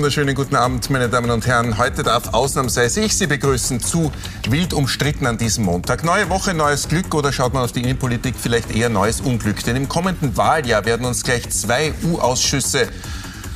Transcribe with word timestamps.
wunderschönen 0.00 0.34
guten 0.34 0.56
Abend, 0.56 0.88
meine 0.88 1.10
Damen 1.10 1.30
und 1.30 1.46
Herren. 1.46 1.76
Heute 1.76 2.02
darf 2.02 2.32
ausnahmsweise 2.32 3.02
ich 3.02 3.14
Sie 3.14 3.26
begrüßen 3.26 3.80
zu 3.80 4.10
Wild 4.48 4.72
umstritten 4.72 5.26
an 5.26 5.36
diesem 5.36 5.64
Montag. 5.64 6.04
Neue 6.04 6.30
Woche, 6.30 6.54
neues 6.54 6.88
Glück 6.88 7.14
oder 7.14 7.34
schaut 7.34 7.52
man 7.52 7.64
auf 7.64 7.72
die 7.72 7.82
Innenpolitik 7.82 8.34
vielleicht 8.40 8.74
eher 8.74 8.88
neues 8.88 9.20
Unglück? 9.20 9.62
Denn 9.62 9.76
im 9.76 9.90
kommenden 9.90 10.38
Wahljahr 10.38 10.86
werden 10.86 11.04
uns 11.04 11.22
gleich 11.22 11.50
zwei 11.50 11.92
U-Ausschüsse 12.02 12.88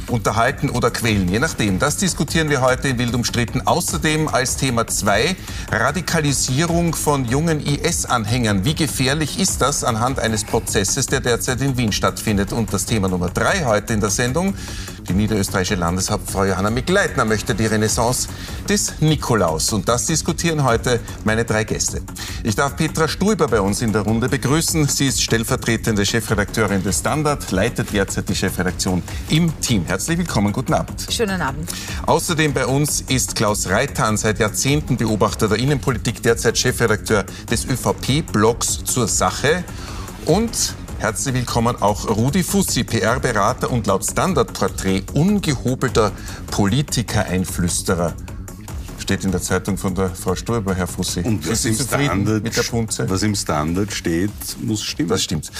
unterhalten 0.08 0.68
oder 0.68 0.90
quälen, 0.90 1.28
je 1.28 1.38
nachdem. 1.38 1.78
Das 1.78 1.96
diskutieren 1.96 2.50
wir 2.50 2.60
heute 2.60 2.88
in 2.88 2.98
Wild 2.98 3.14
umstritten. 3.14 3.62
Außerdem 3.66 4.28
als 4.28 4.56
Thema 4.56 4.86
2 4.86 5.36
Radikalisierung 5.72 6.94
von 6.94 7.24
jungen 7.24 7.64
IS-Anhängern. 7.64 8.66
Wie 8.66 8.74
gefährlich 8.74 9.38
ist 9.38 9.62
das 9.62 9.82
anhand 9.82 10.18
eines 10.18 10.44
Prozesses, 10.44 11.06
der 11.06 11.20
derzeit 11.20 11.62
in 11.62 11.76
Wien 11.76 11.92
stattfindet? 11.92 12.52
Und 12.52 12.72
das 12.72 12.84
Thema 12.84 13.08
Nummer 13.08 13.30
3 13.30 13.64
heute 13.64 13.94
in 13.94 14.00
der 14.00 14.10
Sendung 14.10 14.54
die 15.08 15.12
niederösterreichische 15.12 15.74
Landeshauptfrau 15.74 16.44
Johanna 16.44 16.70
Mikleitner 16.70 17.24
möchte 17.24 17.54
die 17.54 17.66
Renaissance 17.66 18.28
des 18.68 19.00
Nikolaus. 19.00 19.72
Und 19.72 19.88
das 19.88 20.06
diskutieren 20.06 20.64
heute 20.64 21.00
meine 21.24 21.44
drei 21.44 21.64
Gäste. 21.64 22.02
Ich 22.42 22.54
darf 22.54 22.76
Petra 22.76 23.08
Stuiber 23.08 23.48
bei 23.48 23.60
uns 23.60 23.82
in 23.82 23.92
der 23.92 24.02
Runde 24.02 24.28
begrüßen. 24.28 24.88
Sie 24.88 25.06
ist 25.06 25.22
stellvertretende 25.22 26.04
Chefredakteurin 26.04 26.82
des 26.82 26.98
Standard, 26.98 27.50
leitet 27.50 27.92
derzeit 27.92 28.28
die 28.28 28.34
Chefredaktion 28.34 29.02
im 29.28 29.58
Team. 29.60 29.84
Herzlich 29.84 30.18
willkommen, 30.18 30.52
guten 30.52 30.74
Abend. 30.74 31.06
Schönen 31.10 31.40
Abend. 31.40 31.70
Außerdem 32.06 32.52
bei 32.52 32.66
uns 32.66 33.02
ist 33.02 33.36
Klaus 33.36 33.68
Reitan, 33.68 34.16
seit 34.16 34.38
Jahrzehnten 34.38 34.96
Beobachter 34.96 35.48
der 35.48 35.58
Innenpolitik, 35.58 36.22
derzeit 36.22 36.58
Chefredakteur 36.58 37.24
des 37.50 37.66
ÖVP-Blogs 37.66 38.84
zur 38.84 39.08
Sache. 39.08 39.64
Und 40.26 40.74
Herzlich 40.98 41.34
willkommen 41.34 41.76
auch 41.80 42.08
Rudi 42.08 42.42
Fussi, 42.42 42.84
PR-Berater 42.84 43.70
und 43.70 43.86
laut 43.86 44.04
Standardporträt 44.04 45.02
ungehobelter 45.12 46.12
Politiker-Einflüsterer 46.50 48.14
steht 49.04 49.22
in 49.22 49.32
der 49.32 49.42
Zeitung 49.42 49.76
von 49.76 49.94
der 49.94 50.08
Frau 50.10 50.34
Stoiber, 50.34 50.74
Herr 50.74 50.86
Fussi. 50.86 51.20
Und 51.20 51.46
was 51.48 51.66
im, 51.66 51.74
Standard, 51.74 52.42
mit 52.42 52.56
der 52.56 52.62
Punze? 52.62 53.08
was 53.08 53.22
im 53.22 53.34
Standard 53.34 53.92
steht, 53.92 54.30
muss 54.62 54.82
stimmen. 54.82 55.10
Das 55.10 55.22
stimmt. 55.22 55.50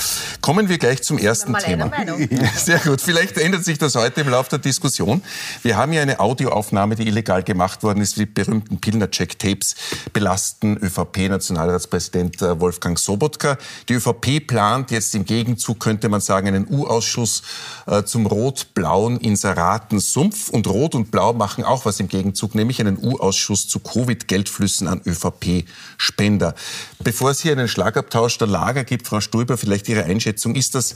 Kommen 0.41 0.69
wir 0.70 0.78
gleich 0.78 1.03
zum 1.03 1.19
ersten 1.19 1.55
Thema. 1.55 1.91
Sehr 2.56 2.78
gut. 2.78 3.03
Vielleicht 3.03 3.36
ändert 3.36 3.62
sich 3.64 3.77
das 3.77 3.97
heute 3.97 4.23
im 4.23 4.31
Laufe 4.31 4.48
der 4.48 4.61
Diskussion. 4.61 5.23
Wir 5.62 5.77
haben 5.77 5.92
ja 5.92 6.01
eine 6.01 6.20
Audioaufnahme, 6.20 6.97
die 6.97 7.06
illegal 7.06 7.42
gemacht 7.42 7.83
worden 7.83 8.01
ist. 8.01 8.17
Die 8.17 8.25
berühmten 8.25 8.78
Pilner-Check-Tapes 8.78 9.75
belasten 10.14 10.79
ÖVP-Nationalratspräsident 10.79 12.41
äh, 12.41 12.58
Wolfgang 12.58 12.98
Sobotka. 12.98 13.58
Die 13.91 13.95
ÖVP 13.95 14.47
plant 14.47 14.91
jetzt 14.91 15.14
im 15.14 15.27
Gegenzug, 15.27 15.81
könnte 15.81 16.08
man 16.08 16.23
sagen, 16.23 16.48
einen 16.48 16.67
U-Ausschuss 16.67 17.42
äh, 17.86 18.05
zum 18.05 18.25
rot-blauen 18.25 19.19
Inseratensumpf. 19.19 20.48
Und 20.48 20.67
Rot 20.67 20.95
und 20.95 21.11
Blau 21.11 21.34
machen 21.34 21.62
auch 21.62 21.84
was 21.84 22.01
im 22.01 22.08
Gegenzug, 22.08 22.55
nämlich 22.55 22.81
einen 22.81 22.97
U-Ausschuss 22.97 23.34
Ausschuss 23.35 23.67
zu 23.67 23.81
Covid-Geldflüssen 23.81 24.87
an 24.87 25.01
ÖVP-Spender. 25.05 26.55
Bevor 27.03 27.33
es 27.33 27.41
hier 27.43 27.51
einen 27.51 27.67
Schlagabtausch 27.67 28.39
der 28.39 28.47
Lager 28.47 28.85
gibt, 28.85 29.09
Frau 29.09 29.21
Stulber, 29.21 29.59
vielleicht 29.59 29.89
Ihre 29.89 30.05
Einschätzung, 30.05 30.55
ist 30.55 30.77
das 30.77 30.95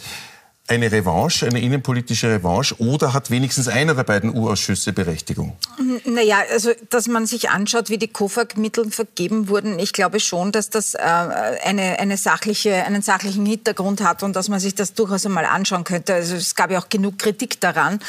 eine 0.68 0.92
Revanche, 0.92 1.46
eine 1.46 1.60
innenpolitische 1.60 2.28
Revanche 2.28 2.78
oder 2.78 3.14
hat 3.14 3.30
wenigstens 3.30 3.68
einer 3.68 3.94
der 3.94 4.04
beiden 4.04 4.34
U-Ausschüsse 4.34 4.92
Berechtigung? 4.92 5.56
Naja, 6.04 6.42
also 6.50 6.72
dass 6.90 7.06
man 7.08 7.26
sich 7.26 7.50
anschaut, 7.50 7.88
wie 7.88 7.98
die 7.98 8.08
KOFAG-Mittel 8.08 8.90
vergeben 8.90 9.48
wurden, 9.48 9.78
ich 9.78 9.92
glaube 9.92 10.20
schon, 10.20 10.52
dass 10.52 10.68
das 10.70 10.94
äh, 10.94 10.98
eine, 10.98 11.98
eine 11.98 12.16
sachliche, 12.16 12.84
einen 12.84 13.02
sachlichen 13.02 13.46
Hintergrund 13.46 14.02
hat 14.02 14.22
und 14.22 14.36
dass 14.36 14.48
man 14.48 14.60
sich 14.60 14.74
das 14.74 14.94
durchaus 14.94 15.24
einmal 15.24 15.46
anschauen 15.46 15.84
könnte. 15.84 16.14
Also 16.14 16.36
es 16.36 16.54
gab 16.54 16.70
ja 16.70 16.78
auch 16.78 16.88
genug 16.88 17.18
Kritik 17.18 17.60
daran. 17.60 18.00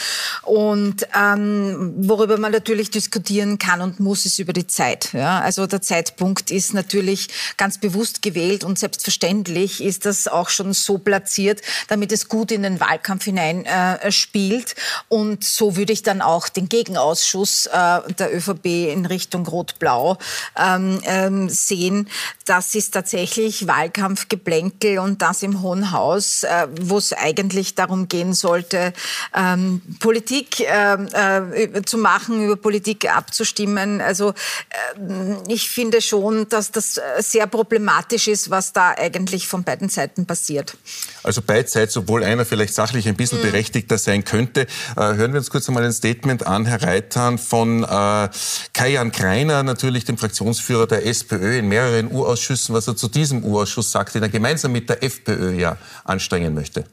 Und 0.43 1.07
ähm, 1.17 1.93
worüber 1.97 2.37
man 2.37 2.51
natürlich 2.51 2.91
diskutieren 2.91 3.57
kann 3.57 3.81
und 3.81 3.99
muss, 3.99 4.25
ist 4.25 4.39
über 4.39 4.53
die 4.53 4.67
Zeit. 4.67 5.13
Ja? 5.13 5.39
Also 5.39 5.65
der 5.65 5.81
Zeitpunkt 5.81 6.51
ist 6.51 6.73
natürlich 6.73 7.29
ganz 7.57 7.77
bewusst 7.77 8.21
gewählt 8.21 8.63
und 8.63 8.77
selbstverständlich 8.77 9.81
ist 9.81 10.05
das 10.05 10.27
auch 10.27 10.49
schon 10.49 10.73
so 10.73 10.97
platziert, 10.97 11.61
damit 11.87 12.11
es 12.11 12.27
gut 12.27 12.48
gut 12.49 12.51
in 12.51 12.63
den 12.63 12.79
Wahlkampf 12.79 13.25
hinein 13.25 13.65
äh. 13.65 14.75
Und 15.07 15.43
so 15.43 15.75
würde 15.75 15.93
ich 15.93 16.03
dann 16.03 16.21
auch 16.21 16.49
den 16.49 16.69
Gegenausschuss 16.69 17.67
äh, 17.67 17.99
der 18.13 18.35
ÖVP 18.35 18.65
in 18.91 19.05
Richtung 19.05 19.45
Rot-Blau 19.45 20.17
ähm, 20.57 20.99
ähm, 21.03 21.49
sehen. 21.49 22.09
Das 22.45 22.75
ist 22.75 22.91
tatsächlich 22.91 23.67
Wahlkampfgeplänkel 23.67 24.99
und 24.99 25.21
das 25.21 25.43
im 25.43 25.61
Hohen 25.61 25.91
Haus, 25.91 26.43
äh, 26.43 26.67
wo 26.81 26.97
es 26.97 27.13
eigentlich 27.13 27.75
darum 27.75 28.07
gehen 28.07 28.33
sollte, 28.33 28.93
ähm, 29.35 29.81
Politik 29.99 30.61
ähm, 30.61 31.07
äh, 31.13 31.81
zu 31.83 31.97
machen, 31.97 32.43
über 32.43 32.55
Politik 32.55 33.13
abzustimmen. 33.13 34.01
Also 34.01 34.29
äh, 34.29 35.35
ich 35.47 35.69
finde 35.69 36.01
schon, 36.01 36.47
dass 36.49 36.71
das 36.71 36.99
sehr 37.19 37.47
problematisch 37.47 38.27
ist, 38.27 38.49
was 38.49 38.73
da 38.73 38.89
eigentlich 38.97 39.47
von 39.47 39.63
beiden 39.63 39.89
Seiten 39.89 40.25
passiert. 40.25 40.75
Also 41.23 41.41
beidseitig, 41.41 41.93
sowohl 41.93 42.23
einer 42.39 42.45
vielleicht 42.45 42.73
sachlich 42.73 43.07
ein 43.07 43.15
bisschen 43.15 43.39
mhm. 43.39 43.43
berechtigter 43.43 43.97
sein 43.97 44.23
könnte. 44.23 44.61
Äh, 44.95 45.15
hören 45.15 45.33
wir 45.33 45.39
uns 45.39 45.49
kurz 45.49 45.67
einmal 45.67 45.83
ein 45.83 45.91
Statement 45.91 46.47
an, 46.47 46.65
Herr 46.65 46.81
Reithan, 46.81 47.37
von 47.37 47.83
äh, 47.83 48.29
Kajan 48.73 49.11
Kreiner, 49.11 49.63
natürlich 49.63 50.05
dem 50.05 50.17
Fraktionsführer 50.17 50.87
der 50.87 51.05
SPÖ 51.05 51.57
in 51.59 51.67
mehreren 51.67 52.11
U-Ausschüssen, 52.11 52.73
was 52.73 52.87
er 52.87 52.95
zu 52.95 53.09
diesem 53.09 53.43
U-Ausschuss 53.43 53.91
sagt, 53.91 54.15
den 54.15 54.23
er 54.23 54.29
gemeinsam 54.29 54.71
mit 54.71 54.89
der 54.89 55.03
FPÖ 55.03 55.53
ja 55.59 55.77
anstrengen 56.05 56.53
möchte. 56.53 56.85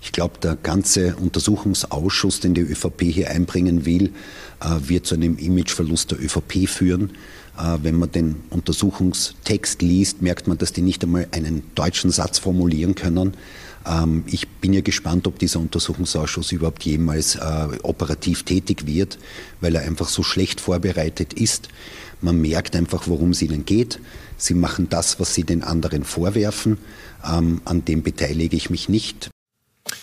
Ich 0.00 0.12
glaube, 0.12 0.38
der 0.40 0.54
ganze 0.54 1.16
Untersuchungsausschuss, 1.16 2.38
den 2.38 2.54
die 2.54 2.60
ÖVP 2.60 3.02
hier 3.02 3.30
einbringen 3.30 3.84
will, 3.84 4.12
äh, 4.60 4.88
wird 4.88 5.06
zu 5.06 5.16
einem 5.16 5.36
Imageverlust 5.36 6.12
der 6.12 6.22
ÖVP 6.22 6.68
führen. 6.68 7.12
Wenn 7.82 7.96
man 7.96 8.12
den 8.12 8.36
Untersuchungstext 8.50 9.82
liest, 9.82 10.22
merkt 10.22 10.46
man, 10.46 10.58
dass 10.58 10.72
die 10.72 10.80
nicht 10.80 11.02
einmal 11.02 11.26
einen 11.32 11.64
deutschen 11.74 12.12
Satz 12.12 12.38
formulieren 12.38 12.94
können. 12.94 13.34
Ähm, 13.88 14.24
ich 14.26 14.48
bin 14.48 14.72
ja 14.72 14.80
gespannt, 14.80 15.26
ob 15.26 15.38
dieser 15.38 15.60
Untersuchungsausschuss 15.60 16.52
überhaupt 16.52 16.84
jemals 16.84 17.36
äh, 17.36 17.68
operativ 17.82 18.42
tätig 18.42 18.86
wird, 18.86 19.18
weil 19.60 19.74
er 19.74 19.82
einfach 19.82 20.08
so 20.08 20.22
schlecht 20.22 20.60
vorbereitet 20.60 21.32
ist. 21.32 21.68
Man 22.20 22.40
merkt 22.40 22.76
einfach, 22.76 23.06
worum 23.06 23.30
es 23.30 23.42
ihnen 23.42 23.64
geht. 23.64 24.00
Sie 24.36 24.54
machen 24.54 24.88
das, 24.88 25.20
was 25.20 25.34
sie 25.34 25.44
den 25.44 25.62
anderen 25.62 26.04
vorwerfen. 26.04 26.78
Ähm, 27.24 27.60
an 27.64 27.84
dem 27.84 28.02
beteilige 28.02 28.56
ich 28.56 28.70
mich 28.70 28.88
nicht. 28.88 29.30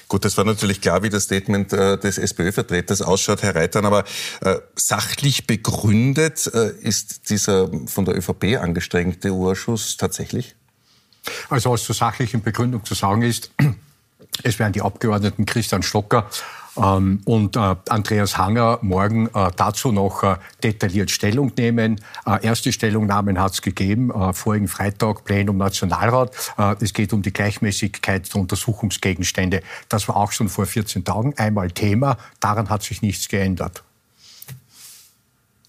Gut, 0.07 0.25
das 0.25 0.37
war 0.37 0.45
natürlich 0.45 0.81
klar, 0.81 1.03
wie 1.03 1.09
das 1.09 1.23
Statement 1.23 1.73
äh, 1.73 1.97
des 1.97 2.17
SPÖ-Vertreters 2.17 3.01
ausschaut, 3.01 3.43
Herr 3.43 3.55
Reitern, 3.55 3.85
aber 3.85 4.03
äh, 4.41 4.57
sachlich 4.75 5.47
begründet 5.47 6.49
äh, 6.53 6.71
ist 6.79 7.29
dieser 7.29 7.69
von 7.87 8.05
der 8.05 8.17
ÖVP 8.17 8.57
angestrengte 8.59 9.31
Urschuss 9.31 9.97
tatsächlich? 9.97 10.55
Also 11.49 11.71
was 11.71 11.83
zur 11.83 11.95
sachlichen 11.95 12.41
Begründung 12.41 12.83
zu 12.85 12.93
sagen 12.93 13.21
ist, 13.21 13.51
es 14.43 14.59
werden 14.59 14.73
die 14.73 14.81
Abgeordneten 14.81 15.45
Christian 15.45 15.83
Stocker 15.83 16.29
ähm, 16.77 17.21
und 17.25 17.55
äh, 17.55 17.75
Andreas 17.89 18.37
Hanger 18.37 18.79
morgen 18.81 19.27
äh, 19.27 19.51
dazu 19.55 19.91
noch 19.91 20.23
äh, 20.23 20.35
detailliert 20.63 21.11
Stellung 21.11 21.51
nehmen. 21.57 22.01
erste 22.41 22.71
Stellungnahmen 22.71 23.39
hat 23.39 23.53
es 23.53 23.61
gegeben, 23.61 24.11
vorigen 24.33 24.67
Freitag 24.67 25.23
Plenum 25.23 25.57
Nationalrat. 25.57 26.31
es 26.79 26.93
geht 26.93 27.13
um 27.13 27.21
die 27.21 27.31
Gleichmäßigkeit 27.31 28.33
der 28.33 28.41
Untersuchungsgegenstände. 28.41 29.61
Das 29.89 30.07
war 30.07 30.17
auch 30.17 30.31
schon 30.31 30.49
vor 30.49 30.65
14 30.65 31.03
Tagen 31.03 31.33
einmal 31.37 31.71
Thema. 31.71 32.17
Daran 32.39 32.69
hat 32.69 32.83
sich 32.83 33.01
nichts 33.01 33.27
geändert. 33.27 33.83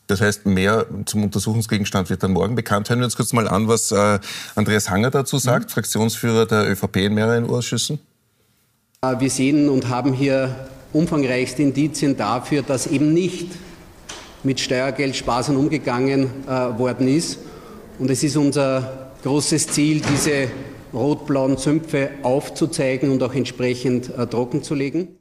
Das 0.06 0.20
heißt, 0.20 0.46
mehr 0.46 0.86
zum 1.04 1.24
Untersuchungsgegenstand 1.24 2.10
wird 2.10 2.22
dann 2.22 2.32
morgen 2.32 2.54
bekannt. 2.54 2.88
Hören 2.88 3.00
wir 3.00 3.06
uns 3.06 3.16
kurz 3.16 3.32
mal 3.32 3.48
an, 3.48 3.68
was 3.68 3.90
äh, 3.90 4.18
Andreas 4.54 4.90
Hanger 4.90 5.10
dazu 5.10 5.38
sagt, 5.38 5.66
mhm. 5.66 5.70
Fraktionsführer 5.70 6.46
der 6.46 6.70
ÖVP 6.70 6.96
in 6.96 7.14
mehreren 7.14 7.48
Ausschüssen. 7.48 7.98
Wir 9.18 9.30
sehen 9.30 9.68
und 9.68 9.88
haben 9.88 10.12
hier 10.12 10.68
umfangreichste 10.92 11.62
Indizien 11.62 12.16
dafür, 12.16 12.62
dass 12.62 12.86
eben 12.86 13.12
nicht 13.12 13.48
mit 14.42 14.60
Steuergeld 14.60 15.14
sparsam 15.16 15.56
umgegangen 15.56 16.30
äh, 16.46 16.78
worden 16.78 17.08
ist. 17.08 17.38
Und 17.98 18.10
es 18.10 18.22
ist 18.22 18.36
unser 18.36 19.12
großes 19.22 19.68
Ziel, 19.68 20.00
diese 20.00 20.48
rot-blauen 20.94 21.56
Sümpfe 21.56 22.10
aufzuzeigen 22.22 23.10
und 23.10 23.22
auch 23.22 23.34
entsprechend 23.34 24.16
äh, 24.16 24.26
trockenzulegen. 24.26 25.15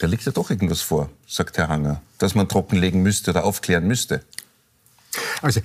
Da 0.00 0.06
liegt 0.06 0.24
ja 0.24 0.32
doch 0.32 0.48
irgendwas 0.48 0.80
vor, 0.80 1.10
sagt 1.26 1.58
Herr 1.58 1.68
Hanger, 1.68 2.00
dass 2.16 2.34
man 2.34 2.48
trockenlegen 2.48 3.02
müsste 3.02 3.32
oder 3.32 3.44
aufklären 3.44 3.86
müsste. 3.86 4.24
Also 5.42 5.60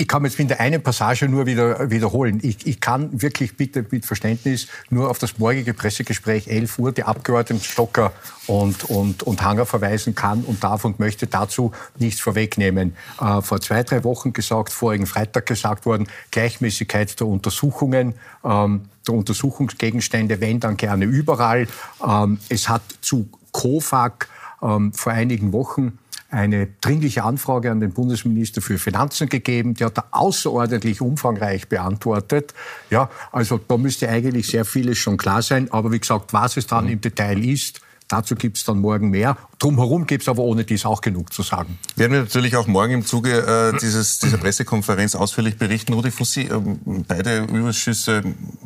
ich 0.00 0.06
kann 0.06 0.24
jetzt 0.24 0.38
in 0.38 0.46
der 0.46 0.60
einen 0.60 0.80
Passage 0.80 1.28
nur 1.28 1.46
wieder 1.46 1.90
wiederholen. 1.90 2.38
Ich, 2.42 2.66
ich 2.66 2.80
kann 2.80 3.20
wirklich 3.20 3.56
bitte 3.56 3.84
mit 3.90 4.06
Verständnis 4.06 4.68
nur 4.90 5.10
auf 5.10 5.18
das 5.18 5.38
morgige 5.38 5.74
Pressegespräch 5.74 6.46
11 6.46 6.78
Uhr 6.78 6.92
die 6.92 7.02
Abgeordneten 7.02 7.62
Stocker 7.62 8.12
und, 8.46 8.84
und, 8.84 9.24
und 9.24 9.42
Hanger 9.42 9.66
verweisen 9.66 10.14
kann 10.14 10.44
und 10.44 10.62
darf 10.62 10.84
und 10.84 11.00
möchte 11.00 11.26
dazu 11.26 11.72
nichts 11.98 12.20
vorwegnehmen. 12.20 12.94
Äh, 13.20 13.42
vor 13.42 13.60
zwei, 13.60 13.82
drei 13.82 14.04
Wochen 14.04 14.32
gesagt, 14.32 14.72
vorigen 14.72 15.06
Freitag 15.06 15.46
gesagt 15.46 15.84
worden, 15.84 16.06
Gleichmäßigkeit 16.30 17.18
der 17.18 17.26
Untersuchungen, 17.26 18.14
ähm, 18.44 18.82
der 19.06 19.14
Untersuchungsgegenstände, 19.14 20.40
wenn 20.40 20.60
dann 20.60 20.76
gerne 20.76 21.06
überall. 21.06 21.66
Ähm, 22.06 22.38
es 22.48 22.68
hat 22.68 22.82
zu 23.00 23.28
COFAG 23.50 24.28
ähm, 24.62 24.92
vor 24.92 25.12
einigen 25.12 25.52
Wochen 25.52 25.98
eine 26.30 26.68
dringliche 26.80 27.24
Anfrage 27.24 27.70
an 27.70 27.80
den 27.80 27.92
Bundesminister 27.92 28.60
für 28.60 28.78
Finanzen 28.78 29.28
gegeben. 29.28 29.74
Die 29.74 29.84
hat 29.84 29.98
er 29.98 30.06
außerordentlich 30.10 31.00
umfangreich 31.00 31.68
beantwortet. 31.68 32.54
Ja, 32.90 33.10
also 33.32 33.58
da 33.58 33.76
müsste 33.78 34.08
eigentlich 34.08 34.48
sehr 34.48 34.64
vieles 34.64 34.98
schon 34.98 35.16
klar 35.16 35.42
sein. 35.42 35.72
Aber 35.72 35.90
wie 35.90 35.98
gesagt, 35.98 36.32
was 36.32 36.56
es 36.56 36.66
dann 36.66 36.84
mhm. 36.84 36.92
im 36.92 37.00
Detail 37.00 37.42
ist, 37.44 37.80
Dazu 38.08 38.36
gibt 38.36 38.56
es 38.56 38.64
dann 38.64 38.78
morgen 38.78 39.10
mehr. 39.10 39.36
Drumherum 39.58 40.06
gibt 40.06 40.22
es 40.22 40.28
aber 40.30 40.42
ohne 40.42 40.64
dies 40.64 40.86
auch 40.86 41.02
genug 41.02 41.30
zu 41.30 41.42
sagen. 41.42 41.78
Werden 41.94 42.12
wir 42.12 42.20
natürlich 42.20 42.56
auch 42.56 42.66
morgen 42.66 42.94
im 42.94 43.04
Zuge 43.04 43.72
äh, 43.74 43.78
dieses, 43.78 44.18
dieser 44.18 44.38
Pressekonferenz 44.38 45.14
ausführlich 45.14 45.58
berichten. 45.58 45.92
Rudi 45.92 46.10
Fussi, 46.10 46.44
äh, 46.44 46.58
beide 47.06 47.44
Überschüsse 47.44 48.22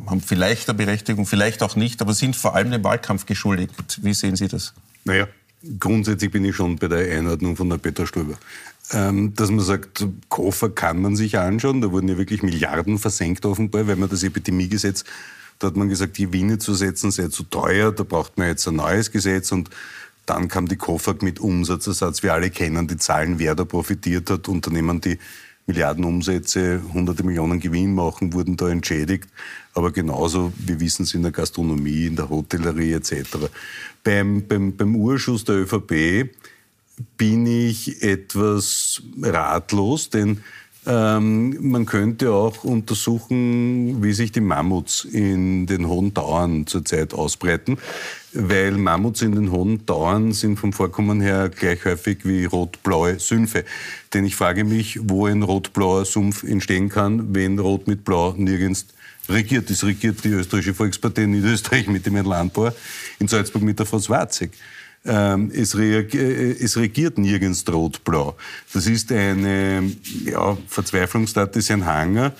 haben 0.07 0.21
vielleicht 0.21 0.69
eine 0.69 0.77
Berechtigung, 0.77 1.25
vielleicht 1.25 1.61
auch 1.61 1.75
nicht, 1.75 2.01
aber 2.01 2.13
sind 2.13 2.37
vor 2.37 2.55
allem 2.55 2.71
dem 2.71 2.85
Wahlkampf 2.85 3.25
geschuldigt. 3.25 3.99
Wie 4.01 4.13
sehen 4.13 4.37
Sie 4.37 4.47
das? 4.47 4.73
Naja, 5.03 5.27
grundsätzlich 5.79 6.31
bin 6.31 6.45
ich 6.45 6.55
schon 6.55 6.77
bei 6.77 6.87
der 6.87 7.17
Einordnung 7.17 7.55
von 7.55 7.69
der 7.69 7.77
Peter 7.77 8.05
Stöber. 8.07 8.35
Ähm, 8.91 9.33
dass 9.35 9.49
man 9.49 9.61
sagt, 9.61 10.05
Koffer 10.29 10.69
kann 10.69 11.01
man 11.01 11.15
sich 11.15 11.37
anschauen, 11.37 11.81
da 11.81 11.91
wurden 11.91 12.09
ja 12.09 12.17
wirklich 12.17 12.43
Milliarden 12.43 12.99
versenkt 12.99 13.45
offenbar, 13.45 13.87
weil 13.87 13.95
man 13.95 14.09
das 14.09 14.23
Epidemiegesetz 14.23 15.05
da 15.63 15.67
hat 15.67 15.77
man 15.77 15.87
gesagt, 15.89 16.15
Gewinne 16.15 16.57
zu 16.57 16.73
setzen 16.73 17.11
sei 17.11 17.29
zu 17.29 17.43
teuer, 17.43 17.91
da 17.93 18.03
braucht 18.03 18.37
man 18.37 18.47
jetzt 18.47 18.67
ein 18.67 18.75
neues 18.75 19.11
Gesetz 19.11 19.51
und 19.51 19.69
dann 20.25 20.49
kam 20.49 20.67
die 20.67 20.75
KOFAG 20.75 21.21
mit 21.21 21.39
Umsatzersatz. 21.39 22.23
Wir 22.23 22.33
alle 22.33 22.49
kennen 22.49 22.87
die 22.87 22.97
Zahlen, 22.97 23.39
wer 23.39 23.55
da 23.55 23.65
profitiert 23.65 24.29
hat. 24.29 24.47
Unternehmen, 24.47 24.99
die 25.01 25.19
Milliarden 25.65 26.03
Umsätze, 26.03 26.81
hunderte 26.93 27.23
Millionen 27.23 27.59
Gewinn 27.59 27.95
machen, 27.95 28.33
wurden 28.33 28.57
da 28.57 28.69
entschädigt. 28.69 29.29
Aber 29.73 29.91
genauso, 29.91 30.51
wir 30.57 30.79
wissen 30.79 31.03
es 31.03 31.13
in 31.13 31.23
der 31.23 31.31
Gastronomie, 31.31 32.07
in 32.07 32.15
der 32.15 32.29
Hotellerie 32.29 32.93
etc. 32.93 33.37
Beim, 34.03 34.45
beim, 34.47 34.75
beim 34.75 34.95
Urschuss 34.95 35.45
der 35.45 35.55
ÖVP 35.55 36.29
bin 37.17 37.47
ich 37.47 38.03
etwas 38.03 39.01
ratlos, 39.21 40.09
denn 40.09 40.43
ähm, 40.85 41.57
man 41.61 41.85
könnte 41.85 42.31
auch 42.33 42.63
untersuchen, 42.63 44.03
wie 44.03 44.13
sich 44.13 44.31
die 44.31 44.41
Mammuts 44.41 45.05
in 45.05 45.65
den 45.65 45.87
hohen 45.87 46.13
Tauern 46.13 46.67
zurzeit 46.67 47.13
ausbreiten, 47.13 47.77
weil 48.33 48.71
Mammuts 48.71 49.21
in 49.21 49.33
den 49.33 49.51
hohen 49.51 49.85
Tauern 49.85 50.31
sind 50.31 50.57
vom 50.57 50.73
Vorkommen 50.73 51.21
her 51.21 51.49
gleich 51.49 51.85
häufig 51.85 52.19
wie 52.23 52.45
rot-blaue 52.45 53.19
Sümpfe. 53.19 53.63
Denn 54.13 54.25
ich 54.25 54.35
frage 54.35 54.63
mich, 54.63 54.99
wo 55.03 55.25
ein 55.25 55.43
rot-blauer 55.43 56.05
Sumpf 56.05 56.43
entstehen 56.43 56.89
kann, 56.89 57.33
wenn 57.33 57.59
Rot 57.59 57.87
mit 57.87 58.03
Blau 58.03 58.33
nirgends 58.37 58.87
regiert. 59.29 59.69
Es 59.69 59.83
regiert 59.83 60.23
die 60.23 60.29
österreichische 60.29 60.73
Volkspartei 60.73 61.23
in 61.23 61.31
Niederösterreich 61.31 61.87
mit 61.87 62.05
dem 62.05 62.15
Herrn 62.15 62.25
Landbauer, 62.25 62.73
in 63.19 63.27
Salzburg 63.27 63.63
mit 63.63 63.79
der 63.79 63.85
Frau 63.85 63.99
Swarzig. 63.99 64.51
Ähm, 65.05 65.51
es, 65.53 65.77
reagiert, 65.77 66.23
äh, 66.23 66.51
es, 66.63 66.77
regiert 66.77 67.17
nirgends 67.17 67.65
rot-blau. 67.67 68.37
Das 68.73 68.87
ist 68.87 69.11
eine 69.11 69.91
ja, 70.23 70.57
Verzweiflungstat 70.67 71.55
des 71.55 71.69
Herrn 71.69 71.85
Hanger, 71.85 72.33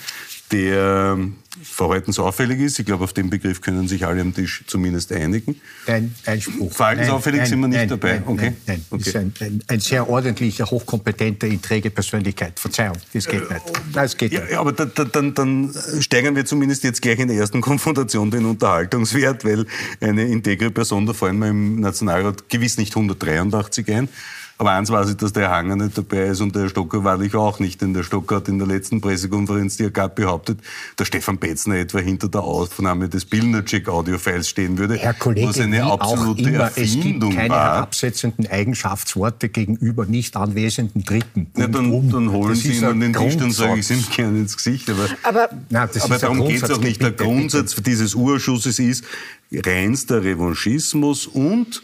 der 0.54 1.18
verhaltensauffällig 1.62 2.60
ist. 2.60 2.80
Ich 2.80 2.86
glaube, 2.86 3.04
auf 3.04 3.14
den 3.14 3.30
Begriff 3.30 3.62
können 3.62 3.88
sich 3.88 4.06
alle 4.06 4.22
am 4.22 4.34
Tisch 4.34 4.64
zumindest 4.68 5.12
einigen. 5.12 5.60
Ein 5.88 6.14
Einspruch. 6.26 6.72
Verhaltensauffällig 6.72 7.42
nein, 7.42 7.50
sind 7.50 7.60
wir 7.60 7.68
nicht 7.68 7.78
nein, 7.78 7.90
dabei. 7.90 8.14
Nein, 8.14 8.24
okay. 8.26 8.42
nein, 8.44 8.56
nein. 8.68 8.86
Okay. 8.90 9.10
Ist 9.10 9.16
ein, 9.16 9.34
ein, 9.40 9.64
ein, 9.68 9.80
sehr 9.80 10.10
ordentlicher, 10.10 10.66
hochkompetenter, 10.66 11.48
inträge 11.48 11.90
Persönlichkeit. 11.90 12.60
Verzeihung, 12.60 12.98
das 13.14 13.28
geht 13.28 13.50
nicht. 13.50 13.62
Nein, 13.94 14.06
es 14.06 14.18
geht 14.18 14.34
ja, 14.34 14.42
nicht. 14.42 14.56
aber 14.56 14.72
da, 14.72 14.86
da, 14.86 15.04
dann, 15.04 15.34
dann 15.34 15.74
steigern 16.00 16.36
wir 16.36 16.46
zumindest 16.46 16.84
jetzt 16.84 17.02
gleich 17.02 17.20
in 17.20 17.28
der 17.28 17.38
ersten 17.38 17.62
Konfrontation 17.62 18.32
den 18.32 18.46
Unterhaltungswert, 18.46 19.46
weil 19.46 19.66
eine 20.02 20.24
integre 20.26 20.72
Person, 20.72 21.06
da 21.06 21.14
fallen 21.14 21.40
wir 21.40 21.50
im 21.50 21.80
Nationalrat 21.80 22.50
gewiss 22.50 22.78
nicht 22.78 22.96
183 22.96 23.92
ein. 23.92 24.10
Aber 24.64 24.72
eins 24.72 24.90
weiß 24.90 25.10
ich, 25.10 25.18
dass 25.18 25.34
der 25.34 25.52
Hanger 25.52 25.76
nicht 25.76 25.98
dabei 25.98 26.28
ist 26.28 26.40
und 26.40 26.56
der 26.56 26.70
Stocker 26.70 27.04
wahrlich 27.04 27.36
auch 27.36 27.60
nicht. 27.60 27.82
Denn 27.82 27.94
der 27.94 28.04
Stocker 28.04 28.38
hat 28.38 28.48
in 28.48 28.60
der 28.60 28.68
letzten 28.68 29.02
Pressekonferenz, 29.02 29.76
die 29.76 29.84
er 29.84 29.90
gab, 29.90 30.16
behauptet, 30.16 30.60
dass 30.96 31.10
Stefan 31.10 31.38
Betzner 31.38 31.76
etwa 31.76 32.00
hinter 32.00 32.30
der 32.30 32.44
Aufnahme 32.44 33.10
des 33.10 33.26
Bildnercheck-Audiofiles 33.26 34.48
stehen 34.48 34.78
würde. 34.78 34.96
Herr 34.96 35.16
Kollege, 35.16 35.50
was 35.50 35.60
eine 35.60 35.84
absolute 35.84 36.44
immer, 36.44 36.60
Erfindung 36.60 37.32
es 37.32 37.36
gibt 37.36 37.36
keine 37.36 37.50
war. 37.50 37.74
herabsetzenden 37.74 38.48
Eigenschaftsworte 38.48 39.50
gegenüber 39.50 40.06
nicht 40.06 40.38
anwesenden 40.38 41.04
Dritten. 41.04 41.48
Ja, 41.58 41.68
dann, 41.68 41.92
um. 41.92 42.10
dann 42.10 42.32
holen 42.32 42.52
das 42.52 42.60
Sie 42.60 42.72
ihn 42.72 42.86
an 42.86 43.02
den 43.02 43.12
Tisch, 43.12 43.36
dann 43.36 43.52
sage 43.52 43.82
ich 43.82 43.92
ihm 43.92 44.06
gerne 44.16 44.40
ins 44.40 44.56
Gesicht. 44.56 44.90
Aber, 44.90 45.10
aber, 45.24 45.50
Nein, 45.70 45.90
aber 46.00 46.18
darum 46.18 46.48
geht 46.48 46.64
es 46.64 46.72
auch 46.72 46.80
nicht. 46.80 47.02
Der 47.02 47.12
Grundsatz 47.12 47.76
dieses 47.84 48.16
Urschusses 48.16 48.80
ist 48.80 49.04
reinster 49.52 50.24
Revanchismus 50.24 51.28
und 51.28 51.84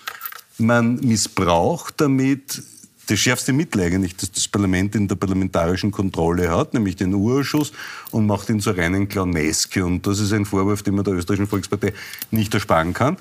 man 0.60 0.96
missbraucht 0.96 1.96
damit 1.98 2.62
das 3.10 3.20
schärfste 3.20 3.54
Mittel 3.54 3.82
eigentlich, 3.82 4.16
das 4.16 4.32
das 4.32 4.48
Parlament 4.48 4.96
in 4.96 5.08
der 5.08 5.16
parlamentarischen 5.16 5.92
Kontrolle 5.92 6.50
hat, 6.50 6.74
nämlich 6.74 6.96
den 6.96 7.14
Urausschuss, 7.14 7.72
und 8.12 8.28
macht 8.28 8.50
ihn 8.50 8.60
zur 8.60 8.78
reinen 8.78 9.08
Clowneske. 9.10 9.84
Und 9.84 10.06
das 10.06 10.20
ist 10.20 10.32
ein 10.32 10.46
Vorwurf, 10.46 10.84
den 10.84 10.96
man 10.96 11.04
der 11.04 11.16
österreichischen 11.16 11.48
Volkspartei 11.48 11.94
nicht 12.30 12.54
ersparen 12.54 12.94
kann. 12.94 13.18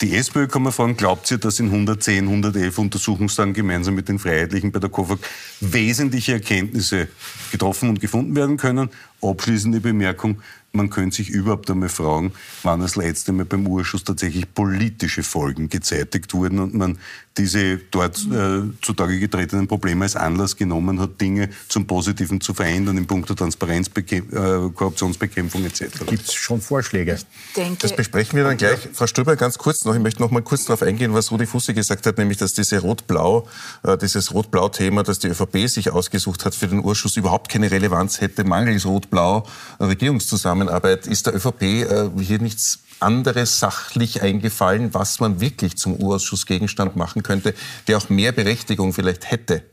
Die 0.00 0.14
SPÖ 0.14 0.48
kann 0.48 0.62
man 0.62 0.72
fragen, 0.72 0.96
glaubt 0.96 1.26
sie, 1.26 1.38
dass 1.38 1.60
in 1.60 1.66
110, 1.66 2.24
111 2.24 2.78
Untersuchungstagen 2.78 3.54
gemeinsam 3.54 3.94
mit 3.94 4.08
den 4.08 4.18
Freiheitlichen 4.18 4.72
bei 4.72 4.80
der 4.80 4.90
KOFAG 4.90 5.18
wesentliche 5.60 6.32
Erkenntnisse 6.32 7.08
getroffen 7.52 7.88
und 7.88 8.00
gefunden 8.00 8.34
werden 8.34 8.56
können? 8.56 8.90
Abschließende 9.22 9.80
Bemerkung, 9.80 10.42
man 10.74 10.90
könnte 10.90 11.16
sich 11.16 11.30
überhaupt 11.30 11.70
einmal 11.70 11.88
fragen, 11.88 12.32
wann 12.62 12.80
das 12.80 12.96
letzte 12.96 13.32
Mal 13.32 13.44
beim 13.44 13.66
Urschuss 13.66 14.04
tatsächlich 14.04 14.52
politische 14.52 15.22
Folgen 15.22 15.68
gezeitigt 15.68 16.34
wurden 16.34 16.58
und 16.58 16.74
man 16.74 16.98
diese 17.36 17.78
dort 17.90 18.16
äh, 18.30 18.62
zutage 18.80 19.18
getretenen 19.18 19.66
Probleme 19.66 20.04
als 20.04 20.14
Anlass 20.14 20.56
genommen 20.56 21.00
hat, 21.00 21.20
Dinge 21.20 21.50
zum 21.68 21.86
Positiven 21.86 22.40
zu 22.40 22.54
verändern 22.54 22.96
in 22.96 23.06
puncto 23.06 23.34
Transparenz, 23.34 23.88
äh, 23.88 24.20
Korruptionsbekämpfung 24.20 25.64
etc. 25.64 26.06
Gibt 26.06 26.28
es 26.28 26.34
schon 26.34 26.60
Vorschläge? 26.60 27.18
Denke, 27.56 27.78
das 27.80 27.96
besprechen 27.96 28.36
wir 28.36 28.44
dann 28.44 28.56
gleich. 28.56 28.78
Frau 28.92 29.06
Stöber, 29.06 29.34
ganz 29.34 29.58
kurz 29.58 29.84
noch. 29.84 29.94
Ich 29.94 30.00
möchte 30.00 30.22
noch 30.22 30.30
mal 30.30 30.42
kurz 30.42 30.64
darauf 30.64 30.82
eingehen, 30.82 31.12
was 31.12 31.32
Rudi 31.32 31.46
Fusse 31.46 31.74
gesagt 31.74 32.06
hat, 32.06 32.18
nämlich, 32.18 32.38
dass 32.38 32.54
diese 32.54 32.78
Rot-Blau, 32.78 33.48
äh, 33.82 33.98
dieses 33.98 34.32
Rot-Blau-Thema, 34.32 35.02
das 35.02 35.18
die 35.18 35.28
ÖVP 35.28 35.68
sich 35.68 35.90
ausgesucht 35.90 36.44
hat 36.44 36.54
für 36.54 36.68
den 36.68 36.84
Urschuss, 36.84 37.16
überhaupt 37.16 37.50
keine 37.50 37.70
Relevanz 37.70 38.20
hätte, 38.20 38.44
mangels 38.44 38.86
Rot-Blau 38.86 39.46
Regierungszusammenarbeit. 39.80 41.06
Ist 41.08 41.26
der 41.26 41.34
ÖVP 41.34 41.62
äh, 41.62 42.10
hier 42.20 42.38
nichts 42.38 42.78
anderes 43.00 43.58
sachlich 43.60 44.22
eingefallen, 44.22 44.94
was 44.94 45.20
man 45.20 45.40
wirklich 45.40 45.76
zum 45.76 45.96
Urausschussgegenstand 45.96 46.96
machen 46.96 47.22
könnte, 47.22 47.54
der 47.86 47.98
auch 47.98 48.08
mehr 48.08 48.32
Berechtigung 48.32 48.92
vielleicht 48.92 49.30
hätte? 49.30 49.64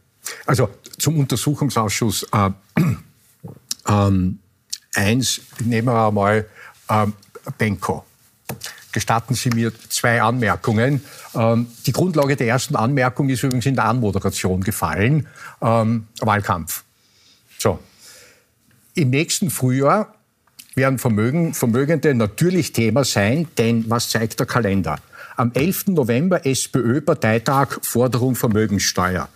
Also 0.46 0.70
zum 0.98 1.18
Untersuchungsausschuss 1.20 2.28
äh, 2.32 2.50
ähm, 3.88 4.40
eins 4.94 5.42
nehmen 5.60 5.88
wir 5.88 6.08
einmal 6.08 6.48
äh, 6.88 7.08
Benko. 7.58 8.06
Gestatten 8.92 9.36
Sie 9.36 9.50
mir 9.50 9.72
zwei 9.90 10.22
Anmerkungen. 10.22 11.04
Ähm, 11.34 11.68
die 11.86 11.94
Grundlage 11.94 12.36
der 12.36 12.48
ersten 12.48 12.76
Anmerkung 12.76 13.30
ist 13.30 13.44
übrigens 13.44 13.66
in 13.66 13.76
der 13.76 13.86
Anmoderation 13.86 14.62
gefallen. 14.62 15.28
Ähm, 15.62 16.08
Wahlkampf. 16.20 16.84
So. 17.58 17.80
Im 18.94 19.10
nächsten 19.12 19.50
Frühjahr 19.50 20.14
werden 20.76 21.00
Vermögen, 21.00 21.54
Vermögende 21.54 22.14
natürlich 22.14 22.72
Thema 22.72 23.04
sein, 23.04 23.48
denn 23.58 23.86
was 23.90 24.10
zeigt 24.10 24.40
der 24.40 24.48
Kalender? 24.48 24.98
Am 25.36 25.52
11. 25.54 25.88
November 25.88 26.46
SPÖ-Parteitag 26.46 27.80
Forderung 27.82 28.36
Vermögenssteuer. 28.36 29.28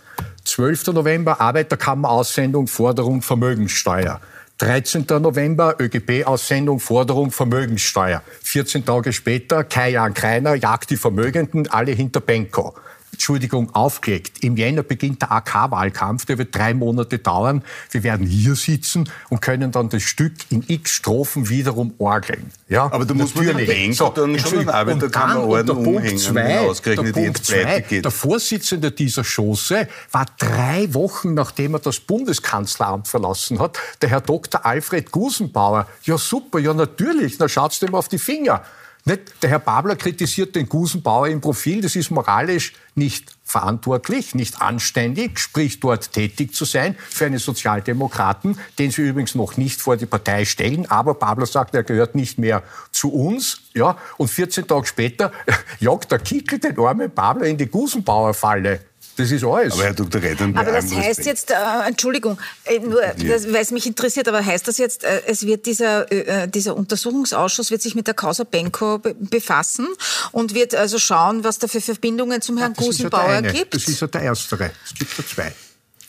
12. 0.43 0.87
November 0.87 1.41
Arbeiterkammer-Aussendung 1.41 2.67
Forderung 2.67 3.21
Vermögenssteuer. 3.21 4.21
13. 4.59 5.05
November 5.19 5.75
ÖGB-Aussendung 5.79 6.79
Forderung 6.79 7.31
Vermögenssteuer. 7.31 8.21
14 8.41 8.85
Tage 8.85 9.11
später 9.11 9.63
Kai-Jan 9.65 10.13
Kreiner 10.13 10.55
jagt 10.55 10.91
die 10.91 10.97
Vermögenden 10.97 11.67
alle 11.67 11.91
hinter 11.91 12.21
Benko. 12.21 12.73
Entschuldigung, 13.15 13.73
aufgelegt. 13.73 14.43
Im 14.43 14.57
Jänner 14.57 14.83
beginnt 14.83 15.21
der 15.21 15.31
AK-Wahlkampf, 15.31 16.25
der 16.25 16.37
wird 16.37 16.53
drei 16.53 16.73
Monate 16.73 17.17
dauern. 17.17 17.63
Wir 17.89 18.03
werden 18.03 18.27
hier 18.27 18.55
sitzen 18.55 19.09
und 19.29 19.41
können 19.41 19.71
dann 19.71 19.89
das 19.89 20.03
Stück 20.03 20.33
in 20.49 20.63
x 20.67 20.91
Strophen 20.91 21.49
wiederum 21.49 21.93
orgeln. 21.97 22.51
Ja, 22.67 22.91
aber 22.91 23.05
du 23.05 23.15
musst 23.15 23.35
natürlich 23.35 23.67
denken, 23.67 23.93
so, 23.93 24.09
dann 24.09 24.37
schon 24.37 24.59
einen 24.59 24.69
Arbeiterkammerorden 24.69 25.77
umhängen, 25.77 26.17
zwei, 26.17 26.59
ausgerechnet 26.59 27.15
der 27.15 27.21
Punkt 27.21 27.45
zwei, 27.45 27.79
geht. 27.79 28.03
Der 28.03 28.11
Vorsitzende 28.11 28.91
dieser 28.91 29.23
Schoße 29.23 29.87
war 30.11 30.25
drei 30.37 30.93
Wochen, 30.93 31.33
nachdem 31.33 31.75
er 31.75 31.79
das 31.79 32.01
Bundeskanzleramt 32.01 33.07
verlassen 33.07 33.59
hat, 33.59 33.79
der 34.01 34.09
Herr 34.09 34.21
Dr. 34.21 34.65
Alfred 34.65 35.11
Gusenbauer. 35.11 35.87
Ja 36.03 36.17
super, 36.17 36.59
ja 36.59 36.73
natürlich, 36.73 37.39
na 37.39 37.47
schaut's 37.47 37.79
dem 37.79 37.95
auf 37.95 38.09
die 38.09 38.19
Finger. 38.19 38.63
Nicht? 39.07 39.43
Der 39.43 39.51
Herr 39.51 39.59
Babler 39.59 39.95
kritisiert 39.95 40.55
den 40.55 40.67
Gusenbauer 40.67 41.27
im 41.27 41.39
Profil. 41.39 41.79
Das 41.79 41.95
ist 41.95 42.09
moralisch 42.09 42.73
nicht 42.95 43.35
verantwortlich, 43.43 44.33
nicht 44.33 44.63
anständig, 44.63 45.37
sprich 45.37 45.79
dort 45.79 46.11
tätig 46.11 46.55
zu 46.55 46.65
sein 46.65 46.95
für 46.97 47.27
einen 47.27 47.37
Sozialdemokraten, 47.37 48.57
den 48.79 48.89
Sie 48.89 49.03
übrigens 49.03 49.35
noch 49.35 49.57
nicht 49.57 49.79
vor 49.79 49.95
die 49.95 50.07
Partei 50.07 50.43
stellen. 50.43 50.89
Aber 50.89 51.13
Babler 51.13 51.45
sagt, 51.45 51.75
er 51.75 51.83
gehört 51.83 52.15
nicht 52.15 52.39
mehr 52.39 52.63
zu 52.91 53.13
uns. 53.13 53.61
Ja, 53.75 53.95
und 54.17 54.29
14 54.29 54.65
Tage 54.65 54.87
später 54.87 55.31
jagt 55.79 56.11
der 56.11 56.17
Kickel 56.17 56.57
den 56.57 56.79
armen 56.79 57.11
Babler 57.11 57.45
in 57.45 57.59
die 57.59 57.67
Gusenbauerfalle. 57.67 58.79
Das 59.17 59.31
ist 59.31 59.43
alles. 59.43 59.73
Aber 59.73 59.83
Herr 59.83 59.93
Dr. 59.93 60.21
Reitern, 60.21 60.55
aber 60.57 60.71
das 60.71 60.93
heißt 60.93 61.19
Respekt. 61.19 61.27
jetzt, 61.27 61.51
äh, 61.51 61.55
Entschuldigung, 61.87 62.37
äh, 62.65 62.79
nur, 62.79 63.01
das, 63.01 63.47
weil 63.47 63.61
es 63.61 63.71
mich 63.71 63.87
interessiert, 63.87 64.27
aber 64.27 64.45
heißt 64.45 64.67
das 64.67 64.77
jetzt, 64.77 65.03
äh, 65.03 65.21
es 65.25 65.45
wird 65.45 65.65
dieser, 65.65 66.11
äh, 66.11 66.43
äh, 66.43 66.47
dieser 66.47 66.75
Untersuchungsausschuss 66.75 67.71
wird 67.71 67.81
sich 67.81 67.95
mit 67.95 68.07
der 68.07 68.13
Causa 68.13 68.43
Benko 68.43 68.99
be 68.99 69.15
befassen 69.15 69.87
und 70.31 70.53
wird 70.53 70.75
also 70.75 70.99
schauen, 70.99 71.43
was 71.43 71.59
da 71.59 71.67
für 71.67 71.81
Verbindungen 71.81 72.41
zum 72.41 72.57
Herrn 72.57 72.73
Gusenbauer 72.73 73.35
ja 73.35 73.41
gibt? 73.41 73.73
Das 73.73 73.87
ist 73.87 74.01
ja 74.01 74.07
der 74.07 74.21
erstere. 74.21 74.71
Es 74.83 74.93
gibt 74.93 75.17
ja 75.17 75.23
zwei. 75.25 75.53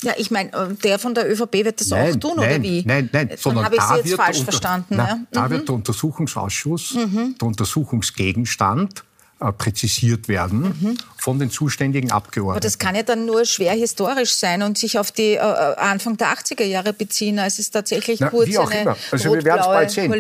Ja, 0.03 0.13
ich 0.17 0.31
meine, 0.31 0.77
der 0.85 0.99
von 0.99 1.15
der 1.15 1.31
ÖVP 1.31 1.65
wird 1.65 1.81
das 1.81 1.89
nein, 1.89 2.15
auch 2.15 2.21
tun, 2.21 2.35
nein, 2.37 2.51
oder 2.51 2.63
wie? 2.63 2.83
Nein, 2.85 3.09
nein, 3.13 3.31
Dann 3.43 3.65
habe 3.65 3.77
ich 3.77 3.83
Sie 3.83 4.11
jetzt 4.11 4.15
falsch 4.17 4.43
verstanden. 4.43 4.97
Na, 4.97 5.09
ja? 5.09 5.19
Da 5.31 5.47
mhm. 5.47 5.51
wird 5.53 5.69
der 5.69 5.75
Untersuchungsausschuss, 5.77 6.95
mhm. 6.95 7.37
der 7.41 7.49
Untersuchungsgegenstand 7.49 9.05
äh, 9.39 9.53
präzisiert 9.53 10.29
werden 10.29 10.63
mhm. 10.63 10.99
von 11.19 11.39
den 11.39 11.51
zuständigen 11.51 12.11
Abgeordneten. 12.11 12.57
Aber 12.57 12.61
das 12.61 12.79
kann 12.79 12.95
ja 12.95 13.03
dann 13.03 13.27
nur 13.27 13.45
schwer 13.45 13.75
historisch 13.75 14.35
sein 14.35 14.63
und 14.63 14.79
sich 14.79 14.99
auf 14.99 15.13
die 15.13 15.35
äh, 15.35 15.37
äh 15.37 15.77
Anfang 15.77 16.17
der 16.17 16.29
80er 16.29 16.65
Jahre 16.65 16.95
beziehen, 16.95 17.39
als 17.39 17.59
es 17.59 17.71
tatsächlich 17.71 18.21
Na, 18.21 18.31
kurz 18.31 18.49
wie 18.49 18.59
auch 18.59 18.71
eine 18.71 18.83
immer. 18.83 18.97
Also 19.11 19.35
wir 19.35 19.45
werden 19.45 19.61
es 19.61 19.67
bald 19.67 19.91
sehen. 19.91 20.13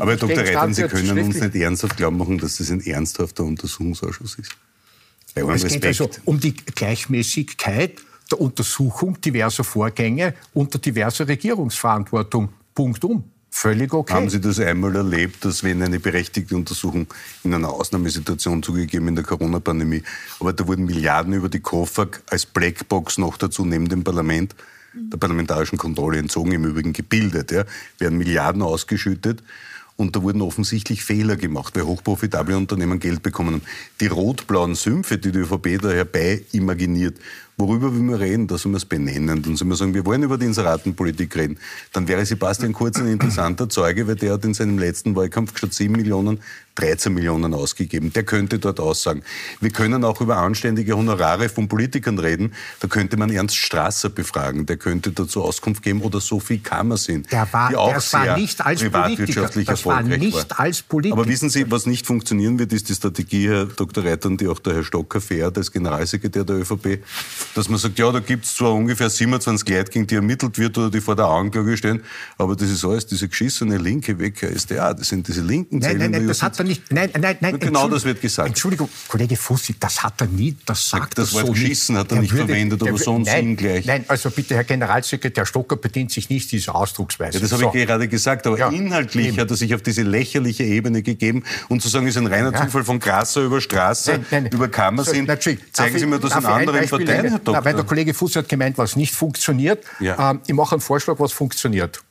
Aber 0.00 0.16
Dr. 0.16 0.38
Reitern, 0.38 0.74
Sie 0.74 0.82
können 0.88 1.18
uns 1.18 1.40
nicht 1.40 1.54
ernsthaft 1.54 1.96
glauben 1.96 2.18
machen, 2.18 2.38
dass 2.38 2.56
das 2.56 2.70
ein 2.70 2.80
ernsthafter 2.80 3.44
Untersuchungsausschuss 3.44 4.36
ist. 4.38 4.50
Bei 5.36 5.42
es 5.42 5.64
Respekt. 5.64 5.74
geht 5.74 5.84
also 5.84 6.10
um 6.24 6.40
die 6.40 6.56
Gleichmäßigkeit 6.56 8.00
der 8.32 8.40
Untersuchung 8.40 9.20
diverser 9.20 9.62
Vorgänge 9.62 10.34
unter 10.54 10.78
diverser 10.78 11.28
Regierungsverantwortung. 11.28 12.48
Punkt 12.74 13.04
um. 13.04 13.24
Völlig 13.58 13.94
okay. 13.94 14.12
Haben 14.12 14.28
Sie 14.28 14.38
das 14.38 14.60
einmal 14.60 14.94
erlebt, 14.94 15.42
dass 15.46 15.64
wenn 15.64 15.82
eine 15.82 15.98
berechtigte 15.98 16.54
Untersuchung 16.54 17.06
in 17.42 17.54
einer 17.54 17.70
Ausnahmesituation 17.70 18.62
zugegeben 18.62 19.08
in 19.08 19.14
der 19.14 19.24
Corona-Pandemie, 19.24 20.02
aber 20.38 20.52
da 20.52 20.66
wurden 20.66 20.84
Milliarden 20.84 21.32
über 21.32 21.48
die 21.48 21.60
Koffer 21.60 22.06
als 22.28 22.44
Blackbox 22.44 23.16
noch 23.16 23.38
dazu 23.38 23.64
neben 23.64 23.88
dem 23.88 24.04
Parlament 24.04 24.54
der 24.92 25.16
parlamentarischen 25.16 25.78
Kontrolle 25.78 26.18
entzogen, 26.18 26.52
im 26.52 26.66
Übrigen 26.66 26.92
gebildet, 26.92 27.50
ja, 27.50 27.64
werden 27.98 28.18
Milliarden 28.18 28.60
ausgeschüttet 28.60 29.42
und 29.96 30.14
da 30.14 30.22
wurden 30.22 30.42
offensichtlich 30.42 31.02
Fehler 31.02 31.36
gemacht, 31.36 31.76
weil 31.76 31.84
hochprofitable 31.84 32.58
Unternehmen 32.58 33.00
Geld 33.00 33.22
bekommen 33.22 33.54
haben. 33.54 33.62
Die 34.00 34.08
rot-blauen 34.08 34.74
Sümpfe, 34.74 35.16
die 35.16 35.32
die 35.32 35.38
ÖVP 35.38 35.80
da 35.80 35.90
herbei 35.90 36.42
imaginiert, 36.52 37.16
worüber 37.56 37.90
man 37.90 38.14
reden? 38.14 38.46
Da 38.46 38.58
soll 38.58 38.72
man 38.72 38.76
es 38.76 38.84
benennen. 38.84 39.42
Dann 39.42 39.56
soll 39.56 39.68
man 39.68 39.76
sagen, 39.76 39.94
wir 39.94 40.04
wollen 40.04 40.22
über 40.22 40.38
die 40.38 40.46
Inseratenpolitik 40.46 41.34
reden. 41.36 41.58
Dann 41.92 42.08
wäre 42.08 42.24
Sebastian 42.24 42.72
Kurz 42.72 42.98
ein 42.98 43.08
interessanter 43.08 43.68
Zeuge, 43.68 44.06
weil 44.06 44.16
der 44.16 44.34
hat 44.34 44.44
in 44.44 44.54
seinem 44.54 44.78
letzten 44.78 45.16
Wahlkampf 45.16 45.56
statt 45.56 45.72
7 45.72 45.92
Millionen 45.92 46.40
13 46.76 47.12
Millionen 47.12 47.54
ausgegeben. 47.54 48.12
Der 48.12 48.22
könnte 48.22 48.58
dort 48.58 48.78
aussagen. 48.80 49.22
Wir 49.60 49.70
können 49.70 50.04
auch 50.04 50.20
über 50.20 50.36
anständige 50.36 50.96
Honorare 50.96 51.48
von 51.48 51.68
Politikern 51.68 52.18
reden. 52.18 52.52
Da 52.80 52.88
könnte 52.88 53.16
man 53.16 53.30
Ernst 53.30 53.56
Strasser 53.56 54.10
befragen. 54.10 54.66
Der 54.66 54.76
könnte 54.76 55.10
dazu 55.10 55.42
Auskunft 55.42 55.82
geben 55.82 56.02
oder 56.02 56.20
Sophie 56.20 56.58
Kammersinn, 56.58 57.26
der 57.30 57.50
war, 57.52 57.70
die 57.70 57.76
auch 57.76 57.94
das 57.94 58.10
sehr 58.10 58.20
war 58.20 58.38
nicht 58.38 58.64
als 58.64 58.80
privatwirtschaftlich 58.80 59.66
das 59.66 59.80
erfolgreich 59.80 60.10
war. 60.10 60.18
nicht 60.18 60.50
war. 60.50 60.60
als 60.60 60.82
Politiker. 60.82 61.18
Aber 61.18 61.28
wissen 61.28 61.50
Sie, 61.50 61.70
was 61.70 61.86
nicht 61.86 62.06
funktionieren 62.06 62.58
wird, 62.58 62.72
ist 62.72 62.88
die 62.88 62.94
Strategie, 62.94 63.48
Herr 63.48 63.66
Dr. 63.66 64.04
Reitern, 64.04 64.36
die 64.36 64.46
auch 64.46 64.58
der 64.58 64.74
Herr 64.74 64.84
Stocker 64.84 65.20
fährt 65.20 65.56
als 65.56 65.72
Generalsekretär 65.72 66.44
der 66.44 66.56
ÖVP, 66.56 66.98
dass 67.54 67.68
man 67.68 67.78
sagt, 67.78 67.98
ja, 67.98 68.10
da 68.10 68.20
gibt 68.20 68.44
es 68.44 68.56
zwar 68.56 68.74
ungefähr 68.74 69.10
27 69.10 69.68
Leute, 69.68 69.90
gegen 69.90 70.06
die 70.06 70.14
ermittelt 70.16 70.58
wird 70.58 70.76
oder 70.78 70.90
die 70.90 71.00
vor 71.00 71.16
der 71.16 71.26
Anklage 71.26 71.76
stehen, 71.76 72.02
aber 72.38 72.56
das 72.56 72.70
ist 72.70 72.84
alles 72.84 73.06
diese 73.06 73.28
geschissene 73.28 73.78
linke 73.78 74.18
Wecker 74.18 74.48
SDA. 74.48 74.94
Das 74.94 75.08
sind 75.08 75.26
diese 75.28 75.42
linken. 75.42 75.78
Nein, 75.78 75.98
nein, 75.98 76.10
nein, 76.10 76.26
das 76.26 76.42
hat 76.42 76.58
er 76.58 76.64
nicht. 76.64 76.90
Nein, 76.90 77.10
nein, 77.18 77.36
nein. 77.40 77.58
Genau 77.58 77.88
das 77.88 78.04
wird 78.04 78.20
gesagt. 78.20 78.48
Entschuldigung, 78.48 78.88
Kollege 79.08 79.36
Fussi, 79.36 79.74
das 79.78 80.02
hat 80.02 80.20
er 80.20 80.26
nie, 80.26 80.56
das 80.64 80.88
sagt 80.88 81.18
das 81.18 81.30
er 81.30 81.34
Wort 81.34 81.46
so 81.46 81.52
geschissen 81.52 81.94
nicht. 81.94 82.04
hat 82.04 82.12
er 82.12 82.20
nicht 82.20 82.32
würde, 82.32 82.46
verwendet, 82.46 82.82
aber 82.82 82.98
so 82.98 83.14
und 83.14 83.26
nein, 83.26 83.56
gleich. 83.56 83.86
Nein, 83.86 84.04
also 84.08 84.30
bitte, 84.30 84.54
Herr 84.54 84.64
Generalsekretär 84.64 85.46
Stocker 85.46 85.76
bedient 85.76 86.10
sich 86.10 86.30
nicht 86.30 86.50
dieser 86.52 86.74
Ausdrucksweise. 86.74 87.38
Ja, 87.38 87.42
das 87.42 87.52
habe 87.52 87.64
so. 87.64 87.72
ich 87.74 87.86
gerade 87.86 88.08
gesagt, 88.08 88.46
aber 88.46 88.58
ja, 88.58 88.68
inhaltlich 88.68 89.28
eben. 89.28 89.38
hat 89.38 89.50
er 89.50 89.56
sich 89.56 89.74
auf 89.74 89.82
diese 89.82 90.02
lächerliche 90.02 90.64
Ebene 90.64 91.02
gegeben 91.02 91.44
und 91.68 91.82
zu 91.82 91.88
sagen, 91.88 92.06
ist 92.06 92.16
ein 92.16 92.26
reiner 92.26 92.52
ja. 92.52 92.64
Zufall 92.64 92.84
von 92.84 92.98
Grasser 92.98 93.42
über 93.42 93.60
Straße, 93.60 94.12
nein, 94.12 94.26
nein, 94.30 94.50
über 94.52 94.68
Kammersinn. 94.68 95.26
So, 95.26 95.52
zeigen 95.72 95.98
Sie 95.98 96.06
mir 96.06 96.18
das 96.18 96.36
in 96.36 96.44
anderen 96.44 96.88
Parteien, 96.88 97.35
Herr 97.38 97.44
Doktor. 97.44 97.64
weil 97.64 97.74
der 97.74 97.84
Kollege 97.84 98.14
Fuß 98.14 98.36
hat 98.36 98.48
gemeint, 98.48 98.78
was 98.78 98.96
nicht 98.96 99.14
funktioniert. 99.14 99.84
Ja. 100.00 100.30
Ähm, 100.30 100.40
ich 100.46 100.54
mache 100.54 100.74
einen 100.74 100.80
Vorschlag, 100.80 101.18
was 101.18 101.32
funktioniert. 101.32 102.02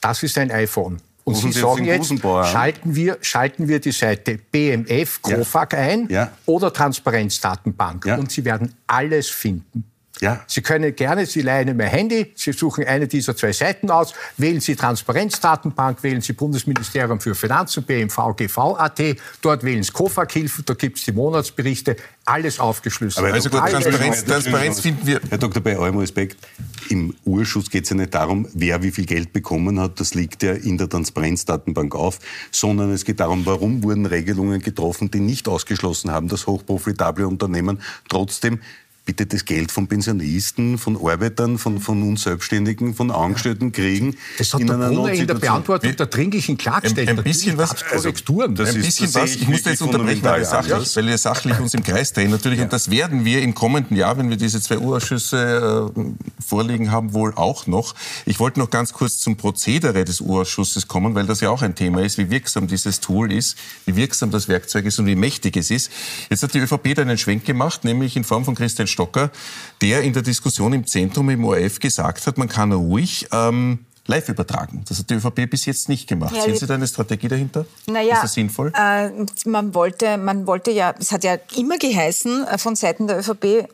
Das 0.00 0.22
ist 0.22 0.38
ein 0.38 0.50
iPhone. 0.50 0.98
Und 1.24 1.34
Sie, 1.34 1.52
Sie 1.52 1.60
sagen 1.60 1.84
jetzt, 1.84 2.10
schalten 2.20 2.94
wir, 2.94 3.18
schalten 3.20 3.68
wir 3.68 3.80
die 3.80 3.92
Seite 3.92 4.38
BMF, 4.50 5.20
COFAG 5.20 5.72
ja. 5.74 5.78
ein 5.78 6.08
ja. 6.08 6.32
oder 6.46 6.72
Transparenzdatenbank. 6.72 8.06
Und 8.06 8.32
Sie 8.32 8.44
werden 8.44 8.74
alles 8.86 9.28
finden. 9.28 9.84
Ja. 10.20 10.42
Sie 10.46 10.62
können 10.62 10.94
gerne, 10.94 11.26
Sie 11.26 11.42
leihen 11.42 11.76
mir 11.76 11.86
Handy, 11.86 12.32
Sie 12.34 12.52
suchen 12.52 12.84
eine 12.84 13.06
dieser 13.06 13.36
zwei 13.36 13.52
Seiten 13.52 13.90
aus, 13.90 14.14
wählen 14.36 14.60
Sie 14.60 14.74
Transparenzdatenbank, 14.74 16.02
wählen 16.02 16.20
Sie 16.20 16.32
Bundesministerium 16.32 17.20
für 17.20 17.34
Finanzen, 17.34 17.84
BMV, 17.84 18.36
GV.at, 18.36 19.00
dort 19.42 19.62
wählen 19.62 19.82
Sie 19.82 19.92
KOFAG-Hilfen, 19.92 20.64
da 20.64 20.74
gibt 20.74 20.98
es 20.98 21.04
die 21.04 21.12
Monatsberichte, 21.12 21.96
alles 22.24 22.58
aufgeschlüsselt. 22.58 23.24
Aber 23.24 23.34
also 23.34 23.48
gut, 23.48 23.60
Transparenz, 23.60 24.24
Transparenz 24.24 24.80
finden 24.80 25.06
wir... 25.06 25.20
Herr 25.28 25.38
Doktor, 25.38 25.60
bei 25.60 25.78
allem 25.78 25.98
Respekt, 25.98 26.36
im 26.88 27.14
Urschuss 27.24 27.70
geht 27.70 27.84
es 27.84 27.90
ja 27.90 27.96
nicht 27.96 28.14
darum, 28.14 28.48
wer 28.54 28.82
wie 28.82 28.90
viel 28.90 29.06
Geld 29.06 29.32
bekommen 29.32 29.78
hat, 29.78 30.00
das 30.00 30.14
liegt 30.14 30.42
ja 30.42 30.52
in 30.52 30.78
der 30.78 30.88
Transparenzdatenbank 30.88 31.94
auf, 31.94 32.18
sondern 32.50 32.90
es 32.92 33.04
geht 33.04 33.20
darum, 33.20 33.46
warum 33.46 33.82
wurden 33.82 34.06
Regelungen 34.06 34.60
getroffen, 34.60 35.10
die 35.10 35.20
nicht 35.20 35.48
ausgeschlossen 35.48 36.10
haben, 36.10 36.28
dass 36.28 36.46
hochprofitable 36.46 37.26
Unternehmen 37.26 37.80
trotzdem 38.08 38.60
bitte 39.08 39.24
das 39.24 39.46
Geld 39.46 39.72
von 39.72 39.88
Pensionisten, 39.88 40.76
von 40.76 40.94
Arbeitern, 41.02 41.56
von, 41.56 41.80
von 41.80 42.02
uns 42.02 42.24
Selbstständigen, 42.24 42.94
von 42.94 43.10
Angestellten 43.10 43.72
kriegen. 43.72 44.18
Das 44.36 44.52
hat 44.52 44.60
in 44.60 44.66
der 44.66 44.74
Brunner 44.74 45.12
in 45.14 45.26
der 45.26 45.32
Beantwortung 45.32 45.96
der 45.96 46.06
dringlichen 46.06 46.58
Klage 46.58 46.88
Ein, 46.88 47.08
ein 47.08 47.24
bisschen 47.24 47.56
was, 47.56 47.82
also, 47.90 48.10
das 48.10 48.74
ein 48.74 48.82
bisschen 48.82 49.14
was, 49.14 49.34
ich 49.36 49.48
muss 49.48 49.64
jetzt 49.64 49.80
unterbrechen, 49.80 50.22
weil 50.22 50.40
wir, 50.40 50.44
sachlich, 50.44 50.94
weil 50.94 51.06
wir 51.06 51.16
sachlich 51.16 51.58
uns 51.58 51.72
im 51.72 51.82
Kreis 51.82 52.12
drehen 52.12 52.30
natürlich. 52.30 52.58
Ja. 52.58 52.64
Und 52.64 52.72
das 52.74 52.90
werden 52.90 53.24
wir 53.24 53.40
im 53.40 53.54
kommenden 53.54 53.96
Jahr, 53.96 54.18
wenn 54.18 54.28
wir 54.28 54.36
diese 54.36 54.60
zwei 54.60 54.76
Urausschüsse 54.76 55.90
äh, 55.96 56.02
vorliegen 56.46 56.90
haben, 56.90 57.14
wohl 57.14 57.32
auch 57.34 57.66
noch. 57.66 57.94
Ich 58.26 58.38
wollte 58.38 58.60
noch 58.60 58.68
ganz 58.68 58.92
kurz 58.92 59.16
zum 59.16 59.38
Prozedere 59.38 60.04
des 60.04 60.20
Urausschusses 60.20 60.86
kommen, 60.86 61.14
weil 61.14 61.24
das 61.24 61.40
ja 61.40 61.48
auch 61.48 61.62
ein 61.62 61.74
Thema 61.74 62.02
ist, 62.02 62.18
wie 62.18 62.28
wirksam 62.28 62.66
dieses 62.66 63.00
Tool 63.00 63.32
ist, 63.32 63.56
wie 63.86 63.96
wirksam 63.96 64.30
das 64.30 64.48
Werkzeug 64.48 64.84
ist 64.84 64.98
und 64.98 65.06
wie 65.06 65.16
mächtig 65.16 65.56
es 65.56 65.70
ist. 65.70 65.90
Jetzt 66.28 66.42
hat 66.42 66.52
die 66.52 66.58
ÖVP 66.58 66.94
da 66.94 67.00
einen 67.00 67.16
Schwenk 67.16 67.46
gemacht, 67.46 67.84
nämlich 67.84 68.14
in 68.14 68.24
Form 68.24 68.44
von 68.44 68.54
Christian 68.54 68.86
Stocker, 68.98 69.30
der 69.80 70.02
in 70.02 70.12
der 70.12 70.22
Diskussion 70.22 70.72
im 70.72 70.84
Zentrum 70.84 71.30
im 71.30 71.44
ORF 71.44 71.78
gesagt 71.78 72.26
hat, 72.26 72.36
man 72.36 72.48
kann 72.48 72.72
ruhig 72.72 73.28
ähm, 73.30 73.86
live 74.08 74.30
übertragen. 74.30 74.82
Das 74.88 74.98
hat 74.98 75.10
die 75.10 75.14
ÖVP 75.14 75.50
bis 75.50 75.66
jetzt 75.66 75.88
nicht 75.88 76.08
gemacht. 76.08 76.34
Ja, 76.34 76.42
Sehen 76.42 76.56
Sie 76.56 76.66
da 76.66 76.74
eine 76.74 76.86
Strategie 76.86 77.28
dahinter? 77.28 77.66
Naja, 77.86 78.14
ist 78.14 78.24
das 78.24 78.32
sinnvoll? 78.32 78.72
Äh, 78.74 79.10
man, 79.44 79.74
wollte, 79.74 80.16
man 80.16 80.46
wollte 80.46 80.70
ja, 80.70 80.94
es 80.98 81.12
hat 81.12 81.24
ja 81.24 81.36
immer 81.56 81.76
geheißen 81.76 82.46
äh, 82.46 82.58
von 82.58 82.74
Seiten 82.74 83.06
der 83.06 83.18
ÖVP, 83.18 83.68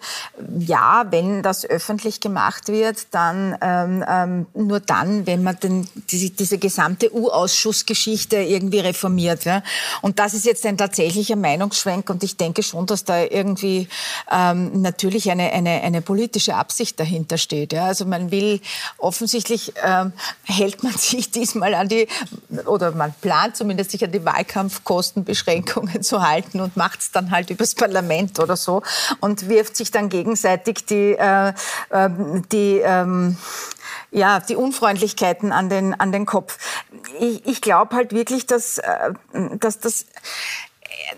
ja, 0.58 1.06
wenn 1.10 1.42
das 1.44 1.64
öffentlich 1.64 2.18
gemacht 2.18 2.66
wird, 2.66 3.06
dann 3.12 3.56
ähm, 3.60 4.04
ähm, 4.08 4.46
nur 4.54 4.80
dann, 4.80 5.24
wenn 5.26 5.44
man 5.44 5.56
den, 5.60 5.88
diese, 6.10 6.30
diese 6.30 6.58
gesamte 6.58 7.14
U-Ausschussgeschichte 7.14 8.38
irgendwie 8.38 8.80
reformiert. 8.80 9.44
Ja? 9.44 9.62
Und 10.02 10.18
das 10.18 10.34
ist 10.34 10.46
jetzt 10.46 10.66
ein 10.66 10.76
tatsächlicher 10.76 11.36
Meinungsschwenk 11.36 12.10
und 12.10 12.24
ich 12.24 12.36
denke 12.36 12.64
schon, 12.64 12.86
dass 12.86 13.04
da 13.04 13.22
irgendwie 13.22 13.88
ähm, 14.32 14.82
natürlich 14.82 15.30
eine, 15.30 15.52
eine, 15.52 15.82
eine 15.82 16.02
politische 16.02 16.56
Absicht 16.56 16.98
dahinter 16.98 17.38
steht. 17.38 17.72
Ja? 17.72 17.86
Also 17.86 18.04
man 18.04 18.32
will 18.32 18.60
offensichtlich 18.98 19.72
ähm, 19.84 20.12
hält 20.44 20.82
man 20.82 20.92
sich 20.98 21.30
diesmal 21.30 21.74
an 21.74 21.88
die, 21.88 22.08
oder 22.66 22.92
man 22.92 23.12
plant 23.20 23.56
zumindest 23.56 23.90
sich 23.90 24.04
an 24.04 24.12
die 24.12 24.24
Wahlkampfkostenbeschränkungen 24.24 26.02
zu 26.02 26.22
halten 26.26 26.60
und 26.60 26.76
macht 26.76 27.00
es 27.00 27.10
dann 27.12 27.30
halt 27.30 27.50
übers 27.50 27.74
Parlament 27.74 28.40
oder 28.40 28.56
so 28.56 28.82
und 29.20 29.48
wirft 29.48 29.76
sich 29.76 29.90
dann 29.90 30.08
gegenseitig 30.08 30.86
die, 30.86 31.12
äh, 31.18 31.52
äh, 31.90 32.10
die 32.52 32.80
ähm, 32.84 33.36
ja, 34.14 34.38
die 34.40 34.56
Unfreundlichkeiten 34.56 35.52
an 35.52 35.68
den, 35.68 35.92
an 35.92 36.12
den 36.12 36.24
Kopf. 36.24 36.58
Ich, 37.18 37.44
ich 37.46 37.60
glaube 37.60 37.96
halt 37.96 38.12
wirklich, 38.12 38.46
dass, 38.46 38.78
äh, 38.78 39.12
dass 39.58 39.80
das 39.80 40.06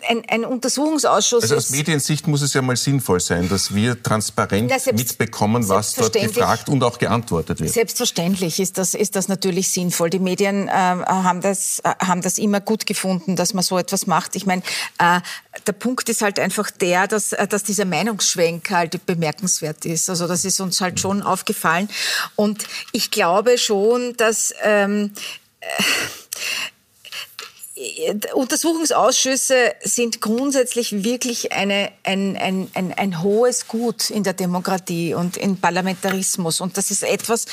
ein, 0.09 0.23
ein 0.29 0.45
Untersuchungsausschuss. 0.45 1.43
Also 1.43 1.57
aus 1.57 1.71
Mediensicht 1.71 2.27
muss 2.27 2.43
es 2.43 2.55
ja 2.55 2.63
mal 2.63 2.77
sinnvoll 2.77 3.21
sein, 3.21 3.49
dass 3.49 3.75
wir 3.75 4.03
transparent 4.03 4.71
ja, 4.71 4.93
mitbekommen, 4.93 5.69
was 5.69 5.95
dort 5.95 6.13
gefragt 6.13 6.69
und 6.69 6.83
auch 6.83 6.99
geantwortet 6.99 7.61
wird. 7.61 7.73
Selbstverständlich 7.73 8.61
ist 8.61 8.79
das, 8.79 8.95
ist 8.95 9.17
das 9.17 9.29
natürlich 9.29 9.71
sinnvoll. 9.71 10.11
Die 10.11 10.19
Medien 10.19 10.69
äh, 10.69 10.71
haben, 10.71 11.41
das, 11.41 11.81
äh, 11.81 11.95
haben 12.05 12.23
das 12.23 12.39
immer 12.39 12.61
gut 12.61 12.87
gefunden, 12.87 13.37
dass 13.37 13.55
man 13.55 13.63
so 13.63 13.79
etwas 13.79 14.07
macht. 14.07 14.37
Ich 14.37 14.47
meine, 14.47 14.63
äh, 14.99 15.21
der 15.67 15.73
Punkt 15.73 16.09
ist 16.09 16.23
halt 16.23 16.39
einfach 16.39 16.71
der, 16.71 17.07
dass, 17.07 17.33
äh, 17.33 17.47
dass 17.47 17.63
dieser 17.63 17.85
Meinungsschwenk 17.85 18.71
halt 18.71 19.05
bemerkenswert 19.07 19.85
ist. 19.85 20.11
Also 20.11 20.27
das 20.27 20.45
ist 20.45 20.61
uns 20.61 20.81
halt 20.81 21.01
schon 21.01 21.23
aufgefallen. 21.23 21.89
Und 22.35 22.67
ich 22.93 23.11
glaube 23.11 23.59
schon, 23.59 24.17
dass 24.17 24.55
ähm, 24.63 25.13
äh, 25.61 25.67
Untersuchungsausschüsse 28.33 29.75
sind 29.83 30.23
grundsätzlich 30.23 31.05
wirklich 31.05 31.53
eine, 31.53 31.93
ein, 32.05 32.35
ein, 32.39 32.71
ein, 32.73 32.95
ein 32.95 33.23
hohes 33.23 33.69
Gut 33.69 34.09
in 34.09 34.23
der 34.23 34.33
Demokratie 34.33 35.13
und 35.13 35.37
im 35.37 35.59
Parlamentarismus. 35.59 36.63
Und 36.63 36.79
das 36.79 36.91
ist 36.91 37.03
etwas, 37.03 37.45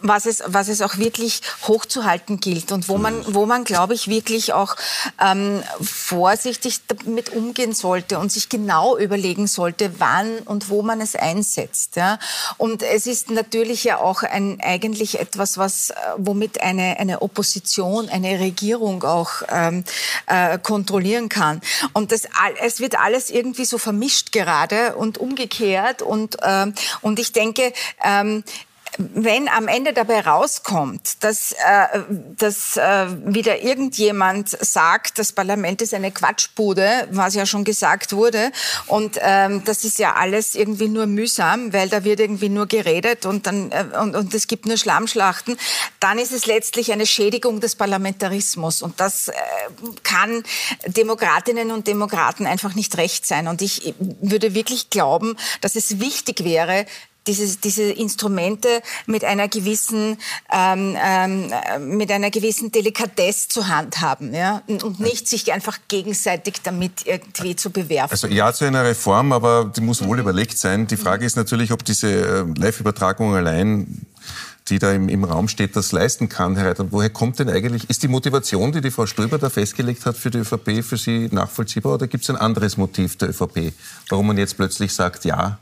was 0.00 0.26
es, 0.26 0.44
was 0.46 0.68
es 0.68 0.80
auch 0.80 0.98
wirklich 0.98 1.40
hochzuhalten 1.66 2.38
gilt 2.38 2.70
und 2.70 2.88
wo 2.88 2.98
man, 2.98 3.34
wo 3.34 3.46
man 3.46 3.64
glaube 3.64 3.94
ich, 3.94 4.06
wirklich 4.06 4.52
auch 4.52 4.76
ähm, 5.20 5.60
vorsichtig 5.80 6.80
damit 6.86 7.30
umgehen 7.30 7.72
sollte 7.72 8.20
und 8.20 8.30
sich 8.30 8.48
genau 8.48 8.96
überlegen 8.96 9.48
sollte, 9.48 9.98
wann 9.98 10.38
und 10.44 10.70
wo 10.70 10.82
man 10.82 11.00
es 11.00 11.16
einsetzt. 11.16 11.96
Ja? 11.96 12.20
Und 12.58 12.84
es 12.84 13.08
ist 13.08 13.28
natürlich 13.28 13.82
ja 13.82 13.98
auch 13.98 14.22
ein, 14.22 14.60
eigentlich 14.60 15.18
etwas, 15.18 15.58
was, 15.58 15.90
äh, 15.90 15.94
womit 16.16 16.60
eine, 16.60 17.00
eine 17.00 17.22
Opposition, 17.22 18.08
eine 18.08 18.38
Regierung 18.38 19.02
auch 19.02 19.42
äh, 19.42 19.63
ähm, 19.68 19.84
äh, 20.26 20.58
kontrollieren 20.58 21.28
kann. 21.28 21.60
Und 21.92 22.12
das, 22.12 22.28
es 22.62 22.80
wird 22.80 22.98
alles 22.98 23.30
irgendwie 23.30 23.64
so 23.64 23.78
vermischt 23.78 24.32
gerade 24.32 24.96
und 24.96 25.18
umgekehrt. 25.18 26.02
Und, 26.02 26.36
ähm, 26.42 26.74
und 27.00 27.18
ich 27.18 27.32
denke, 27.32 27.72
ähm, 28.02 28.44
wenn 28.98 29.48
am 29.48 29.68
Ende 29.68 29.92
dabei 29.92 30.20
rauskommt, 30.20 31.22
dass, 31.24 31.52
äh, 31.52 32.00
dass 32.36 32.76
äh, 32.76 33.06
wieder 33.24 33.62
irgendjemand 33.62 34.50
sagt, 34.50 35.18
das 35.18 35.32
Parlament 35.32 35.82
ist 35.82 35.94
eine 35.94 36.12
Quatschbude, 36.12 37.08
was 37.10 37.34
ja 37.34 37.46
schon 37.46 37.64
gesagt 37.64 38.12
wurde, 38.12 38.52
und 38.86 39.18
ähm, 39.20 39.62
das 39.64 39.84
ist 39.84 39.98
ja 39.98 40.14
alles 40.14 40.54
irgendwie 40.54 40.88
nur 40.88 41.06
mühsam, 41.06 41.72
weil 41.72 41.88
da 41.88 42.04
wird 42.04 42.20
irgendwie 42.20 42.48
nur 42.48 42.66
geredet 42.66 43.26
und, 43.26 43.46
dann, 43.46 43.72
äh, 43.72 43.84
und, 44.00 44.14
und 44.14 44.34
es 44.34 44.46
gibt 44.46 44.66
nur 44.66 44.76
Schlammschlachten, 44.76 45.56
dann 46.00 46.18
ist 46.18 46.32
es 46.32 46.46
letztlich 46.46 46.92
eine 46.92 47.06
Schädigung 47.06 47.60
des 47.60 47.76
Parlamentarismus. 47.76 48.82
Und 48.82 49.00
das 49.00 49.28
äh, 49.28 49.32
kann 50.02 50.42
Demokratinnen 50.86 51.70
und 51.70 51.86
Demokraten 51.86 52.46
einfach 52.46 52.74
nicht 52.74 52.96
recht 52.96 53.26
sein. 53.26 53.48
Und 53.48 53.62
ich 53.62 53.94
würde 53.98 54.54
wirklich 54.54 54.90
glauben, 54.90 55.36
dass 55.60 55.76
es 55.76 56.00
wichtig 56.00 56.44
wäre, 56.44 56.86
diese, 57.26 57.56
diese 57.58 57.84
Instrumente 57.84 58.68
mit 59.06 59.24
einer 59.24 59.48
gewissen 59.48 60.18
ähm, 60.52 60.96
ähm, 61.02 61.50
mit 61.96 62.10
einer 62.10 62.30
gewissen 62.30 62.70
Delikatesse 62.72 63.48
zu 63.48 63.68
handhaben, 63.68 64.34
ja, 64.34 64.62
und 64.66 65.00
nicht 65.00 65.28
sich 65.28 65.52
einfach 65.52 65.78
gegenseitig 65.88 66.56
damit 66.62 67.06
irgendwie 67.06 67.56
zu 67.56 67.70
bewerfen. 67.70 68.12
Also 68.12 68.26
ja 68.28 68.52
zu 68.52 68.64
einer 68.64 68.84
Reform, 68.84 69.32
aber 69.32 69.72
die 69.74 69.80
muss 69.80 70.04
wohl 70.04 70.16
mhm. 70.16 70.22
überlegt 70.22 70.58
sein. 70.58 70.86
Die 70.86 70.96
Frage 70.96 71.24
ist 71.24 71.36
natürlich, 71.36 71.72
ob 71.72 71.84
diese 71.84 72.08
äh, 72.08 72.44
Live-Übertragung 72.56 73.34
allein 73.34 74.06
die 74.68 74.78
da 74.78 74.92
im, 74.92 75.08
im 75.08 75.24
Raum 75.24 75.48
steht, 75.48 75.76
das 75.76 75.92
leisten 75.92 76.28
kann, 76.28 76.56
Herr 76.56 76.70
Reiter. 76.70 76.90
Woher 76.90 77.10
kommt 77.10 77.38
denn 77.38 77.50
eigentlich, 77.50 77.90
ist 77.90 78.02
die 78.02 78.08
Motivation, 78.08 78.72
die 78.72 78.80
die 78.80 78.90
Frau 78.90 79.06
Ströber 79.06 79.38
da 79.38 79.50
festgelegt 79.50 80.06
hat 80.06 80.16
für 80.16 80.30
die 80.30 80.38
ÖVP, 80.38 80.82
für 80.82 80.96
Sie 80.96 81.28
nachvollziehbar 81.30 81.94
oder 81.94 82.06
gibt 82.06 82.24
es 82.24 82.30
ein 82.30 82.36
anderes 82.36 82.76
Motiv 82.76 83.16
der 83.16 83.30
ÖVP, 83.30 83.74
warum 84.08 84.28
man 84.28 84.38
jetzt 84.38 84.56
plötzlich 84.56 84.94
sagt, 84.94 85.24
ja, 85.26 85.58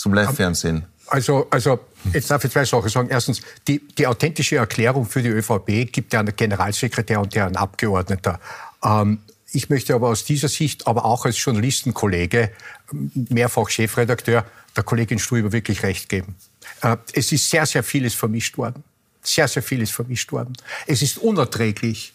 zum 0.00 0.14
Live-Fernsehen? 0.14 0.86
Also, 1.08 1.46
also 1.50 1.80
jetzt 2.12 2.30
darf 2.30 2.44
ich 2.44 2.52
zwei 2.52 2.64
Sachen 2.64 2.88
sagen. 2.88 3.08
Erstens, 3.10 3.42
die, 3.68 3.86
die 3.98 4.06
authentische 4.06 4.56
Erklärung 4.56 5.06
für 5.06 5.22
die 5.22 5.28
ÖVP 5.28 5.92
gibt 5.92 6.12
ja 6.12 6.20
ein 6.20 6.32
Generalsekretär 6.34 7.20
und 7.20 7.34
der 7.34 7.46
ein 7.46 7.56
Abgeordneter. 7.56 8.40
Ähm, 8.82 9.18
ich 9.52 9.68
möchte 9.68 9.94
aber 9.94 10.08
aus 10.08 10.24
dieser 10.24 10.48
Sicht, 10.48 10.86
aber 10.86 11.04
auch 11.04 11.26
als 11.26 11.44
Journalistenkollege, 11.44 12.52
mehrfach 12.92 13.68
Chefredakteur, 13.68 14.46
der 14.76 14.84
Kollegin 14.84 15.18
Struiber 15.18 15.52
wirklich 15.52 15.82
recht 15.82 16.08
geben. 16.08 16.36
Äh, 16.82 16.96
es 17.12 17.32
ist 17.32 17.50
sehr, 17.50 17.66
sehr 17.66 17.82
vieles 17.82 18.14
vermischt 18.14 18.56
worden. 18.56 18.84
Sehr, 19.22 19.48
sehr 19.48 19.62
vieles 19.62 19.90
vermischt 19.90 20.32
worden. 20.32 20.54
Es 20.86 21.02
ist 21.02 21.18
unerträglich, 21.18 22.14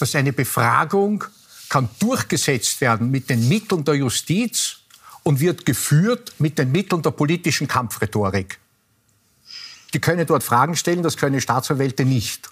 dass 0.00 0.16
eine 0.16 0.32
Befragung 0.32 1.22
kann 1.68 1.88
durchgesetzt 2.00 2.80
werden 2.80 3.10
mit 3.10 3.30
den 3.30 3.48
Mitteln 3.48 3.84
der 3.84 3.94
Justiz 3.94 4.83
und 5.24 5.40
wird 5.40 5.66
geführt 5.66 6.32
mit 6.38 6.58
den 6.58 6.70
Mitteln 6.70 7.02
der 7.02 7.10
politischen 7.10 7.66
Kampfrhetorik. 7.66 8.60
Die 9.92 10.00
können 10.00 10.26
dort 10.26 10.44
Fragen 10.44 10.76
stellen, 10.76 11.02
das 11.02 11.16
können 11.16 11.40
Staatsanwälte 11.40 12.04
nicht. 12.04 12.50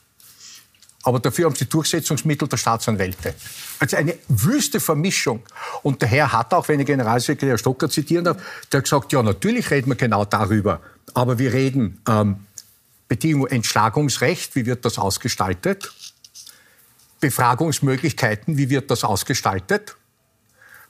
Aber 1.05 1.19
dafür 1.19 1.47
haben 1.47 1.57
sie 1.57 1.67
Durchsetzungsmittel 1.67 2.47
der 2.47 2.57
Staatsanwälte. 2.57 3.35
Also 3.81 3.97
eine 3.97 4.17
wüste 4.29 4.79
Vermischung. 4.79 5.43
Und 5.83 6.01
der 6.01 6.09
Herr 6.09 6.33
hat 6.33 6.55
auch, 6.55 6.69
wenn 6.69 6.79
ich 6.79 6.87
Generalsekretär 6.87 7.59
Stocker 7.59 7.91
zitieren 7.91 8.25
darf, 8.25 8.37
der 8.71 8.79
hat 8.79 8.85
gesagt, 8.85 9.13
ja, 9.13 9.23
natürlich 9.23 9.71
reden 9.71 9.91
wir 9.91 9.97
genau 9.97 10.25
darüber. 10.25 10.81
Aber 11.15 11.39
wir 11.39 11.53
reden 11.53 12.01
ähm, 12.09 12.47
Bedingung 13.09 13.49
Entschlagungsrecht, 13.49 14.55
wie 14.55 14.65
wird 14.65 14.85
das 14.85 14.99
ausgestaltet? 14.99 15.93
Befragungsmöglichkeiten, 17.21 18.57
wie 18.57 18.71
wird 18.71 18.91
das 18.91 19.03
ausgestaltet? 19.03 19.97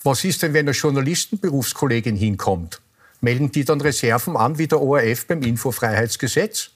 Was 0.04 0.24
ist 0.24 0.42
denn, 0.42 0.52
wenn 0.52 0.66
eine 0.66 0.76
Journalistenberufskollegin 0.76 2.16
hinkommt? 2.16 2.80
Melden 3.20 3.52
die 3.52 3.64
dann 3.64 3.80
Reserven 3.80 4.36
an 4.36 4.58
wie 4.58 4.66
der 4.66 4.80
ORF 4.80 5.26
beim 5.26 5.42
Infofreiheitsgesetz? 5.42 6.70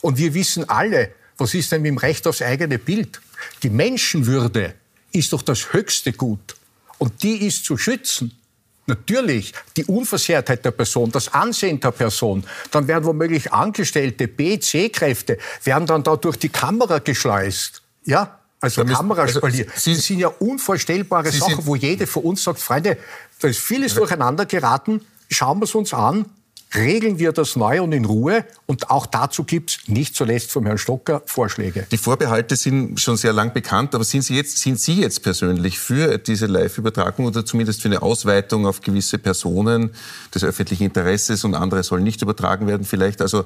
Und 0.00 0.18
wir 0.18 0.34
wissen 0.34 0.68
alle, 0.68 1.12
was 1.36 1.54
ist 1.54 1.72
denn 1.72 1.82
mit 1.82 1.90
dem 1.90 1.98
Recht 1.98 2.26
aufs 2.26 2.42
eigene 2.42 2.78
Bild? 2.78 3.20
Die 3.62 3.70
Menschenwürde 3.70 4.74
ist 5.12 5.32
doch 5.32 5.42
das 5.42 5.72
höchste 5.72 6.12
Gut. 6.12 6.56
Und 6.98 7.22
die 7.22 7.46
ist 7.46 7.64
zu 7.64 7.76
schützen. 7.76 8.38
Natürlich 8.86 9.52
die 9.76 9.84
Unversehrtheit 9.84 10.64
der 10.64 10.72
Person, 10.72 11.10
das 11.10 11.32
Ansehen 11.32 11.80
der 11.80 11.92
Person. 11.92 12.44
Dann 12.70 12.88
werden 12.88 13.04
womöglich 13.04 13.52
Angestellte, 13.52 14.28
B, 14.28 14.58
C-Kräfte, 14.58 15.38
werden 15.64 15.86
dann 15.86 16.02
da 16.02 16.16
durch 16.16 16.36
die 16.36 16.48
Kamera 16.48 16.98
geschleust. 16.98 17.82
Ja, 18.04 18.40
also 18.62 18.84
Kameraspalier. 18.84 19.66
Also 19.66 19.80
Sie, 19.80 19.94
das 19.94 20.04
sind 20.04 20.20
ja 20.20 20.28
unvorstellbare 20.28 21.30
Sie 21.30 21.38
Sachen, 21.38 21.66
wo 21.66 21.74
jede 21.74 22.06
von 22.06 22.22
uns 22.22 22.44
sagt, 22.44 22.60
Freunde, 22.60 22.96
da 23.40 23.48
ist 23.48 23.58
vieles 23.58 23.94
durcheinander 23.94 24.46
geraten, 24.46 25.00
schauen 25.28 25.58
wir 25.58 25.64
es 25.64 25.74
uns 25.74 25.92
an, 25.92 26.26
regeln 26.74 27.18
wir 27.18 27.32
das 27.32 27.56
neu 27.56 27.82
und 27.82 27.92
in 27.92 28.04
Ruhe. 28.04 28.44
Und 28.66 28.90
auch 28.90 29.06
dazu 29.06 29.44
gibt 29.44 29.70
es 29.70 29.88
nicht 29.88 30.14
zuletzt 30.14 30.52
vom 30.52 30.64
Herrn 30.64 30.78
Stocker 30.78 31.22
Vorschläge. 31.26 31.86
Die 31.90 31.98
Vorbehalte 31.98 32.56
sind 32.56 33.00
schon 33.00 33.16
sehr 33.16 33.32
lang 33.32 33.52
bekannt, 33.52 33.94
aber 33.94 34.04
sind 34.04 34.22
Sie 34.22 34.36
jetzt, 34.36 34.58
sind 34.58 34.78
Sie 34.80 35.00
jetzt 35.00 35.22
persönlich 35.22 35.78
für 35.78 36.18
diese 36.18 36.46
Live-Übertragung 36.46 37.26
oder 37.26 37.44
zumindest 37.44 37.82
für 37.82 37.88
eine 37.88 38.00
Ausweitung 38.00 38.66
auf 38.66 38.80
gewisse 38.80 39.18
Personen 39.18 39.90
des 40.34 40.44
öffentlichen 40.44 40.84
Interesses 40.84 41.44
und 41.44 41.54
andere 41.54 41.82
sollen 41.82 42.04
nicht 42.04 42.22
übertragen 42.22 42.66
werden 42.66 42.86
vielleicht? 42.86 43.20
Also 43.20 43.44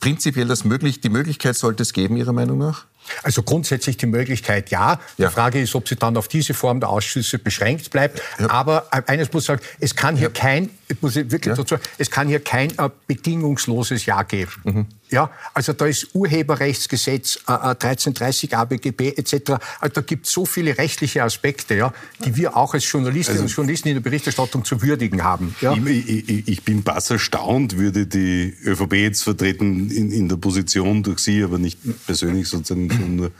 prinzipiell 0.00 0.48
das 0.48 0.64
möglich, 0.64 1.00
die 1.00 1.10
Möglichkeit 1.10 1.56
sollte 1.56 1.82
es 1.82 1.92
geben, 1.92 2.16
Ihrer 2.16 2.32
Meinung 2.32 2.58
nach? 2.58 2.86
Also 3.22 3.42
grundsätzlich 3.42 3.96
die 3.96 4.06
Möglichkeit 4.06 4.70
ja. 4.70 5.00
Die 5.18 5.22
ja. 5.22 5.30
Frage 5.30 5.60
ist, 5.60 5.74
ob 5.74 5.88
sie 5.88 5.96
dann 5.96 6.16
auf 6.16 6.28
diese 6.28 6.54
Form 6.54 6.80
der 6.80 6.88
Ausschüsse 6.88 7.38
beschränkt 7.38 7.90
bleibt. 7.90 8.22
Ja. 8.38 8.50
Aber 8.50 8.86
äh, 8.92 9.02
eines 9.06 9.32
muss 9.32 9.44
ich 9.44 9.46
sagen, 9.48 9.62
es 9.80 9.94
kann 9.94 10.16
hier 10.16 10.28
ja. 10.28 10.70
Kein, 10.90 10.98
muss 11.00 11.16
ich 11.16 11.30
wirklich 11.30 11.54
dazu, 11.54 11.76
es 11.98 12.10
kann 12.10 12.28
hier 12.28 12.40
kein 12.40 12.70
äh, 12.78 12.90
bedingungsloses 13.06 14.06
Ja 14.06 14.22
geben. 14.22 14.52
Mhm. 14.64 14.86
Ja, 15.10 15.30
also 15.54 15.72
da 15.72 15.86
ist 15.86 16.14
Urheberrechtsgesetz, 16.14 17.36
äh, 17.46 17.52
1330 17.52 18.56
ABGB 18.56 19.14
etc. 19.16 19.52
Also 19.80 19.94
da 19.94 20.00
gibt 20.02 20.26
es 20.26 20.32
so 20.32 20.46
viele 20.46 20.78
rechtliche 20.78 21.22
Aspekte, 21.22 21.74
ja, 21.74 21.92
die 22.24 22.36
wir 22.36 22.56
auch 22.56 22.74
als 22.74 22.90
Journalistinnen 22.90 23.42
also, 23.42 23.50
und 23.50 23.56
Journalisten 23.56 23.88
in 23.88 23.94
der 23.94 24.02
Berichterstattung 24.02 24.64
zu 24.64 24.82
würdigen 24.82 25.24
haben. 25.24 25.54
Ja. 25.60 25.74
Ich, 25.74 26.08
ich, 26.08 26.48
ich, 26.48 26.62
bin 26.62 26.82
bass 26.82 27.10
erstaunt, 27.10 27.76
würde 27.76 28.06
die 28.06 28.54
ÖVP 28.64 28.94
jetzt 28.94 29.24
vertreten 29.24 29.90
in, 29.90 30.12
in 30.12 30.28
der 30.28 30.36
Position 30.36 31.02
durch 31.02 31.20
Sie, 31.20 31.42
aber 31.42 31.58
nicht 31.58 31.78
persönlich 32.06 32.48
sozusagen 32.48 32.90
schon 32.90 33.16
nur 33.16 33.32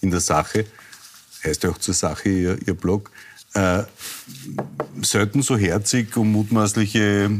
in 0.00 0.10
der 0.10 0.20
Sache, 0.20 0.64
heißt 1.44 1.64
ja 1.64 1.70
auch 1.70 1.78
zur 1.78 1.94
Sache 1.94 2.28
Ihr, 2.28 2.58
Ihr 2.66 2.74
Blog, 2.74 3.10
äh, 3.58 3.84
selten 5.02 5.42
so 5.42 5.56
herzig 5.56 6.16
um 6.16 6.32
mutmaßliche 6.32 7.30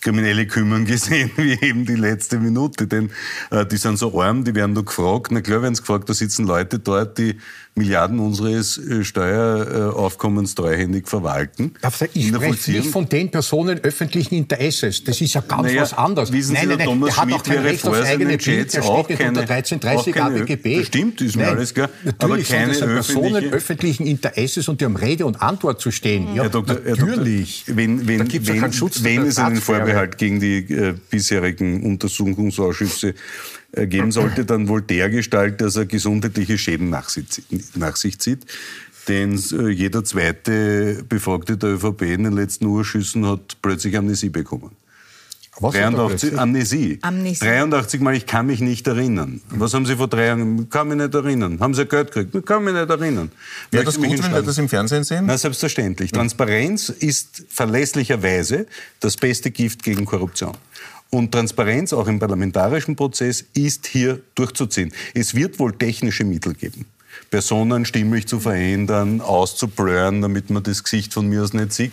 kriminelle 0.00 0.46
Kümmern 0.46 0.84
gesehen, 0.92 1.30
wie 1.36 1.58
eben 1.60 1.84
die 1.84 1.96
letzte 1.96 2.38
Minute. 2.38 2.86
Denn 2.86 3.10
äh, 3.50 3.66
die 3.66 3.76
sind 3.76 3.98
so 3.98 4.20
arm, 4.20 4.44
die 4.44 4.54
werden 4.54 4.74
da 4.74 4.80
gefragt. 4.80 5.32
Na 5.32 5.40
klar 5.40 5.62
werden 5.62 5.74
sie 5.74 5.82
gefragt, 5.82 6.08
da 6.08 6.14
sitzen 6.14 6.46
Leute 6.46 6.78
dort, 6.78 7.18
die 7.18 7.36
Milliarden 7.76 8.18
unseres 8.18 8.78
äh, 8.78 9.04
Steueraufkommens 9.04 10.54
treuhändig 10.54 11.08
verwalten. 11.08 11.74
Ich 12.14 12.28
spreche 12.28 12.70
nicht 12.72 12.90
von 12.90 13.06
den 13.08 13.30
Personen 13.30 13.78
öffentlichen 13.80 14.34
Interesses. 14.34 15.04
Das 15.04 15.20
ist 15.20 15.34
ja 15.34 15.42
ganz 15.42 15.64
naja, 15.64 15.82
was 15.82 15.92
anderes. 15.92 16.32
Wissen 16.32 16.56
Sie, 16.56 16.66
nein, 16.66 16.78
nein, 16.78 16.88
nein, 16.88 17.00
der 17.00 17.16
hat 17.16 17.32
auch 17.32 17.42
kein 17.42 17.58
Recht 17.58 17.86
auf 17.86 17.94
eigene 18.02 18.38
Bild, 18.38 18.78
auch 18.80 19.04
steht 19.04 19.18
keine, 19.18 19.40
unter 19.40 19.52
1330 19.52 20.22
ABGB. 20.22 20.84
Stimmt, 20.84 21.20
ist 21.20 21.36
mir 21.36 21.42
nein, 21.42 21.56
alles 21.56 21.74
klar. 21.74 21.90
Natürlich 22.02 22.50
aber 22.50 22.58
keine 22.58 22.74
sind 22.74 22.88
das 22.88 23.06
Personen 23.06 23.34
öffentliche... 23.34 23.54
öffentlichen 23.54 24.06
Interesses 24.06 24.68
und 24.68 24.80
die 24.80 24.86
haben 24.86 24.96
Rede 24.96 25.26
und 25.26 25.42
Antwort 25.42 25.80
zu 25.80 25.90
stehen. 25.90 26.34
Ja, 26.34 26.44
Herr 26.44 26.50
Doktor, 26.50 26.76
natürlich. 26.76 27.64
Herr 27.66 27.74
Doktor, 27.74 27.76
wenn, 27.76 28.08
wenn, 28.08 28.32
wenn, 28.32 29.04
wenn 29.04 29.26
es 29.26 29.38
einen. 29.38 29.56
Vorbehalt 29.56 30.16
gegen 30.18 30.40
die 30.40 30.58
äh, 30.72 30.94
bisherigen 31.10 31.82
Untersuchungsausschüsse 31.82 33.14
geben 33.84 34.10
sollte, 34.12 34.44
dann 34.46 34.68
wohl 34.68 34.80
der 34.80 35.10
Gestalt, 35.10 35.60
dass 35.60 35.76
er 35.76 35.84
gesundheitliche 35.84 36.56
Schäden 36.56 36.88
nach 36.88 37.10
sich, 37.10 37.26
zieht- 37.28 37.76
nach 37.76 37.96
sich 37.96 38.18
zieht. 38.18 38.46
Denn 39.08 39.38
äh, 39.52 39.68
jeder 39.68 40.02
zweite 40.04 41.04
Befragte 41.08 41.56
der 41.56 41.74
ÖVP 41.74 42.02
in 42.02 42.24
den 42.24 42.32
letzten 42.32 42.66
Urschüssen 42.66 43.26
hat 43.26 43.58
plötzlich 43.62 43.96
Amnesie 43.96 44.30
bekommen. 44.30 44.70
Was 45.58 45.74
hat 45.74 45.80
er 45.80 45.90
83, 45.90 46.20
plötzlich? 46.30 46.40
Amnesie. 46.40 46.98
Amnesie. 47.02 47.44
83 47.46 48.00
Mal, 48.02 48.14
ich 48.16 48.26
kann 48.26 48.46
mich 48.46 48.60
nicht 48.60 48.86
erinnern. 48.86 49.40
Was 49.48 49.72
haben 49.74 49.86
Sie 49.86 49.96
vor 49.96 50.06
drei 50.08 50.26
Jahren? 50.26 50.62
Ich 50.64 50.70
kann 50.70 50.88
mich 50.88 50.98
nicht 50.98 51.14
erinnern. 51.14 51.60
Haben 51.60 51.72
Sie 51.72 51.86
Geld 51.86 52.08
gekriegt? 52.12 52.34
Ich 52.34 52.44
kann 52.44 52.62
mich 52.64 52.74
nicht 52.74 52.90
erinnern. 52.90 53.30
Wäre 53.70 53.84
das 53.84 53.96
gut, 53.96 54.04
wenn 54.22 54.32
wir 54.34 54.42
das 54.42 54.58
im 54.58 54.68
Fernsehen 54.68 55.04
sehen? 55.04 55.24
Na, 55.26 55.38
selbstverständlich. 55.38 56.10
Transparenz 56.12 56.90
ist 56.90 57.44
verlässlicherweise 57.48 58.66
das 59.00 59.16
beste 59.16 59.50
Gift 59.50 59.82
gegen 59.82 60.04
Korruption. 60.04 60.52
Und 61.10 61.32
Transparenz 61.32 61.92
auch 61.92 62.08
im 62.08 62.18
parlamentarischen 62.18 62.96
Prozess 62.96 63.44
ist 63.54 63.86
hier 63.86 64.20
durchzuziehen. 64.34 64.92
Es 65.14 65.34
wird 65.34 65.58
wohl 65.58 65.72
technische 65.72 66.24
Mittel 66.24 66.54
geben. 66.54 66.86
Personen 67.30 67.84
stimmlich 67.84 68.26
zu 68.26 68.40
verändern, 68.40 69.20
auszublurren, 69.20 70.22
damit 70.22 70.50
man 70.50 70.62
das 70.62 70.84
Gesicht 70.84 71.14
von 71.14 71.28
mir 71.28 71.42
aus 71.42 71.52
nicht 71.52 71.72
sieht. 71.72 71.92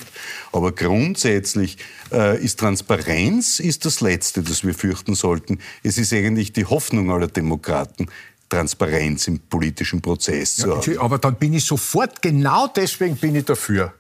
Aber 0.51 0.71
grundsätzlich 0.71 1.77
äh, 2.11 2.43
ist 2.43 2.59
Transparenz 2.59 3.59
ist 3.59 3.85
das 3.85 4.01
Letzte, 4.01 4.43
das 4.43 4.65
wir 4.65 4.73
fürchten 4.73 5.15
sollten. 5.15 5.59
Es 5.81 5.97
ist 5.97 6.13
eigentlich 6.13 6.53
die 6.53 6.65
Hoffnung 6.65 7.11
aller 7.11 7.27
Demokraten, 7.27 8.07
Transparenz 8.49 9.27
im 9.27 9.39
politischen 9.39 10.01
Prozess 10.01 10.57
zu 10.57 10.75
haben. 10.75 10.93
Ja, 10.93 11.01
aber 11.01 11.17
dann 11.17 11.35
bin 11.35 11.53
ich 11.53 11.65
sofort, 11.65 12.21
genau 12.21 12.67
deswegen 12.67 13.15
bin 13.15 13.35
ich 13.35 13.45
dafür. 13.45 13.93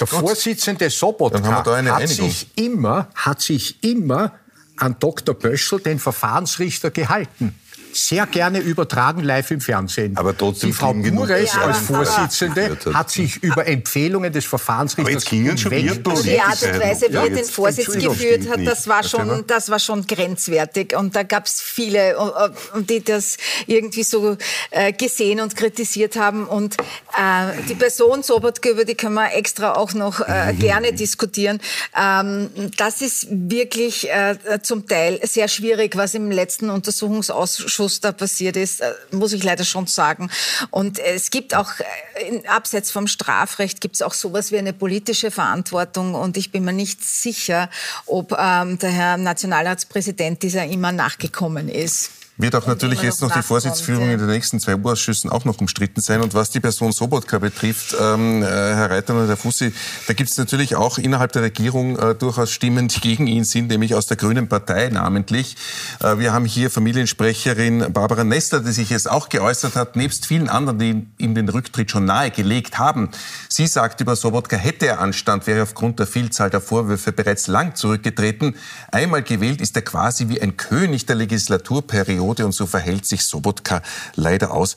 Der 0.00 0.06
Vorsitzende 0.06 0.84
Dann 0.84 0.90
Sobotka 0.90 1.64
hat 1.64 2.08
sich 2.08 2.48
immer, 2.56 3.08
hat 3.14 3.40
sich 3.40 3.82
immer 3.82 4.32
an 4.76 4.96
Dr. 4.98 5.34
Böschel, 5.34 5.80
den 5.80 5.98
Verfahrensrichter, 5.98 6.90
gehalten. 6.90 7.58
Sehr 7.98 8.26
gerne 8.26 8.60
übertragen 8.60 9.24
live 9.24 9.50
im 9.50 9.60
Fernsehen. 9.60 10.16
Aber 10.16 10.36
trotzdem 10.36 10.70
Die 10.70 10.72
Frau 10.72 10.92
Bures 10.94 11.52
Ja, 11.54 11.62
als 11.62 11.78
Vorsitzende 11.78 12.76
Aber- 12.84 12.94
hat 12.96 13.10
sich 13.10 13.42
über 13.42 13.66
Empfehlungen 13.66 14.32
des 14.32 14.44
Verfahrensrichters 14.44 15.04
Aber 15.06 15.10
jetzt 15.20 15.28
gingen 15.28 15.58
schon 15.58 15.72
wieder 15.72 15.94
hinweg- 15.94 16.22
die 16.22 16.40
Art 16.40 16.62
und 16.62 16.80
Weise, 16.80 17.06
wie 17.08 17.14
Ja, 17.14 17.24
er 17.24 17.30
den 17.30 17.44
Vorsitz 17.44 17.92
geführt 17.92 18.48
hat, 18.48 18.64
das 18.64 18.86
war, 18.86 19.02
schon, 19.02 19.44
das 19.48 19.68
war 19.68 19.80
schon 19.80 20.06
grenzwertig. 20.06 20.94
Und 20.96 21.16
da 21.16 21.24
gab 21.24 21.46
es 21.46 21.60
viele, 21.60 22.12
äh, 22.12 22.50
die 22.82 23.02
das 23.02 23.36
irgendwie 23.66 24.04
so 24.04 24.36
äh, 24.70 24.92
gesehen 24.92 25.40
und 25.40 25.56
kritisiert 25.56 26.14
haben. 26.16 26.46
Und 26.46 26.76
äh, 27.16 27.62
die 27.68 27.74
Person 27.74 28.22
Sobotka, 28.22 28.68
über 28.70 28.84
die 28.84 28.94
können 28.94 29.14
wir 29.14 29.34
extra 29.34 29.72
auch 29.74 29.92
noch 29.92 30.20
äh, 30.20 30.54
gerne 30.54 30.92
diskutieren. 30.92 31.58
Ähm, 32.00 32.48
das 32.76 33.00
ist 33.02 33.26
wirklich 33.30 34.08
äh, 34.08 34.36
zum 34.62 34.86
Teil 34.86 35.18
sehr 35.24 35.48
schwierig, 35.48 35.96
was 35.96 36.14
im 36.14 36.30
letzten 36.30 36.70
Untersuchungsausschuss 36.70 37.87
da 38.00 38.12
passiert 38.12 38.56
ist, 38.56 38.80
äh, 38.80 38.92
muss 39.10 39.32
ich 39.32 39.42
leider 39.42 39.64
schon 39.64 39.86
sagen. 39.86 40.30
Und 40.70 40.98
es 40.98 41.30
gibt 41.30 41.54
auch, 41.54 41.70
äh, 42.14 42.46
abseits 42.46 42.90
vom 42.90 43.06
Strafrecht, 43.06 43.80
gibt 43.80 43.96
es 43.96 44.02
auch 44.02 44.14
sowas 44.14 44.52
wie 44.52 44.58
eine 44.58 44.72
politische 44.72 45.30
Verantwortung. 45.30 46.14
Und 46.14 46.36
ich 46.36 46.52
bin 46.52 46.64
mir 46.64 46.72
nicht 46.72 47.04
sicher, 47.04 47.70
ob 48.06 48.32
ähm, 48.32 48.78
der 48.78 48.90
Herr 48.90 49.16
Nationalratspräsident 49.16 50.42
dieser 50.42 50.64
immer 50.66 50.92
nachgekommen 50.92 51.68
ist. 51.68 52.10
Wird 52.40 52.54
auch 52.54 52.68
natürlich 52.68 53.02
jetzt 53.02 53.20
noch 53.20 53.32
die 53.32 53.42
Vorsitzführung 53.42 54.10
in 54.10 54.18
den 54.18 54.28
nächsten 54.28 54.60
zwei 54.60 54.76
U-Ausschüssen 54.76 55.28
auch 55.28 55.44
noch 55.44 55.58
umstritten 55.58 56.00
sein. 56.00 56.20
Und 56.20 56.34
was 56.34 56.50
die 56.50 56.60
Person 56.60 56.92
Sobotka 56.92 57.40
betrifft, 57.40 57.96
ähm, 58.00 58.44
äh, 58.44 58.46
Herr 58.46 58.90
Reiter 58.90 59.20
und 59.20 59.26
Herr 59.26 59.36
Fussi, 59.36 59.72
da 60.06 60.12
gibt 60.12 60.30
es 60.30 60.38
natürlich 60.38 60.76
auch 60.76 60.98
innerhalb 60.98 61.32
der 61.32 61.42
Regierung 61.42 61.98
äh, 61.98 62.14
durchaus 62.14 62.52
Stimmen, 62.52 62.86
die 62.86 63.00
gegen 63.00 63.26
ihn 63.26 63.42
sind, 63.42 63.66
nämlich 63.66 63.96
aus 63.96 64.06
der 64.06 64.16
Grünen 64.16 64.48
Partei 64.48 64.88
namentlich. 64.88 65.56
Äh, 65.98 66.18
wir 66.18 66.32
haben 66.32 66.44
hier 66.44 66.70
Familiensprecherin 66.70 67.92
Barbara 67.92 68.22
Nester, 68.22 68.60
die 68.60 68.70
sich 68.70 68.90
jetzt 68.90 69.10
auch 69.10 69.30
geäußert 69.30 69.74
hat, 69.74 69.96
nebst 69.96 70.24
vielen 70.24 70.48
anderen, 70.48 70.78
die 70.78 71.06
ihm 71.18 71.34
den 71.34 71.48
Rücktritt 71.48 71.90
schon 71.90 72.04
nahegelegt 72.04 72.78
haben. 72.78 73.08
Sie 73.48 73.66
sagt 73.66 74.00
über 74.00 74.14
Sobotka, 74.14 74.56
hätte 74.56 74.86
er 74.86 75.00
Anstand, 75.00 75.48
wäre 75.48 75.64
aufgrund 75.64 75.98
der 75.98 76.06
Vielzahl 76.06 76.50
der 76.50 76.60
Vorwürfe 76.60 77.10
bereits 77.10 77.48
lang 77.48 77.74
zurückgetreten. 77.74 78.54
Einmal 78.92 79.24
gewählt 79.24 79.60
ist 79.60 79.74
er 79.74 79.82
quasi 79.82 80.28
wie 80.28 80.40
ein 80.40 80.56
König 80.56 81.04
der 81.06 81.16
Legislaturperiode 81.16 82.27
und 82.28 82.52
so 82.52 82.66
verhält 82.66 83.06
sich 83.06 83.24
Sobotka 83.24 83.82
leider 84.14 84.52
aus. 84.52 84.76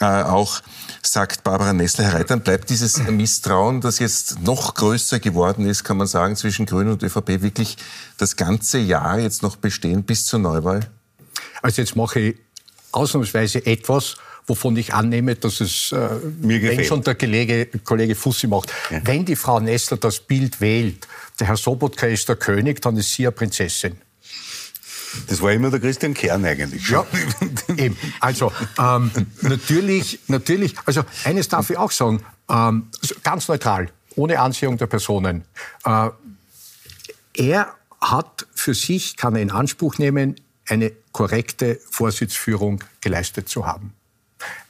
Äh, 0.00 0.04
auch 0.04 0.62
sagt 1.02 1.44
Barbara 1.44 1.72
Nessler, 1.72 2.04
Herr 2.04 2.14
Reitern, 2.14 2.40
bleibt 2.40 2.70
dieses 2.70 2.98
Misstrauen, 3.08 3.80
das 3.80 3.98
jetzt 3.98 4.40
noch 4.40 4.74
größer 4.74 5.20
geworden 5.20 5.66
ist, 5.66 5.84
kann 5.84 5.96
man 5.96 6.06
sagen, 6.06 6.36
zwischen 6.36 6.66
Grünen 6.66 6.92
und 6.92 7.02
ÖVP 7.02 7.42
wirklich 7.42 7.76
das 8.18 8.36
ganze 8.36 8.78
Jahr 8.78 9.18
jetzt 9.18 9.42
noch 9.42 9.56
bestehen 9.56 10.04
bis 10.04 10.26
zur 10.26 10.38
Neuwahl? 10.38 10.80
Also 11.60 11.82
jetzt 11.82 11.96
mache 11.96 12.20
ich 12.20 12.36
ausnahmsweise 12.92 13.64
etwas, 13.66 14.16
wovon 14.46 14.76
ich 14.76 14.94
annehme, 14.94 15.36
dass 15.36 15.60
es, 15.60 15.92
äh, 15.92 15.96
Mir 16.40 16.60
wenn 16.60 16.70
gefällt. 16.70 16.86
schon 16.86 17.02
der 17.02 17.14
Kollege, 17.14 17.66
Kollege 17.84 18.14
Fussi 18.14 18.46
macht, 18.46 18.72
wenn 19.04 19.24
die 19.24 19.36
Frau 19.36 19.60
Nessler 19.60 19.96
das 19.96 20.20
Bild 20.20 20.60
wählt, 20.60 21.06
der 21.38 21.48
Herr 21.48 21.56
Sobotka 21.56 22.06
ist 22.06 22.28
der 22.28 22.36
König, 22.36 22.80
dann 22.82 22.96
ist 22.96 23.12
sie 23.12 23.26
eine 23.26 23.32
Prinzessin. 23.32 23.96
Das 25.28 25.40
war 25.40 25.52
immer 25.52 25.70
der 25.70 25.80
Christian 25.80 26.14
Kern 26.14 26.44
eigentlich. 26.44 26.88
Ja, 26.88 27.04
eben. 27.76 27.96
Also 28.20 28.52
ähm, 28.78 29.10
natürlich, 29.42 30.20
natürlich, 30.28 30.74
also 30.84 31.02
eines 31.24 31.48
darf 31.48 31.70
ich 31.70 31.76
auch 31.76 31.90
sagen, 31.90 32.22
ähm, 32.48 32.88
ganz 33.22 33.48
neutral, 33.48 33.90
ohne 34.16 34.40
Ansehung 34.40 34.78
der 34.78 34.86
Personen. 34.86 35.44
Äh, 35.84 36.10
er 37.34 37.74
hat 38.00 38.46
für 38.54 38.74
sich, 38.74 39.16
kann 39.16 39.34
er 39.36 39.42
in 39.42 39.50
Anspruch 39.50 39.98
nehmen, 39.98 40.36
eine 40.66 40.92
korrekte 41.12 41.80
Vorsitzführung 41.90 42.82
geleistet 43.00 43.48
zu 43.48 43.66
haben. 43.66 43.92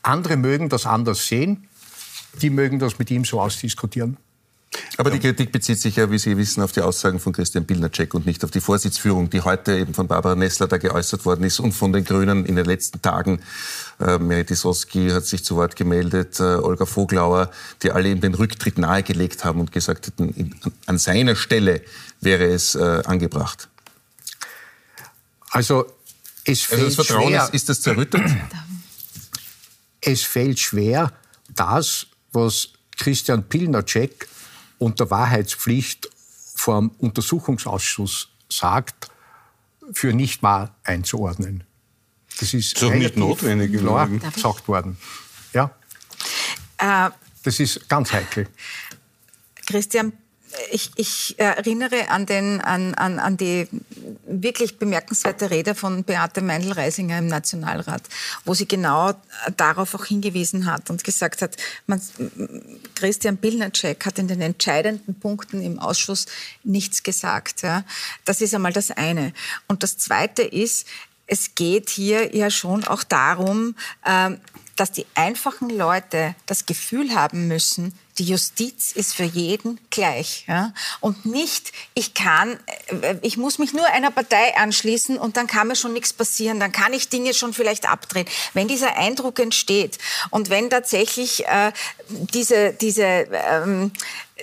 Andere 0.03 0.37
mögen 0.37 0.69
das 0.69 0.87
anders 0.87 1.27
sehen, 1.27 1.69
die 2.41 2.51
mögen 2.51 2.79
das 2.79 2.99
mit 2.99 3.11
ihm 3.11 3.25
so 3.25 3.41
ausdiskutieren. 3.41 4.17
Aber 4.97 5.11
die 5.11 5.19
Kritik 5.19 5.53
bezieht 5.53 5.81
sich 5.81 5.97
ja, 5.97 6.11
wie 6.11 6.19
Sie 6.19 6.37
wissen, 6.37 6.63
auf 6.63 6.73
die 6.73 6.81
Aussagen 6.81 7.19
von 7.21 7.33
Christian 7.33 7.67
Pilnacek 7.67 8.15
und 8.15 8.27
nicht 8.27 8.45
auf 8.45 8.51
die 8.51 8.61
Vorsitzführung, 8.61 9.29
die 9.31 9.43
heute 9.43 9.77
eben 9.77 9.95
von 9.95 10.09
Barbara 10.09 10.35
Nessler 10.35 10.67
da 10.67 10.79
geäußert 10.79 11.25
worden 11.25 11.45
ist 11.45 11.61
und 11.61 11.73
von 11.73 11.93
den 11.93 12.05
Grünen 12.05 12.47
in 12.47 12.57
den 12.57 12.65
letzten 12.65 13.03
Tagen. 13.03 13.43
Äh, 14.01 14.19
Merit 14.19 14.51
Isowski 14.51 15.11
hat 15.11 15.27
sich 15.27 15.45
zu 15.45 15.57
Wort 15.57 15.77
gemeldet, 15.77 16.41
äh, 16.41 16.43
Olga 16.43 16.87
Voglauer, 16.87 17.51
die 17.83 17.91
alle 17.91 18.11
ihm 18.11 18.21
den 18.21 18.35
Rücktritt 18.35 18.79
nahegelegt 18.79 19.45
haben 19.45 19.61
und 19.61 19.73
gesagt 19.73 20.07
hätten, 20.07 20.31
in, 20.31 20.55
an 20.87 20.99
seiner 20.99 21.37
Stelle 21.37 21.83
wäre 22.21 22.45
es 22.45 22.75
äh, 22.75 23.03
angebracht. 23.05 23.69
Also 25.51 25.87
es 26.45 26.63
fällt 26.63 26.83
Also 26.83 26.97
das 26.97 27.07
Vertrauen 27.07 27.29
schwer, 27.29 27.45
ist, 27.45 27.55
ist 27.55 27.69
das 27.69 27.83
zerrüttet? 27.83 28.23
es 30.01 30.23
fällt 30.23 30.59
schwer, 30.59 31.13
das, 31.55 32.07
was 32.33 32.71
Christian 32.97 33.45
Pilnacek 33.45 34.29
unter 34.83 35.11
Wahrheitspflicht 35.11 36.11
vom 36.55 36.91
Untersuchungsausschuss 36.99 38.29
sagt, 38.49 39.11
für 39.93 40.13
nicht 40.13 40.43
wahr 40.43 40.75
einzuordnen. 40.85 41.65
Das 42.41 42.55
ist, 42.55 42.75
Ist 42.75 42.83
auch 42.85 42.93
nicht 42.95 43.17
notwendig 43.17 43.73
klar 43.79 44.09
gesagt 44.09 44.69
worden. 44.69 44.97
Ja, 45.53 45.71
Äh, 46.79 47.11
das 47.45 47.61
ist 47.61 47.89
ganz 47.89 48.13
heikel. 48.13 48.49
Christian, 49.67 50.13
ich, 50.71 50.91
ich 50.97 51.39
erinnere 51.39 52.09
an, 52.09 52.27
den, 52.27 52.61
an, 52.61 52.95
an, 52.95 53.19
an 53.19 53.37
die 53.37 53.69
wirklich 54.27 54.79
bemerkenswerte 54.79 55.51
Rede 55.51 55.75
von 55.75 56.05
Beate 56.05 56.43
Meindl-Reisinger 56.43 57.19
im 57.19 57.27
Nationalrat, 57.27 58.03
wo 58.45 58.55
sie 58.55 58.69
genau 58.69 59.15
darauf 59.57 59.95
auch 59.95 60.05
hingewiesen 60.05 60.67
hat 60.67 60.91
und 60.91 61.05
gesagt 61.05 61.43
hat, 61.43 61.57
man, 61.87 62.01
Christian 62.95 63.39
Pilnacek 63.39 64.05
hat 64.05 64.19
in 64.19 64.29
den 64.29 64.41
entscheidenden 64.41 65.19
Punkten 65.19 65.63
im 65.63 65.79
Ausschuss 65.79 66.27
nichts 66.65 67.03
gesagt. 67.03 67.63
Ja. 67.63 67.85
Das 68.25 68.41
ist 68.41 68.55
einmal 68.55 68.73
das 68.73 68.91
eine. 68.91 69.33
Und 69.69 69.83
das 69.83 69.97
zweite 69.97 70.43
ist, 70.43 70.87
es 71.27 71.55
geht 71.55 71.89
hier 71.89 72.35
ja 72.37 72.51
schon 72.51 72.85
auch 72.85 73.05
darum, 73.05 73.75
ähm, 74.05 74.39
dass 74.77 74.93
die 74.93 75.07
einfachen 75.15 75.71
Leute 75.71 76.35
das 76.47 76.67
Gefühl 76.67 77.15
haben 77.15 77.49
müssen, 77.49 77.95
die 78.19 78.25
Justiz 78.25 78.93
ist 78.93 79.15
für 79.15 79.25
jeden 79.25 79.81
gleich. 79.91 80.45
Ja? 80.47 80.73
Und 81.01 81.25
nicht, 81.25 81.73
ich 81.95 82.15
kann, 82.15 82.59
äh, 82.87 83.17
ich 83.23 83.37
muss 83.37 83.59
mich 83.59 83.73
nur 83.73 83.87
einer 83.87 84.11
Partei 84.11 84.57
anschließen 84.57 85.19
und 85.19 85.37
dann 85.37 85.47
kann 85.47 85.69
mir 85.69 85.77
schon 85.77 85.93
nichts 85.93 86.13
passieren, 86.13 86.61
dann 86.61 86.73
kann 86.73 86.93
ich 86.93 87.09
Dinge 87.09 87.35
schon 87.35 87.55
vielleicht 87.55 87.89
abdrehen. 87.89 88.27
Wenn 88.53 88.69
dieser 88.69 88.97
Eindruck 88.97 89.39
entsteht 89.39 89.99
und 90.31 90.51
wenn 90.51 90.69
tatsächlich 90.71 91.47
äh, 91.47 91.73
diese, 92.09 92.73
diese 92.75 93.03
ähm, 93.05 93.93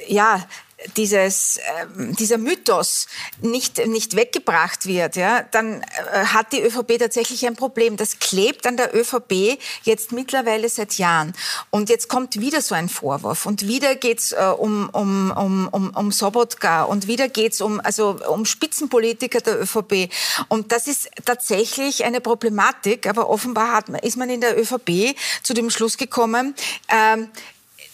ja, 0.07 0.47
dieses, 0.95 1.57
äh, 1.57 1.85
dieser 1.97 2.37
Mythos 2.37 3.07
nicht, 3.41 3.85
nicht 3.87 4.15
weggebracht 4.15 4.85
wird, 4.85 5.15
ja, 5.15 5.43
dann 5.43 5.81
äh, 5.81 6.25
hat 6.25 6.53
die 6.53 6.61
ÖVP 6.61 6.99
tatsächlich 6.99 7.45
ein 7.45 7.55
Problem. 7.55 7.97
Das 7.97 8.19
klebt 8.19 8.65
an 8.65 8.77
der 8.77 8.95
ÖVP 8.95 9.59
jetzt 9.83 10.11
mittlerweile 10.11 10.69
seit 10.69 10.97
Jahren. 10.97 11.33
Und 11.69 11.89
jetzt 11.89 12.07
kommt 12.07 12.39
wieder 12.39 12.61
so 12.61 12.75
ein 12.75 12.89
Vorwurf. 12.89 13.45
Und 13.45 13.67
wieder 13.67 13.95
geht's 13.95 14.31
äh, 14.31 14.53
um, 14.57 14.89
um, 14.89 15.31
um, 15.31 15.67
um, 15.71 15.89
um 15.95 16.11
Sobotka. 16.11 16.83
Und 16.83 17.07
wieder 17.07 17.27
geht's 17.27 17.61
um, 17.61 17.79
also 17.81 18.19
um 18.29 18.45
Spitzenpolitiker 18.45 19.41
der 19.41 19.61
ÖVP. 19.61 20.09
Und 20.47 20.71
das 20.71 20.87
ist 20.87 21.09
tatsächlich 21.25 22.05
eine 22.05 22.21
Problematik. 22.21 23.07
Aber 23.07 23.29
offenbar 23.29 23.73
hat, 23.73 23.89
ist 24.03 24.17
man 24.17 24.29
in 24.29 24.41
der 24.41 24.59
ÖVP 24.59 25.15
zu 25.43 25.53
dem 25.53 25.69
Schluss 25.69 25.97
gekommen, 25.97 26.55
ähm, 26.87 27.29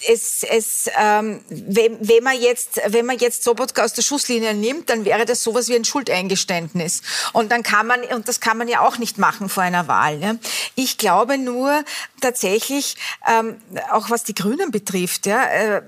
es, 0.08 0.44
es, 0.44 0.90
ähm, 0.98 1.42
wenn, 1.50 1.98
wenn, 2.08 2.24
man 2.24 2.40
jetzt, 2.40 2.82
wenn 2.88 3.06
man 3.06 3.18
jetzt 3.18 3.44
Sobotka 3.44 3.84
aus 3.84 3.94
der 3.94 4.02
Schusslinie 4.02 4.54
nimmt, 4.54 4.90
dann 4.90 5.06
wäre 5.06 5.26
das 5.26 5.44
sowas 5.44 5.68
wie 5.70 5.76
ein 5.76 5.86
Schuldeingeständnis. 5.86 7.02
Und 7.34 7.52
dann 7.52 7.64
kann 7.64 7.88
man, 7.88 8.04
und 8.04 8.28
das 8.28 8.40
kann 8.40 8.58
man 8.58 8.68
ja 8.68 8.82
auch 8.82 8.98
nicht 8.98 9.18
machen 9.18 9.50
vor 9.50 9.64
einer 9.64 9.88
Wahl. 9.88 10.22
Ja. 10.22 10.36
Ich 10.76 10.98
glaube 10.98 11.38
nur 11.38 11.84
tatsächlich, 12.22 12.98
ähm, 13.28 13.58
auch 13.92 14.10
was 14.10 14.24
die 14.24 14.36
Grünen 14.36 14.72
betrifft, 14.72 15.26
ja, 15.26 15.46
äh, 15.46 15.82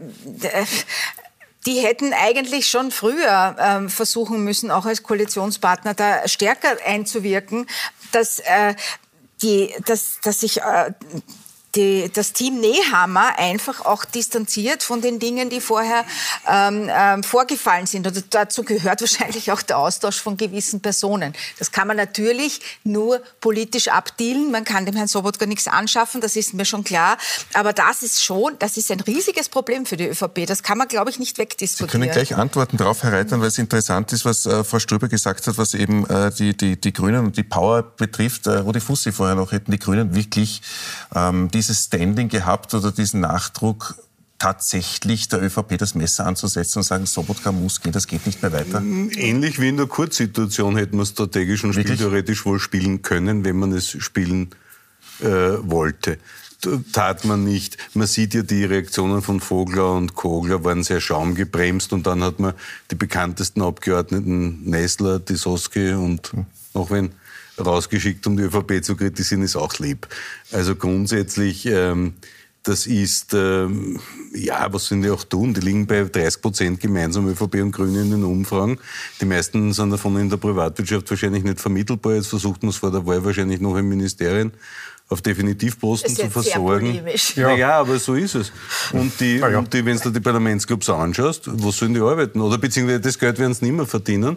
die 1.65 1.80
hätten 1.80 2.13
eigentlich 2.13 2.67
schon 2.67 2.91
früher 2.91 3.56
ähm, 3.60 3.89
versuchen 3.89 4.43
müssen, 4.43 4.72
auch 4.72 4.86
als 4.86 5.04
Koalitionspartner 5.04 5.93
da 5.93 6.26
stärker 6.28 6.78
einzuwirken, 6.86 7.67
dass, 8.13 8.39
äh, 8.39 8.74
die, 9.41 9.76
dass, 9.86 10.20
dass 10.24 10.39
sich 10.39 10.62
äh, 10.62 10.93
die, 11.77 12.11
das 12.11 12.33
Team 12.33 12.59
Nehammer 12.59 13.37
einfach 13.37 13.85
auch 13.85 14.03
distanziert 14.03 14.83
von 14.83 15.01
den 15.01 15.19
Dingen, 15.19 15.49
die 15.49 15.61
vorher 15.61 16.03
ähm, 16.47 16.89
ähm, 16.91 17.23
vorgefallen 17.23 17.85
sind. 17.85 18.07
Und 18.07 18.33
dazu 18.33 18.63
gehört 18.63 19.01
wahrscheinlich 19.07 19.51
auch 19.51 19.61
der 19.61 19.77
Austausch 19.77 20.19
von 20.19 20.35
gewissen 20.37 20.81
Personen. 20.81 21.33
Das 21.59 21.71
kann 21.71 21.87
man 21.87 21.95
natürlich 21.97 22.59
nur 22.83 23.21
politisch 23.39 23.87
abdealen. 23.87 24.51
Man 24.51 24.65
kann 24.65 24.85
dem 24.85 24.95
Herrn 24.95 25.07
Sobotka 25.07 25.45
nichts 25.45 25.67
anschaffen, 25.67 26.19
das 26.19 26.35
ist 26.35 26.53
mir 26.53 26.65
schon 26.65 26.83
klar. 26.83 27.17
Aber 27.53 27.73
das 27.73 28.03
ist 28.03 28.23
schon, 28.23 28.57
das 28.59 28.77
ist 28.77 28.91
ein 28.91 28.99
riesiges 28.99 29.49
Problem 29.49 29.85
für 29.85 29.97
die 29.97 30.07
ÖVP. 30.07 30.45
Das 30.47 30.63
kann 30.63 30.77
man, 30.77 30.87
glaube 30.87 31.11
ich, 31.11 31.19
nicht 31.19 31.37
wegdiskutieren. 31.37 32.01
Sie 32.01 32.07
können 32.07 32.11
gleich 32.11 32.35
Antworten 32.35 32.77
darauf 32.77 33.03
hereitern, 33.03 33.39
weil 33.39 33.49
es 33.49 33.57
interessant 33.57 34.11
ist, 34.13 34.25
was 34.25 34.45
äh, 34.45 34.63
Frau 34.63 34.79
Ströber 34.79 35.07
gesagt 35.07 35.45
hat, 35.45 35.57
was 35.57 35.75
eben 35.75 36.09
äh, 36.09 36.31
die, 36.31 36.57
die, 36.57 36.79
die 36.79 36.93
Grünen 36.93 37.25
und 37.25 37.37
die 37.37 37.43
Power 37.43 37.83
betrifft. 37.83 38.47
Äh, 38.47 38.57
Rudi 38.57 38.79
Fussi 38.79 39.11
vorher 39.11 39.35
noch 39.35 39.51
hätten 39.51 39.71
die 39.71 39.79
Grünen 39.79 40.15
wirklich 40.15 40.61
ähm, 41.15 41.49
diese 41.51 41.66
dieses 41.67 41.86
Standing 41.86 42.30
gehabt 42.30 42.73
oder 42.73 42.91
diesen 42.91 43.21
Nachdruck, 43.21 43.95
tatsächlich 44.39 45.30
der 45.30 45.41
ÖVP 45.41 45.77
das 45.77 45.95
Messer 45.95 46.25
anzusetzen 46.25 46.80
und 46.80 46.84
sagen, 46.84 47.06
Sobotka 47.06 47.51
muss 47.51 47.82
gehen, 47.82 47.91
das 47.91 48.08
geht 48.08 48.25
nicht 48.25 48.41
mehr 48.41 48.53
weiter? 48.53 48.82
Ähnlich 48.82 49.60
wie 49.60 49.69
in 49.69 49.77
der 49.77 49.88
Kurzsituation 49.88 50.77
hätte 50.77 50.95
man 50.95 51.06
strategisch 51.06 51.63
und 51.63 51.73
spieltheoretisch 51.73 52.45
wohl 52.45 52.60
spielen 52.60 53.01
können, 53.01 53.43
wenn 53.43 53.58
man 53.58 53.71
es 53.71 53.89
spielen 53.89 54.49
äh, 55.21 55.25
wollte. 55.25 56.19
Tat 56.91 57.23
man 57.23 57.43
nicht. 57.43 57.77
Man 57.93 58.08
sieht 58.08 58.34
ja, 58.34 58.41
die 58.41 58.65
Reaktionen 58.65 59.21
von 59.21 59.39
Vogler 59.39 59.93
und 59.93 60.15
Kogler 60.15 60.63
waren 60.63 60.84
sehr 60.84 60.99
schaumgebremst 60.99 61.93
und 61.93 62.08
dann 62.08 62.23
hat 62.23 62.39
man 62.39 62.53
die 62.89 62.95
bekanntesten 62.95 63.62
Abgeordneten 63.62 64.63
Nestler, 64.67 65.23
Tisoski 65.23 65.93
und 65.93 66.32
auch 66.77 66.91
wenn 66.91 67.11
rausgeschickt, 67.59 68.25
um 68.27 68.37
die 68.37 68.43
ÖVP 68.43 68.83
zu 68.83 68.95
kritisieren, 68.95 69.41
ist 69.41 69.55
auch 69.55 69.77
lieb. 69.79 70.07
Also 70.51 70.75
grundsätzlich, 70.75 71.65
ähm, 71.65 72.13
das 72.63 72.85
ist, 72.85 73.33
ähm, 73.33 73.99
ja, 74.33 74.71
was 74.71 74.87
sollen 74.87 75.01
die 75.01 75.09
auch 75.09 75.23
tun? 75.23 75.53
Die 75.53 75.61
liegen 75.61 75.87
bei 75.87 76.03
30 76.03 76.41
Prozent 76.41 76.79
gemeinsam, 76.79 77.27
ÖVP 77.27 77.61
und 77.61 77.71
Grüne 77.71 78.01
in 78.01 78.11
den 78.11 78.23
Umfragen. 78.23 78.77
Die 79.21 79.25
meisten 79.25 79.71
sind 79.73 79.89
davon 79.89 80.17
in 80.17 80.29
der 80.29 80.37
Privatwirtschaft 80.37 81.09
wahrscheinlich 81.09 81.43
nicht 81.43 81.61
vermittelbar. 81.61 82.15
Jetzt 82.15 82.27
versucht 82.27 82.61
man 82.63 82.71
es 82.71 82.77
vor 82.77 82.91
der 82.91 83.05
Wahl 83.05 83.23
wahrscheinlich 83.23 83.61
noch 83.61 83.77
im 83.77 83.87
Ministerien 83.87 84.51
auf 85.09 85.21
Definitivposten 85.21 86.13
zu 86.13 86.29
versorgen. 86.29 86.99
Ja. 87.35 87.55
ja, 87.55 87.79
aber 87.79 87.97
so 87.97 88.15
ist 88.15 88.35
es. 88.35 88.51
Und, 88.91 89.17
die, 89.21 89.37
ja, 89.37 89.49
ja. 89.49 89.59
und 89.59 89.73
die, 89.73 89.85
wenn 89.85 89.97
du 89.97 90.09
die 90.09 90.19
Parlamentsclubs 90.19 90.89
anschaust, 90.89 91.43
wo 91.45 91.71
sollen 91.71 91.93
die 91.93 92.01
arbeiten? 92.01 92.41
Oder 92.41 92.57
beziehungsweise 92.57 92.99
das 92.99 93.17
Geld 93.17 93.39
werden 93.39 93.53
sie 93.53 93.65
nicht 93.65 93.75
mehr 93.75 93.85
verdienen. 93.85 94.35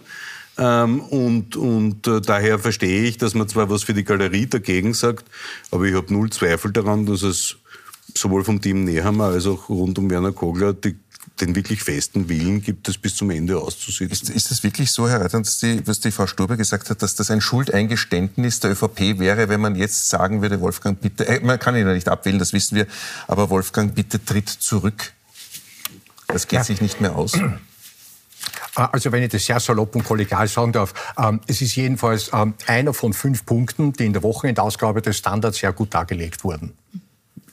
Ähm, 0.61 0.99
und 0.99 1.55
und 1.55 2.05
äh, 2.05 2.21
daher 2.21 2.59
verstehe 2.59 3.03
ich, 3.03 3.17
dass 3.17 3.33
man 3.33 3.49
zwar 3.49 3.71
was 3.71 3.81
für 3.81 3.95
die 3.95 4.03
Galerie 4.03 4.45
dagegen 4.45 4.93
sagt, 4.93 5.25
aber 5.71 5.85
ich 5.85 5.95
habe 5.95 6.13
null 6.13 6.29
Zweifel 6.29 6.71
daran, 6.71 7.07
dass 7.07 7.23
es 7.23 7.57
sowohl 8.15 8.43
vom 8.43 8.61
Team 8.61 8.83
Nehammer 8.83 9.25
als 9.25 9.47
auch 9.47 9.69
rund 9.69 9.97
um 9.97 10.11
Werner 10.11 10.33
Kogler 10.33 10.73
die 10.73 10.95
den 11.39 11.55
wirklich 11.55 11.81
festen 11.81 12.29
Willen 12.29 12.61
gibt, 12.61 12.87
es 12.87 12.99
bis 12.99 13.15
zum 13.15 13.31
Ende 13.31 13.57
auszusitzen. 13.57 14.11
Ist, 14.11 14.29
ist 14.29 14.51
das 14.51 14.61
wirklich 14.63 14.91
so, 14.91 15.09
Herr 15.09 15.21
Reitern, 15.21 15.43
was 15.85 15.99
die 15.99 16.11
Frau 16.11 16.27
Sturbe 16.27 16.57
gesagt 16.57 16.91
hat, 16.91 17.01
dass 17.01 17.15
das 17.15 17.31
ein 17.31 17.41
Schuldeingeständnis 17.41 18.59
der 18.59 18.71
ÖVP 18.71 19.17
wäre, 19.17 19.49
wenn 19.49 19.61
man 19.61 19.75
jetzt 19.75 20.09
sagen 20.09 20.43
würde, 20.43 20.61
Wolfgang, 20.61 21.01
bitte, 21.01 21.27
äh, 21.27 21.39
man 21.39 21.57
kann 21.57 21.75
ihn 21.75 21.87
ja 21.87 21.93
nicht 21.93 22.09
abwählen, 22.09 22.37
das 22.37 22.53
wissen 22.53 22.75
wir, 22.75 22.85
aber 23.27 23.49
Wolfgang, 23.49 23.95
bitte 23.95 24.23
tritt 24.23 24.49
zurück. 24.49 25.13
Das 26.27 26.47
geht 26.47 26.59
ja. 26.59 26.63
sich 26.63 26.81
nicht 26.81 27.01
mehr 27.01 27.15
aus. 27.15 27.33
Äh, 28.75 28.87
also 28.91 29.11
wenn 29.11 29.23
ich 29.23 29.29
das 29.29 29.45
sehr 29.45 29.59
salopp 29.59 29.95
und 29.95 30.03
kollegial 30.03 30.47
sagen 30.47 30.71
darf, 30.71 30.93
ähm, 31.17 31.41
es 31.47 31.61
ist 31.61 31.75
jedenfalls 31.75 32.31
ähm, 32.33 32.53
einer 32.67 32.93
von 32.93 33.13
fünf 33.13 33.45
Punkten, 33.45 33.93
die 33.93 34.05
in 34.05 34.13
der 34.13 34.23
Wochenendausgabe 34.23 35.01
des 35.01 35.17
Standards 35.17 35.57
sehr 35.57 35.73
gut 35.73 35.93
dargelegt 35.93 36.43
wurden. 36.43 36.73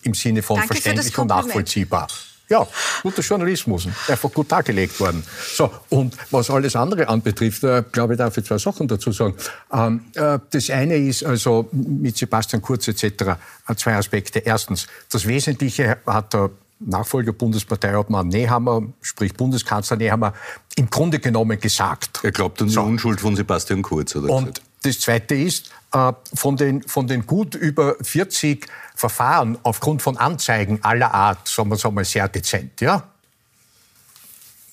Im 0.02 0.14
Sinne 0.14 0.42
von 0.42 0.56
Danke 0.56 0.74
verständlich 0.74 1.18
und 1.18 1.28
nachvollziehbar. 1.28 2.08
Ja, 2.50 2.66
guter 3.02 3.20
Journalismus, 3.20 3.88
einfach 4.08 4.32
gut 4.32 4.50
dargelegt 4.50 4.98
worden. 5.00 5.22
So, 5.54 5.70
und 5.90 6.16
was 6.30 6.48
alles 6.48 6.76
andere 6.76 7.06
anbetrifft, 7.06 7.62
äh, 7.62 7.84
glaube 7.92 8.14
ich, 8.14 8.18
darf 8.18 8.38
ich 8.38 8.44
zwei 8.44 8.56
Sachen 8.56 8.88
dazu 8.88 9.12
sagen. 9.12 9.34
Ähm, 9.70 10.06
äh, 10.14 10.38
das 10.50 10.70
eine 10.70 10.96
ist 10.96 11.24
also 11.24 11.68
mit 11.72 12.16
Sebastian 12.16 12.62
Kurz 12.62 12.88
etc. 12.88 13.04
Äh, 13.04 13.74
zwei 13.76 13.96
Aspekte. 13.96 14.38
Erstens, 14.38 14.86
das 15.10 15.26
Wesentliche 15.26 15.98
hat 16.06 16.32
der 16.32 16.50
Nachfolger 16.80 17.32
Bundesparteiobmann 17.32 18.28
Nehammer, 18.28 18.82
sprich 19.00 19.34
Bundeskanzler 19.34 19.96
Nehammer, 19.96 20.34
im 20.76 20.88
Grunde 20.88 21.18
genommen 21.18 21.58
gesagt. 21.58 22.20
Er 22.22 22.32
glaubt 22.32 22.60
an 22.60 22.68
die 22.68 22.74
so. 22.74 22.82
Unschuld 22.82 23.20
von 23.20 23.36
Sebastian 23.36 23.82
Kurz, 23.82 24.14
oder? 24.14 24.32
Und 24.32 24.62
das 24.82 25.00
Zweite 25.00 25.34
ist, 25.34 25.70
äh, 25.92 26.12
von 26.34 26.56
den, 26.56 26.82
von 26.82 27.06
den 27.06 27.26
gut 27.26 27.54
über 27.54 27.96
40 28.00 28.66
Verfahren 28.94 29.58
aufgrund 29.62 30.02
von 30.02 30.16
Anzeigen 30.16 30.78
aller 30.82 31.12
Art, 31.12 31.48
sagen 31.48 31.68
wir 31.70 31.74
es 31.74 31.84
einmal 31.84 32.04
sehr 32.04 32.28
dezent, 32.28 32.80
ja? 32.80 33.02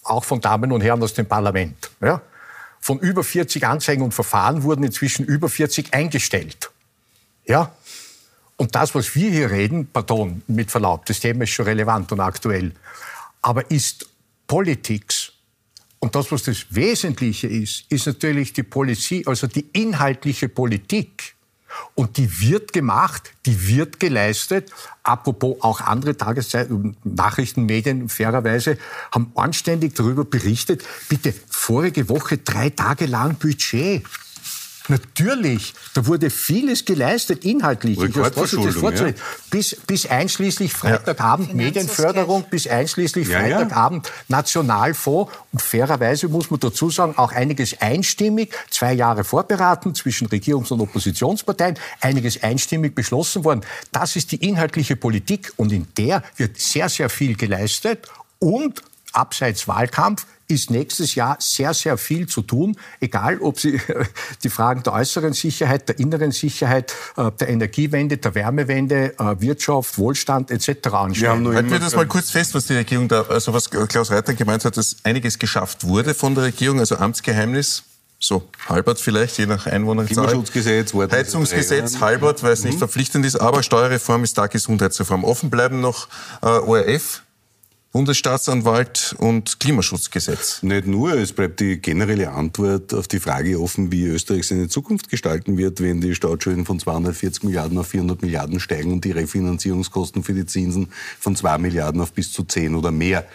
Auch 0.04 0.24
von 0.24 0.39
Damen 0.39 0.72
und 0.72 0.82
Herren 0.82 1.02
aus 1.02 1.13
dem 1.13 1.26
Parlament, 1.26 1.89
ja? 2.02 2.22
Von 2.80 3.00
über 3.00 3.24
40 3.24 3.65
Anzeigen 3.65 4.04
und 4.04 4.13
Verfahren 4.13 4.62
wurden 4.62 4.84
inzwischen 4.84 5.26
über 5.26 5.50
40 5.50 5.91
eingestellt. 5.91 6.70
Ja? 7.46 7.72
Und 8.58 8.76
das, 8.76 8.96
was 8.96 9.15
wir 9.15 9.30
hier 9.32 9.52
reden, 9.52 9.88
pardon, 9.91 10.41
mit 10.48 10.72
Verlaub, 10.72 11.06
das 11.06 11.20
Thema 11.20 11.44
ist 11.44 11.52
schon 11.52 11.65
relevant 11.65 12.12
und 12.12 12.22
aktuell, 12.22 12.74
aber 13.41 13.70
ist 13.70 14.08
Politics. 14.48 15.34
Und 16.00 16.15
das, 16.15 16.32
was 16.32 16.44
das 16.44 16.68
Wesentliche 16.70 17.48
ist, 17.48 17.86
ist 17.89 18.06
natürlich 18.06 18.54
die 18.54 18.63
Politik, 18.63 19.28
also 19.28 19.48
die 19.48 19.65
inhaltliche 19.74 20.50
Politik. 20.50 21.36
Und 21.94 22.18
die 22.18 22.41
wird 22.41 22.72
gemacht, 22.72 23.34
die 23.46 23.68
wird 23.68 24.00
geleistet. 24.00 24.72
Apropos 25.04 25.58
auch 25.62 25.82
andere 25.82 26.15
Tageszeiten, 26.15 26.96
Nachrichtenmedien 27.04 28.08
fairerweise 28.08 28.78
haben 29.12 29.32
anständig 29.36 29.96
darüber 29.96 30.24
berichtet. 30.24 30.86
Bitte, 31.10 31.34
vorige 31.50 32.08
Woche 32.08 32.38
drei 32.38 32.70
Tage 32.70 33.08
lang 33.08 33.36
Budget. 33.36 34.04
Natürlich, 34.88 35.74
da 35.93 36.06
wurde 36.06 36.30
vieles 36.30 36.86
geleistet, 36.86 37.43
inhaltlich. 37.43 37.98
Ja. 39.17 39.24
Bis, 39.50 39.76
bis 39.88 40.06
einschließlich 40.06 40.74
Freitagabend 40.74 41.50
ja. 41.50 41.56
Medienförderung, 41.56 42.45
bis 42.50 42.67
einschließlich 42.67 43.28
ja, 43.28 43.39
Freitagabend 43.39 44.12
Nationalfonds. 44.28 45.32
Und 45.52 45.62
fairerweise 45.62 46.28
muss 46.28 46.52
man 46.52 46.60
dazu 46.60 46.89
sagen, 46.89 47.17
auch 47.17 47.32
einiges 47.32 47.82
einstimmig, 47.82 48.54
zwei 48.69 48.93
Jahre 48.93 49.24
vorberaten 49.24 49.95
zwischen 49.95 50.28
Regierungs- 50.28 50.71
und 50.71 50.82
Oppositionsparteien, 50.82 51.80
einiges 52.02 52.43
einstimmig 52.43 52.93
beschlossen 52.95 53.43
worden. 53.43 53.62
Das 53.91 54.15
ist 54.15 54.32
die 54.32 54.48
inhaltliche 54.48 54.95
Politik 54.95 55.54
und 55.58 55.71
in 55.71 55.88
der 55.98 56.24
wird 56.38 56.60
sehr, 56.60 56.89
sehr 56.89 57.10
viel 57.10 57.36
geleistet 57.36 58.08
und 58.39 58.82
abseits 59.13 59.67
Wahlkampf 59.67 60.26
ist 60.48 60.70
nächstes 60.70 61.16
Jahr 61.16 61.38
sehr, 61.40 61.74
sehr 61.74 61.98
viel 61.98 62.28
zu 62.28 62.42
tun, 62.42 62.78
egal 63.00 63.40
ob 63.40 63.60
Sie 63.60 63.80
die 64.44 64.50
Fragen 64.50 64.84
der 64.84 64.94
äußeren 64.94 65.34
Sicherheit, 65.34 65.90
der 65.90 66.00
inneren 66.00 66.32
Sicherheit, 66.32 66.94
äh, 67.18 67.32
der 67.32 67.50
Energiewende, 67.50 68.18
der 68.18 68.36
Wärmewende, 68.36 69.18
äh, 69.18 69.42
Wirtschaft, 69.42 69.98
Wohlstand 69.98 70.52
etc. 70.52 70.88
anschauen. 70.94 71.54
Halten 71.54 71.72
wir 71.72 71.80
das 71.80 71.96
mal 71.96 72.08
kurz 72.08 72.32
fest, 72.32 72.54
was 72.54 72.68
die 72.68 72.76
Regierung 72.76 73.08
da, 73.08 73.24
also 73.24 73.54
was 73.54 73.70
Klaus 73.70 74.12
Reiter 74.12 74.34
gemeint 74.34 74.66
hat, 74.66 74.78
dass 74.78 74.98
einiges 75.04 75.40
geschafft 75.40 75.86
wurde 75.86 76.14
von 76.14 76.36
der 76.36 76.46
Regierung, 76.46 76.80
also 76.80 76.96
Amtsgeheimnis 76.98 77.84
so 78.20 78.48
halbert 78.68 79.00
vielleicht, 79.00 79.38
je 79.38 79.46
nach 79.46 79.68
Einwohnerzahl. 79.68 80.28
Klimaschutzgesetz, 80.28 80.94
Heizungsgesetz, 80.94 82.00
halbert, 82.00 82.44
weil 82.44 82.54
es 82.54 82.64
nicht 82.64 82.76
mhm. 82.76 82.80
verpflichtend 82.80 83.26
ist, 83.26 83.36
aber 83.36 83.62
Steuerreform 83.62 84.24
ist 84.24 84.38
da 84.38 84.48
Gesundheitsreform. 84.48 85.24
Offen 85.24 85.50
bleiben 85.50 85.82
noch 85.82 86.08
äh, 86.42 86.48
ORF, 86.48 87.22
Bundesstaatsanwalt 87.96 89.16
und 89.20 89.62
Klimaschutzgesetz. 89.62 90.62
Nicht 90.64 90.86
nur, 90.86 91.14
es 91.14 91.32
bleibt 91.32 91.62
die 91.62 91.80
generelle 91.80 92.30
Antwort 92.30 92.94
auf 92.94 93.08
die 93.08 93.22
Frage 93.22 93.58
offen, 93.58 93.90
wie 93.90 94.04
Österreich 94.04 94.48
seine 94.48 94.68
Zukunft 94.68 95.08
gestalten 95.08 95.58
wird, 95.58 95.80
wenn 95.80 96.02
die 96.02 96.14
Staatsschulden 96.14 96.66
von 96.66 96.78
240 96.78 97.44
Milliarden 97.44 97.78
auf 97.78 97.88
400 97.88 98.22
Milliarden 98.22 98.60
steigen 98.60 98.92
und 98.92 99.06
die 99.06 99.12
Refinanzierungskosten 99.12 100.26
für 100.26 100.34
die 100.34 100.46
Zinsen 100.46 100.90
von 101.22 101.38
2 101.38 101.58
Milliarden 101.58 102.02
auf 102.02 102.12
bis 102.12 102.34
zu 102.34 102.44
10 102.44 102.76
oder 102.76 102.92
mehr 102.92 103.26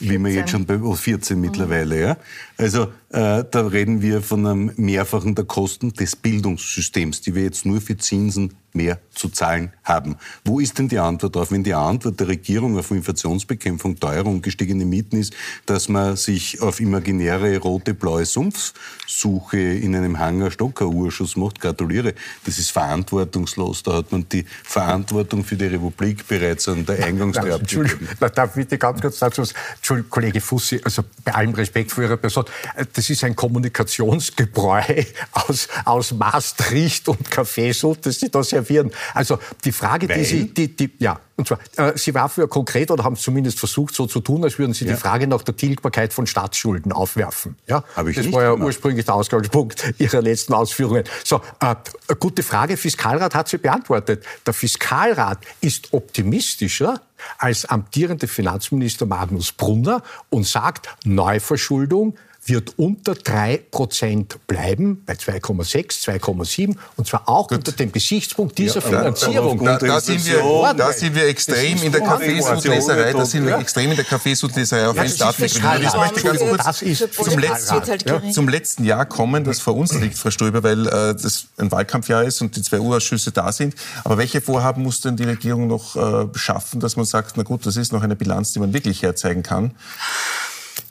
wie 0.00 0.18
wir 0.18 0.32
jetzt 0.32 0.50
schon 0.50 0.64
bei 0.64 0.78
14 0.78 1.38
mittlerweile. 1.40 2.00
Ja? 2.00 2.16
Also 2.56 2.88
äh, 3.10 3.44
da 3.50 3.66
reden 3.66 4.02
wir 4.02 4.22
von 4.22 4.46
einem 4.46 4.72
Mehrfachen 4.76 5.34
der 5.34 5.44
Kosten 5.44 5.92
des 5.92 6.14
Bildungssystems, 6.14 7.20
die 7.20 7.34
wir 7.34 7.42
jetzt 7.42 7.66
nur 7.66 7.80
für 7.80 7.96
Zinsen 7.96 8.54
mehr 8.72 8.98
zu 9.12 9.28
zahlen 9.28 9.72
haben. 9.82 10.16
Wo 10.44 10.60
ist 10.60 10.78
denn 10.78 10.88
die 10.88 10.98
Antwort 10.98 11.34
darauf? 11.34 11.50
Wenn 11.50 11.64
die 11.64 11.74
Antwort 11.74 12.20
der 12.20 12.28
Regierung 12.28 12.78
auf 12.78 12.90
Inflationsbekämpfung, 12.90 13.98
Teuerung, 13.98 14.42
gestiegene 14.42 14.84
Mieten 14.84 15.16
ist, 15.16 15.34
dass 15.66 15.88
man 15.88 16.16
sich 16.16 16.60
auf 16.60 16.80
imaginäre 16.80 17.58
rote, 17.58 17.94
blaue 17.94 18.24
Sumpfsuche 18.24 19.58
in 19.58 19.96
einem 19.96 20.18
Hangar 20.18 20.50
Stocker-Urschuss 20.50 21.36
macht, 21.36 21.60
gratuliere. 21.60 22.14
Das 22.44 22.58
ist 22.58 22.70
verantwortungslos. 22.70 23.82
Da 23.82 23.94
hat 23.94 24.12
man 24.12 24.28
die 24.28 24.44
Verantwortung 24.62 25.44
für 25.44 25.56
die 25.56 25.66
Republik 25.66 26.26
bereits 26.28 26.68
an 26.68 26.86
der 26.86 27.04
Eingangstür 27.04 27.56
abgegeben. 27.56 28.08
Darf 28.34 28.50
ich 28.50 28.64
bitte 28.64 28.78
ganz 28.78 29.00
kurz 29.00 29.18
dazu 29.18 29.42
Entschuldigung, 29.76 30.10
Kollege 30.10 30.40
Fussi, 30.40 30.80
also 30.84 31.02
bei 31.24 31.34
allem 31.34 31.54
Respekt 31.54 31.90
vor 31.90 32.04
Ihrer 32.04 32.16
Person, 32.16 32.44
das 32.92 32.99
ist 33.08 33.24
ein 33.24 33.36
Kommunikationsgebräu 33.36 34.82
aus, 35.32 35.68
aus 35.84 36.12
Maastricht 36.12 37.08
und 37.08 37.30
Kaffeesud, 37.30 38.04
das 38.04 38.20
Sie 38.20 38.30
da 38.30 38.42
servieren. 38.42 38.90
Also 39.14 39.38
die 39.64 39.72
Frage, 39.72 40.08
Weil? 40.08 40.18
die 40.18 40.24
Sie, 40.24 40.52
die, 40.52 40.76
die, 40.76 40.90
ja, 40.98 41.20
und 41.40 41.48
zwar, 41.48 41.58
äh, 41.76 41.96
Sie 41.96 42.12
war 42.12 42.28
für 42.28 42.46
konkret 42.48 42.90
oder 42.90 43.02
haben 43.02 43.14
es 43.14 43.22
zumindest 43.22 43.58
versucht, 43.58 43.94
so 43.94 44.06
zu 44.06 44.20
tun, 44.20 44.44
als 44.44 44.58
würden 44.58 44.74
Sie 44.74 44.84
ja. 44.84 44.92
die 44.92 45.00
Frage 45.00 45.26
nach 45.26 45.42
der 45.42 45.56
Tilgbarkeit 45.56 46.12
von 46.12 46.26
Staatsschulden 46.26 46.92
aufwerfen. 46.92 47.56
Ja, 47.66 47.82
Habe 47.96 48.10
ich 48.10 48.16
das 48.16 48.26
nicht 48.26 48.34
war 48.34 48.42
ja 48.42 48.50
gemacht. 48.50 48.66
ursprünglich 48.66 49.06
der 49.06 49.14
Ausgangspunkt 49.14 49.94
Ihrer 49.98 50.20
letzten 50.20 50.52
Ausführungen. 50.52 51.04
So, 51.24 51.40
äh, 51.60 51.74
gute 52.18 52.42
Frage. 52.42 52.76
Fiskalrat 52.76 53.34
hat 53.34 53.48
sie 53.48 53.58
beantwortet. 53.58 54.24
Der 54.44 54.52
Fiskalrat 54.52 55.38
ist 55.62 55.92
optimistischer 55.92 57.00
als 57.38 57.64
amtierende 57.64 58.28
Finanzminister 58.28 59.06
Magnus 59.06 59.52
Brunner 59.52 60.02
und 60.28 60.46
sagt, 60.46 60.88
Neuverschuldung 61.04 62.16
wird 62.44 62.78
unter 62.78 63.12
3% 63.12 64.36
bleiben, 64.46 65.02
bei 65.04 65.12
2,6, 65.12 66.04
2,7 66.04 66.76
und 66.96 67.06
zwar 67.06 67.28
auch 67.28 67.48
Gut. 67.48 67.58
unter 67.58 67.72
dem 67.72 67.92
Gesichtspunkt 67.92 68.56
dieser 68.56 68.80
ja, 68.80 68.86
Finanzierung. 68.86 69.62
Da, 69.64 69.76
da, 69.76 70.00
sind 70.00 70.24
wir, 70.26 70.74
da 70.74 70.92
sind 70.92 71.14
wir 71.14 71.26
extrem 71.26 71.82
in 71.82 71.92
der 71.92 72.00
Kaffeesudleserei, 72.00 73.12
da 73.12 73.26
sind 73.26 73.46
wir 73.46 73.58
extrem 73.58 73.90
in 73.90 73.96
der 73.96 74.06
Kaffeesudleserei 74.06 74.88
auf 74.88 74.96
ja, 74.96 75.02
ein 75.02 75.10
staatliches 75.10 75.58
Ich 75.58 75.62
möchte 75.62 76.22
ganz 76.22 76.40
kurz 76.40 76.64
das 76.64 76.82
ist 76.82 77.14
zum, 77.14 77.38
letzten, 77.38 77.86
halt 77.86 78.34
zum 78.34 78.48
letzten 78.48 78.84
Jahr 78.84 79.04
kommen, 79.06 79.44
das 79.44 79.60
vor 79.60 79.76
uns 79.76 79.92
liegt, 79.94 80.16
Frau 80.16 80.30
Ströber, 80.30 80.62
weil 80.62 80.86
äh, 80.86 81.14
das 81.14 81.46
ein 81.58 81.70
Wahlkampfjahr 81.70 82.24
ist 82.24 82.40
und 82.40 82.56
die 82.56 82.62
zwei 82.62 82.80
Urausschüsse 82.80 83.32
da 83.32 83.52
sind. 83.52 83.74
Aber 84.04 84.18
welche 84.18 84.40
Vorhaben 84.40 84.82
muss 84.82 85.00
denn 85.00 85.16
die 85.16 85.24
Regierung 85.24 85.66
noch 85.66 85.96
äh, 85.96 86.26
schaffen, 86.34 86.80
dass 86.80 86.96
man 86.96 87.04
sagt, 87.04 87.36
na 87.36 87.42
gut, 87.42 87.66
das 87.66 87.76
ist 87.76 87.92
noch 87.92 88.02
eine 88.02 88.16
Bilanz, 88.16 88.52
die 88.52 88.60
man 88.60 88.72
wirklich 88.72 89.02
herzeigen 89.02 89.42
kann? 89.42 89.72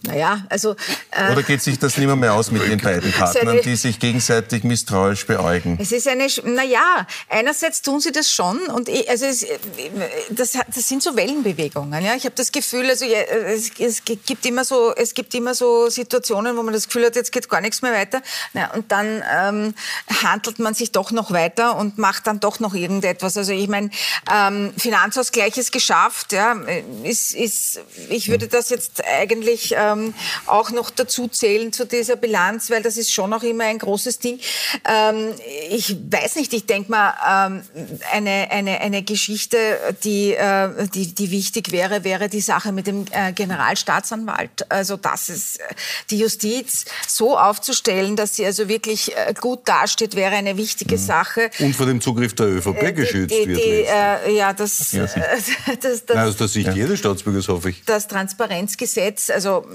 Naja, 0.03 0.45
also. 0.47 0.77
Äh, 1.11 1.33
Oder 1.33 1.43
geht 1.43 1.61
sich 1.61 1.77
das 1.77 1.97
nicht 1.97 2.07
mehr, 2.07 2.15
mehr 2.15 2.33
aus 2.33 2.51
mit 2.51 2.61
den 2.63 2.79
beiden 2.79 3.11
Partnern, 3.11 3.59
die 3.61 3.75
sich 3.75 3.99
gegenseitig 3.99 4.63
misstrauisch 4.63 5.25
beäugen? 5.25 5.77
Es 5.81 5.91
ist 5.91 6.07
eine, 6.07 6.27
naja, 6.45 7.05
einerseits 7.27 7.81
tun 7.81 7.99
sie 7.99 8.13
das 8.13 8.31
schon 8.31 8.59
und 8.67 8.87
ich, 8.87 9.09
also 9.09 9.25
es, 9.25 9.45
das, 10.29 10.53
das 10.53 10.87
sind 10.87 11.03
so 11.03 11.17
Wellenbewegungen. 11.17 12.03
Ja? 12.03 12.15
Ich 12.15 12.23
habe 12.23 12.35
das 12.35 12.53
Gefühl, 12.53 12.89
also 12.89 13.03
es, 13.05 13.71
es, 13.77 14.05
gibt 14.05 14.45
immer 14.45 14.63
so, 14.63 14.95
es 14.95 15.13
gibt 15.13 15.33
immer 15.33 15.53
so 15.53 15.89
Situationen, 15.89 16.55
wo 16.55 16.63
man 16.63 16.73
das 16.73 16.87
Gefühl 16.87 17.05
hat, 17.05 17.17
jetzt 17.17 17.33
geht 17.33 17.49
gar 17.49 17.59
nichts 17.59 17.81
mehr 17.81 17.91
weiter. 17.91 18.21
Na, 18.53 18.73
und 18.73 18.93
dann 18.93 19.21
ähm, 19.29 19.73
handelt 20.23 20.59
man 20.59 20.75
sich 20.75 20.93
doch 20.93 21.11
noch 21.11 21.31
weiter 21.31 21.75
und 21.75 21.97
macht 21.97 22.25
dann 22.25 22.39
doch 22.39 22.61
noch 22.61 22.73
irgendetwas. 22.73 23.35
Also 23.35 23.51
ich 23.51 23.67
meine, 23.67 23.89
ähm, 24.33 24.73
Finanzausgleich 24.77 25.57
ist 25.57 25.73
geschafft. 25.73 26.31
Ja? 26.31 26.53
Ist, 27.03 27.35
ist, 27.35 27.81
ich 28.09 28.29
würde 28.29 28.47
das 28.47 28.69
jetzt 28.69 29.03
eigentlich 29.05 29.75
äh, 29.75 29.88
ähm, 29.91 30.13
auch 30.45 30.71
noch 30.71 30.89
dazu 30.89 31.27
zählen 31.27 31.71
zu 31.73 31.85
dieser 31.85 32.15
Bilanz, 32.15 32.69
weil 32.69 32.83
das 32.83 32.97
ist 32.97 33.13
schon 33.13 33.33
auch 33.33 33.43
immer 33.43 33.65
ein 33.65 33.79
großes 33.79 34.19
Ding. 34.19 34.39
Ähm, 34.85 35.33
ich 35.69 35.95
weiß 36.09 36.35
nicht, 36.35 36.53
ich 36.53 36.65
denke 36.65 36.91
mal, 36.91 37.13
ähm, 37.27 37.63
eine, 38.11 38.51
eine, 38.51 38.81
eine 38.81 39.03
Geschichte, 39.03 39.57
die, 40.03 40.33
äh, 40.33 40.87
die, 40.93 41.13
die 41.13 41.31
wichtig 41.31 41.71
wäre, 41.71 42.03
wäre 42.03 42.29
die 42.29 42.41
Sache 42.41 42.71
mit 42.71 42.87
dem 42.87 43.05
äh, 43.11 43.33
Generalstaatsanwalt. 43.33 44.65
Also 44.69 44.97
das 44.97 45.29
ist 45.29 45.59
die 46.09 46.19
Justiz 46.19 46.85
so 47.07 47.37
aufzustellen, 47.37 48.15
dass 48.15 48.35
sie 48.35 48.45
also 48.45 48.67
wirklich 48.67 49.15
äh, 49.15 49.33
gut 49.39 49.67
dasteht, 49.67 50.15
wäre 50.15 50.35
eine 50.35 50.57
wichtige 50.57 50.95
mhm. 50.95 51.01
Sache. 51.01 51.49
Und 51.59 51.75
vor 51.75 51.85
dem 51.85 52.01
Zugriff 52.01 52.33
der 52.35 52.47
ÖVP 52.47 52.81
äh, 52.81 52.93
geschützt 52.93 53.35
die, 53.35 53.45
die, 53.45 53.47
wird. 53.47 53.61
Äh, 53.61 54.31
ja, 54.35 54.53
das, 54.53 54.91
ja. 54.91 55.05
das, 55.81 56.05
das, 56.05 56.35
das 56.37 56.53
Sicht 56.53 56.67
ja. 56.67 56.73
jedes 56.73 56.99
Staatsbürgers, 56.99 57.47
hoffe 57.47 57.71
ich. 57.71 57.83
Das 57.85 58.07
Transparenzgesetz, 58.07 59.29
also 59.29 59.65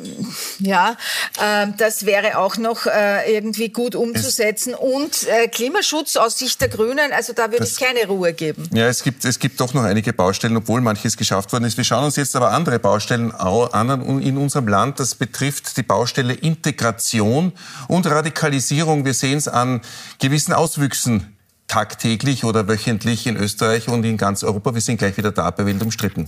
ja, 0.58 0.96
äh, 1.40 1.66
das 1.76 2.06
wäre 2.06 2.38
auch 2.38 2.56
noch 2.56 2.86
äh, 2.86 3.34
irgendwie 3.34 3.68
gut 3.70 3.94
umzusetzen. 3.94 4.74
Und 4.74 5.26
äh, 5.28 5.48
Klimaschutz 5.48 6.16
aus 6.16 6.38
Sicht 6.38 6.60
der 6.60 6.68
Grünen, 6.68 7.12
also 7.12 7.32
da 7.32 7.50
würde 7.50 7.64
es 7.64 7.76
keine 7.76 8.06
Ruhe 8.06 8.32
geben. 8.32 8.68
Ja, 8.72 8.88
es 8.88 9.02
gibt, 9.02 9.24
es 9.24 9.38
gibt 9.38 9.60
doch 9.60 9.74
noch 9.74 9.84
einige 9.84 10.12
Baustellen, 10.12 10.56
obwohl 10.56 10.80
manches 10.80 11.16
geschafft 11.16 11.52
worden 11.52 11.64
ist. 11.64 11.76
Wir 11.76 11.84
schauen 11.84 12.04
uns 12.04 12.16
jetzt 12.16 12.36
aber 12.36 12.50
andere 12.50 12.78
Baustellen 12.78 13.32
an 13.32 14.20
in 14.20 14.36
unserem 14.36 14.68
Land. 14.68 15.00
Das 15.00 15.14
betrifft 15.14 15.76
die 15.76 15.82
Baustelle 15.82 16.34
Integration 16.34 17.52
und 17.88 18.06
Radikalisierung. 18.06 19.04
Wir 19.04 19.14
sehen 19.14 19.38
es 19.38 19.48
an 19.48 19.80
gewissen 20.18 20.52
Auswüchsen 20.52 21.36
tagtäglich 21.66 22.44
oder 22.44 22.68
wöchentlich 22.68 23.26
in 23.26 23.36
Österreich 23.36 23.88
und 23.88 24.04
in 24.04 24.16
ganz 24.16 24.44
Europa. 24.44 24.74
Wir 24.74 24.80
sind 24.80 24.98
gleich 24.98 25.16
wieder 25.16 25.32
da 25.32 25.50
bei 25.50 25.66
Wild 25.66 25.82
umstritten. 25.82 26.26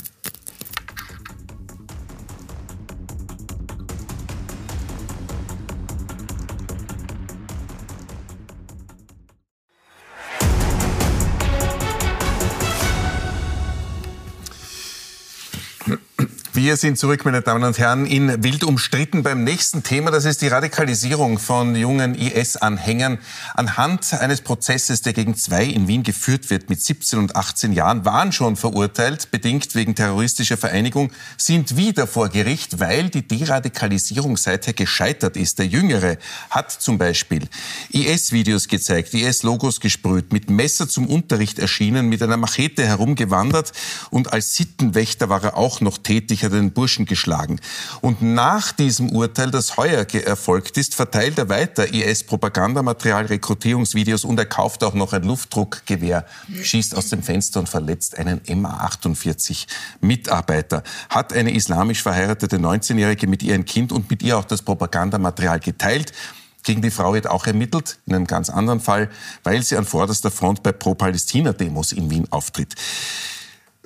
Wir 16.56 16.78
sind 16.78 16.98
zurück, 16.98 17.26
meine 17.26 17.42
Damen 17.42 17.64
und 17.64 17.78
Herren, 17.78 18.06
in 18.06 18.42
wild 18.42 18.64
umstritten 18.64 19.22
beim 19.22 19.44
nächsten 19.44 19.82
Thema. 19.82 20.10
Das 20.10 20.24
ist 20.24 20.40
die 20.40 20.48
Radikalisierung 20.48 21.38
von 21.38 21.76
jungen 21.76 22.14
IS-Anhängern. 22.14 23.18
Anhand 23.52 24.14
eines 24.14 24.40
Prozesses, 24.40 25.02
der 25.02 25.12
gegen 25.12 25.36
zwei 25.36 25.64
in 25.64 25.86
Wien 25.86 26.02
geführt 26.02 26.48
wird, 26.48 26.70
mit 26.70 26.80
17 26.80 27.18
und 27.18 27.36
18 27.36 27.74
Jahren, 27.74 28.06
waren 28.06 28.32
schon 28.32 28.56
verurteilt, 28.56 29.30
bedingt 29.30 29.74
wegen 29.74 29.94
terroristischer 29.94 30.56
Vereinigung, 30.56 31.12
sind 31.36 31.76
wieder 31.76 32.06
vor 32.06 32.30
Gericht, 32.30 32.80
weil 32.80 33.10
die 33.10 33.28
Deradikalisierung 33.28 34.38
seither 34.38 34.72
gescheitert 34.72 35.36
ist. 35.36 35.58
Der 35.58 35.66
Jüngere 35.66 36.16
hat 36.48 36.72
zum 36.72 36.96
Beispiel 36.96 37.50
IS-Videos 37.90 38.68
gezeigt, 38.68 39.12
IS-Logos 39.12 39.78
gesprüht, 39.78 40.32
mit 40.32 40.48
Messer 40.48 40.88
zum 40.88 41.06
Unterricht 41.06 41.58
erschienen, 41.58 42.08
mit 42.08 42.22
einer 42.22 42.38
Machete 42.38 42.86
herumgewandert 42.86 43.72
und 44.08 44.32
als 44.32 44.56
Sittenwächter 44.56 45.28
war 45.28 45.44
er 45.44 45.58
auch 45.58 45.82
noch 45.82 45.98
tätig 45.98 46.45
hat 46.46 46.60
den 46.60 46.72
Burschen 46.72 47.06
geschlagen. 47.06 47.60
Und 48.00 48.22
nach 48.22 48.72
diesem 48.72 49.10
Urteil, 49.10 49.50
das 49.50 49.76
heuer 49.76 50.06
erfolgt 50.14 50.76
ist, 50.78 50.94
verteilt 50.94 51.38
er 51.38 51.48
weiter 51.48 51.92
IS-Propagandamaterial, 51.92 53.26
Rekrutierungsvideos 53.26 54.24
und 54.24 54.38
er 54.38 54.46
kauft 54.46 54.82
auch 54.84 54.94
noch 54.94 55.12
ein 55.12 55.22
Luftdruckgewehr, 55.22 56.26
schießt 56.62 56.96
aus 56.96 57.08
dem 57.08 57.22
Fenster 57.22 57.60
und 57.60 57.68
verletzt 57.68 58.18
einen 58.18 58.40
MA-48 58.48 59.66
Mitarbeiter. 60.00 60.82
Hat 61.10 61.32
eine 61.32 61.54
islamisch 61.54 62.02
verheiratete 62.02 62.58
19-Jährige 62.58 63.26
mit 63.26 63.42
ihrem 63.42 63.64
Kind 63.64 63.92
und 63.92 64.10
mit 64.10 64.22
ihr 64.22 64.38
auch 64.38 64.44
das 64.44 64.62
Propagandamaterial 64.62 65.60
geteilt. 65.60 66.12
Gegen 66.66 66.82
die 66.82 66.90
Frau 66.90 67.14
wird 67.14 67.28
auch 67.28 67.46
ermittelt, 67.46 67.98
in 68.06 68.14
einem 68.14 68.26
ganz 68.26 68.50
anderen 68.50 68.80
Fall, 68.80 69.08
weil 69.44 69.62
sie 69.62 69.76
an 69.76 69.84
vorderster 69.84 70.32
Front 70.32 70.64
bei 70.64 70.72
Pro-Palästina-Demos 70.72 71.92
in 71.92 72.10
Wien 72.10 72.26
auftritt. 72.30 72.74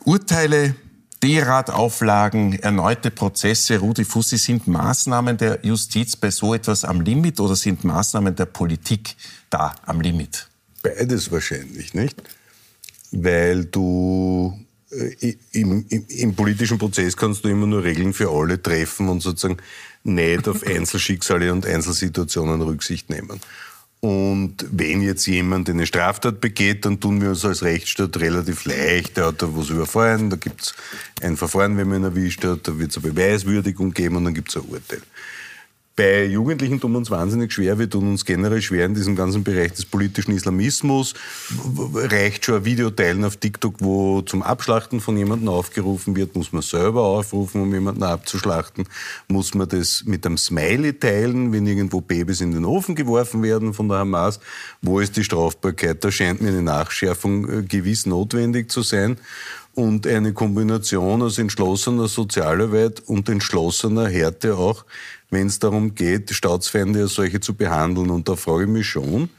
Urteile 0.05 0.75
D-Rad-Auflagen, 1.23 2.59
erneute 2.61 3.11
Prozesse. 3.11 3.79
Rudi 3.79 4.05
Fussi, 4.05 4.39
sind 4.39 4.67
Maßnahmen 4.67 5.37
der 5.37 5.59
Justiz 5.63 6.17
bei 6.17 6.31
so 6.31 6.55
etwas 6.55 6.85
am 6.85 7.03
Limit 7.03 7.41
oder 7.41 7.57
sind 7.57 7.85
Maßnahmen 7.85 8.35
der 8.35 8.47
Politik 8.47 9.17
da 9.51 9.75
am 9.85 10.01
Limit? 10.01 10.49
Beides 10.83 11.31
wahrscheinlich, 11.31 11.93
nicht? 11.93 12.23
Weil 13.13 13.67
du 13.67 14.59
äh, 14.91 15.35
im, 15.53 15.85
im, 15.91 16.07
im, 16.09 16.35
politischen 16.35 16.79
Prozess 16.79 17.17
kannst 17.17 17.45
du 17.45 17.49
immer 17.49 17.67
nur 17.67 17.85
Regeln 17.85 18.15
für 18.15 18.31
alle 18.31 18.61
treffen 18.63 19.09
und 19.09 19.21
sozusagen 19.21 19.59
nicht 20.05 20.49
auf 20.49 20.63
Einzelschicksale 20.67 21.53
und 21.53 21.67
Einzelsituationen 21.67 22.63
Rücksicht 22.63 23.11
nehmen. 23.11 23.41
Und 24.01 24.65
wenn 24.71 25.03
jetzt 25.03 25.27
jemand 25.27 25.69
eine 25.69 25.87
Straftat 25.87 26.41
begeht, 26.41 26.87
dann 26.87 27.01
tun 27.01 27.21
wir 27.21 27.29
uns 27.31 27.45
als 27.45 27.63
Rechtsstaat 27.63 28.17
relativ 28.19 28.65
leicht. 28.65 29.19
Der 29.19 29.27
hat 29.27 29.43
da 29.43 29.49
was 29.55 29.69
überfallen, 29.69 30.31
da 30.31 30.37
gibt 30.37 30.63
es 30.63 30.75
ein 31.21 31.37
Verfahren, 31.37 31.77
wenn 31.77 31.89
man 31.89 31.99
ihn 31.99 32.05
erwischt 32.05 32.43
hat, 32.45 32.67
da 32.67 32.79
wird 32.79 32.93
es 32.93 32.97
eine 32.97 33.13
Beweiswürdigung 33.13 33.93
geben 33.93 34.17
und 34.17 34.25
dann 34.25 34.35
gibt 34.35 34.49
es 34.49 34.57
ein 34.57 34.63
Urteil. 34.63 35.03
Bei 36.01 36.25
Jugendlichen 36.25 36.81
tun 36.81 36.93
wir 36.93 36.99
uns 36.99 37.11
wahnsinnig 37.11 37.53
schwer. 37.53 37.79
Wir 37.79 37.91
tun 37.91 38.09
uns 38.09 38.25
generell 38.25 38.63
schwer 38.63 38.87
in 38.87 38.95
diesem 38.95 39.17
ganzen 39.17 39.45
Bereich 39.45 39.73
des 39.73 39.85
politischen 39.85 40.35
Islamismus. 40.35 41.13
Reicht 41.95 42.47
schon 42.47 42.55
ein 42.55 42.65
Video 42.65 42.89
teilen 42.89 43.23
auf 43.23 43.37
TikTok, 43.37 43.75
wo 43.81 44.23
zum 44.23 44.43
Abschlachten 44.43 45.03
von 45.03 45.19
jemandem 45.19 45.51
aufgerufen 45.51 46.17
wird? 46.17 46.35
Muss 46.35 46.55
man 46.55 46.63
selber 46.63 47.03
aufrufen, 47.03 47.61
um 47.61 47.75
jemanden 47.75 48.03
abzuschlachten? 48.03 48.87
Muss 49.29 49.53
man 49.53 49.69
das 49.69 50.05
mit 50.07 50.25
einem 50.25 50.39
Smiley 50.39 50.99
teilen, 50.99 51.53
wenn 51.53 51.67
irgendwo 51.67 52.01
Babys 52.01 52.41
in 52.41 52.53
den 52.53 52.65
Ofen 52.65 52.95
geworfen 52.95 53.43
werden 53.43 53.75
von 53.75 53.91
der 53.91 53.99
Hamas? 53.99 54.41
Wo 54.81 55.01
ist 55.01 55.19
die 55.19 55.25
Strafbarkeit? 55.25 56.03
Da 56.03 56.11
scheint 56.11 56.41
mir 56.41 56.49
eine 56.49 56.63
Nachschärfung 56.63 57.47
äh, 57.47 57.63
gewiss 57.63 58.07
notwendig 58.07 58.71
zu 58.71 58.81
sein 58.81 59.19
und 59.75 60.07
eine 60.07 60.33
Kombination 60.33 61.21
aus 61.23 61.39
entschlossener 61.39 62.09
Sozialarbeit 62.09 63.03
und 63.07 63.29
entschlossener 63.29 64.09
Härte 64.09 64.57
auch 64.57 64.85
wenn 65.31 65.47
es 65.47 65.59
darum 65.59 65.95
geht, 65.95 66.31
Staatsfeinde 66.31 67.03
als 67.03 67.15
solche 67.15 67.41
zu 67.41 67.55
behandeln. 67.55 68.11
Und 68.11 68.29
da 68.29 68.37
frage 68.37 68.65
ich 68.65 68.71
mich 68.71 68.87
schon, 68.87 69.31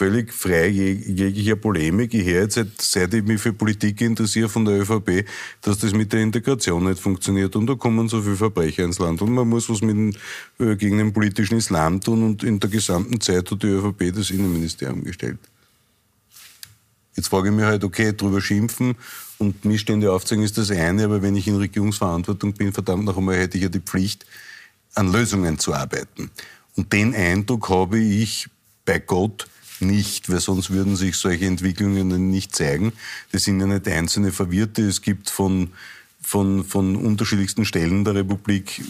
völlig 0.00 0.32
frei 0.32 0.68
jeglicher 0.68 1.56
Polemik. 1.56 2.14
Ich 2.14 2.24
höre 2.24 2.42
jetzt, 2.42 2.54
seit, 2.54 2.80
seit 2.80 3.12
ich 3.12 3.24
mich 3.24 3.40
für 3.40 3.52
Politik 3.52 4.00
interessiere 4.00 4.48
von 4.48 4.64
der 4.64 4.80
ÖVP, 4.80 5.26
dass 5.60 5.78
das 5.78 5.92
mit 5.92 6.12
der 6.12 6.20
Integration 6.20 6.84
nicht 6.84 7.00
funktioniert 7.00 7.54
und 7.56 7.66
da 7.66 7.74
kommen 7.74 8.08
so 8.08 8.22
viele 8.22 8.36
Verbrecher 8.36 8.84
ins 8.84 8.98
Land 8.98 9.20
und 9.20 9.32
man 9.32 9.48
muss 9.48 9.68
was 9.68 9.82
mit 9.82 10.16
äh, 10.58 10.76
gegen 10.76 10.98
den 10.98 11.12
politischen 11.12 11.58
Islam 11.58 12.00
tun 12.00 12.22
und 12.22 12.44
in 12.44 12.60
der 12.60 12.70
gesamten 12.70 13.20
Zeit 13.20 13.50
hat 13.50 13.62
die 13.62 13.66
ÖVP 13.66 14.14
das 14.14 14.30
Innenministerium 14.30 15.04
gestellt. 15.04 15.38
Jetzt 17.16 17.28
frage 17.28 17.50
ich 17.50 17.54
mich 17.54 17.64
halt, 17.64 17.84
okay, 17.84 18.14
drüber 18.16 18.40
schimpfen 18.40 18.94
und 19.38 19.64
Missstände 19.64 20.12
aufzeigen 20.12 20.44
ist 20.44 20.56
das 20.56 20.70
eine, 20.70 21.04
aber 21.04 21.20
wenn 21.20 21.36
ich 21.36 21.48
in 21.48 21.56
Regierungsverantwortung 21.56 22.54
bin, 22.54 22.72
verdammt 22.72 23.04
noch 23.04 23.18
einmal, 23.18 23.36
hätte 23.36 23.58
ich 23.58 23.64
ja 23.64 23.68
die 23.68 23.80
Pflicht, 23.80 24.24
an 24.94 25.12
Lösungen 25.12 25.58
zu 25.58 25.74
arbeiten. 25.74 26.30
Und 26.76 26.92
den 26.92 27.14
Eindruck 27.14 27.68
habe 27.68 27.98
ich 27.98 28.48
bei 28.84 28.98
Gott 28.98 29.48
nicht, 29.80 30.28
weil 30.30 30.40
sonst 30.40 30.70
würden 30.70 30.96
sich 30.96 31.16
solche 31.16 31.46
Entwicklungen 31.46 32.30
nicht 32.30 32.54
zeigen. 32.54 32.92
Das 33.32 33.44
sind 33.44 33.60
ja 33.60 33.66
nicht 33.66 33.88
einzelne 33.88 34.32
Verwirrte. 34.32 34.82
Es 34.82 35.02
gibt 35.02 35.30
von 35.30 35.72
von, 36.30 36.62
von 36.62 36.94
unterschiedlichsten 36.94 37.64
Stellen 37.64 38.04
der 38.04 38.14
Republik 38.14 38.80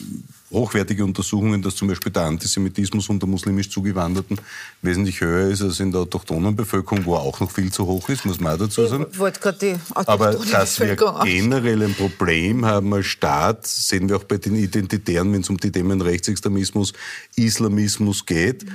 hochwertige 0.51 1.07
Untersuchungen, 1.07 1.62
dass 1.62 1.74
zum 1.74 1.88
Beispiel 1.88 2.12
der 2.12 2.24
Antisemitismus 2.24 3.09
unter 3.09 3.26
muslimisch 3.26 3.70
Zugewanderten 3.70 4.38
wesentlich 4.82 5.22
höher 5.22 5.49
ist 5.49 5.62
als 5.62 5.80
in 5.80 5.91
der 5.91 6.03
autochthonen 6.03 6.55
Bevölkerung, 6.55 7.07
wo 7.07 7.14
er 7.14 7.20
auch 7.20 7.41
noch 7.41 7.51
viel 7.51 7.72
zu 7.72 7.86
hoch 7.86 8.11
ist, 8.11 8.26
muss 8.26 8.41
man 8.41 8.53
auch 8.53 8.59
dazu 8.59 8.86
sagen. 8.86 9.07
Ich 9.11 9.18
wollte 9.18 9.41
gerade 9.41 9.59
die 9.59 9.74
Aber 9.95 10.34
dass 10.34 10.80
wir 10.80 10.97
generell 11.24 11.82
ein 11.82 11.95
Problem 11.95 12.66
haben 12.66 12.93
als 12.93 13.07
Staat, 13.07 13.66
sehen 13.66 14.11
wir 14.11 14.16
auch 14.16 14.24
bei 14.24 14.36
den 14.36 14.57
Identitären, 14.57 15.32
wenn 15.32 15.41
es 15.41 15.49
um 15.49 15.57
die 15.57 15.72
Themen 15.72 16.03
Rechtsextremismus, 16.03 16.93
Islamismus 17.36 18.26
geht. 18.26 18.66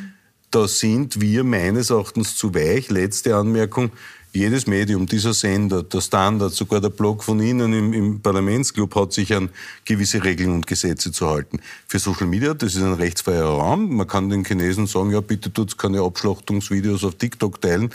Da 0.50 0.68
sind 0.68 1.22
wir 1.22 1.44
meines 1.44 1.92
Erachtens 1.92 2.36
zu 2.36 2.56
weich. 2.56 2.90
Letzte 2.90 3.36
Anmerkung 3.36 3.92
jedes 4.36 4.68
Medium, 4.68 5.06
dieser 5.06 5.34
Sender, 5.34 5.84
der 5.84 6.02
Standard, 6.02 6.54
sogar 6.54 6.82
der 6.82 6.90
Blog 6.90 7.24
von 7.24 7.40
Ihnen 7.40 7.74
im, 7.74 7.94
im, 7.94 8.22
Parlamentsclub 8.22 8.94
hat 8.96 9.14
sich 9.14 9.34
an 9.34 9.50
gewisse 9.86 10.24
Regeln 10.24 10.52
und 10.52 10.68
Gesetze 10.68 11.12
zu 11.12 11.30
halten. 11.30 11.60
Für 11.88 12.00
Social 12.00 12.28
Media, 12.28 12.54
das 12.54 12.76
ist 12.76 12.82
ein 12.82 12.94
rechtsfreier 12.94 13.46
Raum. 13.46 13.96
Man 13.96 14.08
kann 14.08 14.30
den 14.30 14.46
Chinesen 14.46 14.88
sagen, 14.88 15.12
ja, 15.12 15.22
bitte 15.22 15.52
tut 15.52 15.78
keine 15.78 16.02
Abschlachtungsvideos 16.02 17.04
auf 17.04 17.16
TikTok 17.16 17.62
teilen. 17.62 17.90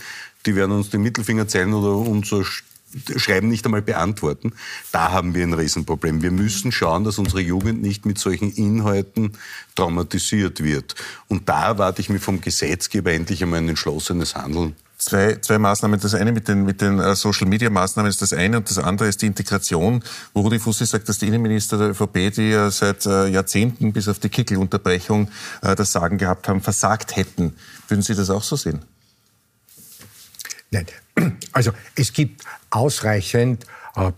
Die 0.46 0.56
werden 0.56 0.72
uns 0.72 0.90
den 0.90 1.02
Mittelfinger 1.02 1.46
zeigen 1.46 1.74
oder 1.74 1.94
unser 1.94 2.44
Schreiben 3.16 3.48
nicht 3.48 3.64
einmal 3.64 3.82
beantworten. 3.82 4.52
Da 4.90 5.12
haben 5.12 5.34
wir 5.34 5.44
ein 5.44 5.52
Riesenproblem. 5.52 6.22
Wir 6.22 6.32
müssen 6.32 6.72
schauen, 6.72 7.04
dass 7.04 7.18
unsere 7.18 7.40
Jugend 7.40 7.82
nicht 7.82 8.04
mit 8.04 8.18
solchen 8.18 8.52
Inhalten 8.52 9.32
traumatisiert 9.76 10.62
wird. 10.62 10.96
Und 11.28 11.48
da 11.48 11.66
erwarte 11.66 12.00
ich 12.00 12.08
mir 12.08 12.18
vom 12.18 12.40
Gesetzgeber 12.40 13.12
endlich 13.12 13.42
einmal 13.42 13.60
ein 13.60 13.68
entschlossenes 13.68 14.34
Handeln 14.34 14.74
zwei, 15.00 15.36
zwei 15.36 15.58
Maßnahmen. 15.58 15.98
Das 15.98 16.14
eine 16.14 16.32
mit 16.32 16.48
den, 16.48 16.64
mit 16.64 16.80
den 16.80 16.98
äh, 16.98 17.14
Social-Media-Maßnahmen 17.14 18.08
ist 18.08 18.22
das 18.22 18.32
eine 18.32 18.58
und 18.58 18.70
das 18.70 18.78
andere 18.78 19.08
ist 19.08 19.22
die 19.22 19.26
Integration, 19.26 20.02
wo 20.34 20.42
Rudi 20.42 20.58
Fussi 20.58 20.86
sagt, 20.86 21.08
dass 21.08 21.18
die 21.18 21.26
Innenminister 21.26 21.78
der 21.78 21.88
ÖVP, 21.90 22.32
die 22.34 22.50
ja 22.50 22.70
seit 22.70 23.06
äh, 23.06 23.26
Jahrzehnten 23.28 23.92
bis 23.92 24.08
auf 24.08 24.18
die 24.18 24.28
Kickelunterbrechung 24.28 25.28
äh, 25.62 25.74
das 25.74 25.92
Sagen 25.92 26.18
gehabt 26.18 26.48
haben, 26.48 26.60
versagt 26.60 27.16
hätten. 27.16 27.54
Würden 27.88 28.02
Sie 28.02 28.14
das 28.14 28.30
auch 28.30 28.42
so 28.42 28.56
sehen? 28.56 28.80
Nein. 30.70 30.86
Also 31.52 31.72
es 31.96 32.12
gibt 32.12 32.44
ausreichend 32.70 33.66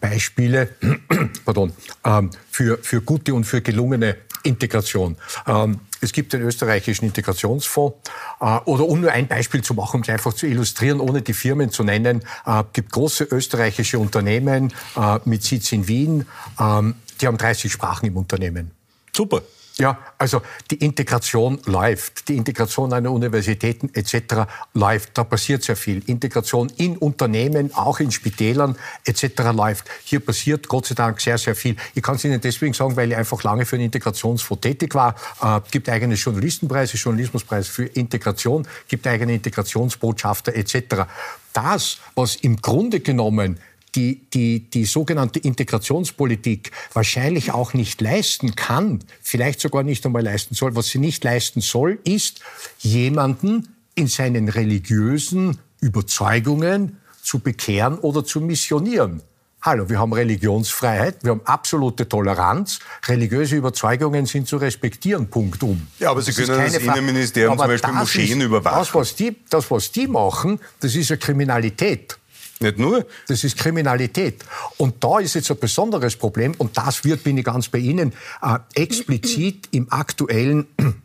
Beispiele 0.01 0.68
pardon, 1.45 1.72
ähm, 2.05 2.30
für, 2.51 2.78
für 2.83 3.01
gute 3.01 3.33
und 3.35 3.45
für 3.45 3.62
gelungene 3.62 4.16
Integration. 4.43 5.16
Ähm, 5.47 5.80
es 6.01 6.12
gibt 6.12 6.32
den 6.32 6.43
österreichischen 6.43 7.07
Integrationsfonds. 7.07 8.11
Äh, 8.40 8.59
oder 8.64 8.86
um 8.86 9.01
nur 9.01 9.12
ein 9.12 9.28
Beispiel 9.28 9.62
zu 9.62 9.74
machen, 9.74 9.97
um 9.97 10.03
es 10.03 10.09
einfach 10.09 10.32
zu 10.32 10.47
illustrieren, 10.47 11.01
ohne 11.01 11.22
die 11.22 11.32
Firmen 11.32 11.70
zu 11.70 11.84
nennen, 11.84 12.22
äh, 12.47 12.64
gibt 12.72 12.93
große 12.93 13.24
österreichische 13.24 13.99
Unternehmen 13.99 14.72
äh, 14.97 15.18
mit 15.24 15.43
Sitz 15.43 15.72
in 15.72 15.88
Wien, 15.88 16.26
ähm, 16.61 16.97
die 17.20 17.26
haben 17.26 17.38
30 17.38 17.72
Sprachen 17.72 18.07
im 18.07 18.16
Unternehmen. 18.16 18.72
Super. 19.14 19.43
Ja, 19.78 19.98
also 20.18 20.42
die 20.70 20.76
Integration 20.76 21.58
läuft, 21.64 22.28
die 22.28 22.36
Integration 22.36 22.92
an 22.92 23.06
Universitäten 23.06 23.90
etc. 23.94 24.46
läuft. 24.74 25.16
Da 25.16 25.24
passiert 25.24 25.62
sehr 25.62 25.76
viel. 25.76 26.02
Integration 26.06 26.70
in 26.76 26.98
Unternehmen, 26.98 27.74
auch 27.74 27.98
in 28.00 28.10
Spitälern 28.10 28.76
etc. 29.04 29.24
läuft. 29.54 29.86
Hier 30.04 30.20
passiert 30.20 30.68
Gott 30.68 30.86
sei 30.86 30.94
Dank 30.94 31.20
sehr, 31.20 31.38
sehr 31.38 31.54
viel. 31.54 31.76
Ich 31.94 32.02
kann 32.02 32.16
es 32.16 32.24
Ihnen 32.24 32.40
deswegen 32.40 32.74
sagen, 32.74 32.96
weil 32.96 33.12
ich 33.12 33.16
einfach 33.16 33.42
lange 33.44 33.64
für 33.64 33.76
einen 33.76 33.86
Integrationsfonds 33.86 34.60
tätig 34.60 34.94
war. 34.94 35.14
Äh, 35.40 35.60
gibt 35.70 35.88
eigene 35.88 36.14
Journalistenpreise, 36.14 36.98
Journalismuspreis 36.98 37.68
für 37.68 37.86
Integration, 37.86 38.66
gibt 38.88 39.06
eigene 39.06 39.34
Integrationsbotschafter 39.34 40.54
etc. 40.54 41.06
Das, 41.54 41.98
was 42.14 42.36
im 42.36 42.60
Grunde 42.60 43.00
genommen 43.00 43.58
die, 43.95 44.26
die, 44.30 44.70
die 44.70 44.84
sogenannte 44.84 45.38
Integrationspolitik 45.38 46.70
wahrscheinlich 46.93 47.53
auch 47.53 47.74
nicht 47.74 48.01
leisten 48.01 48.57
kann, 48.57 49.05
vielleicht 49.20 49.61
sogar 49.61 49.82
nicht 49.82 50.05
einmal 50.07 50.22
leisten 50.22 50.55
soll. 50.55 50.74
Was 50.76 50.88
sie 50.88 50.99
nicht 50.99 51.22
leisten 51.24 51.61
soll, 51.61 51.99
ist, 52.05 52.40
jemanden 52.78 53.68
in 53.95 54.07
seinen 54.07 54.49
religiösen 54.49 55.59
Überzeugungen 55.80 56.99
zu 57.22 57.40
bekehren 57.40 57.99
oder 57.99 58.24
zu 58.24 58.40
missionieren. 58.40 59.22
Hallo, 59.64 59.88
wir 59.88 60.01
haben 60.01 60.12
Religionsfreiheit, 60.12 61.22
wir 61.22 61.30
haben 61.30 61.43
absolute 61.45 62.09
Toleranz. 62.09 62.80
Religiöse 63.07 63.55
Überzeugungen 63.55 64.26
sind 64.26 64.49
zu 64.49 64.57
respektieren, 64.57 65.28
Punkt 65.28 65.62
um. 65.62 65.86
Ja, 66.01 66.11
aber 66.11 66.20
Sie 66.20 66.32
das 66.34 66.47
können 66.49 66.64
das 66.64 66.78
Innenministerium 66.78 67.57
zum 67.57 67.68
Beispiel 67.68 67.93
Moscheen 67.93 68.40
ist, 68.40 68.47
überwachen. 68.47 68.78
Das 68.80 68.93
was, 68.93 69.14
die, 69.14 69.36
das, 69.49 69.70
was 69.70 69.93
die 69.93 70.09
machen, 70.09 70.59
das 70.80 70.97
ist 70.97 71.11
ja 71.11 71.16
Kriminalität. 71.16 72.18
Nicht 72.62 72.78
nur. 72.78 73.06
Das 73.28 73.44
ist 73.44 73.56
Kriminalität. 73.56 74.44
Und 74.78 75.02
da 75.02 75.18
ist 75.18 75.34
jetzt 75.34 75.50
ein 75.50 75.58
besonderes 75.58 76.16
Problem, 76.16 76.54
und 76.58 76.76
das 76.76 77.04
wird, 77.04 77.24
bin 77.24 77.36
ich 77.36 77.44
ganz 77.44 77.68
bei 77.68 77.78
Ihnen, 77.78 78.12
äh, 78.40 78.58
explizit 78.74 79.68
im 79.72 79.90
aktuellen 79.92 80.66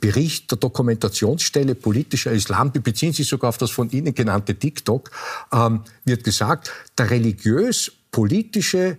Bericht 0.00 0.50
der 0.50 0.58
Dokumentationsstelle 0.58 1.74
politischer 1.76 2.32
Islam, 2.32 2.72
die 2.72 2.80
beziehen 2.80 3.12
sich 3.12 3.28
sogar 3.28 3.50
auf 3.50 3.58
das 3.58 3.70
von 3.70 3.90
Ihnen 3.90 4.14
genannte 4.14 4.56
TikTok, 4.56 5.10
ähm, 5.52 5.82
wird 6.04 6.24
gesagt, 6.24 6.72
der 6.98 7.10
religiös-politische 7.10 8.96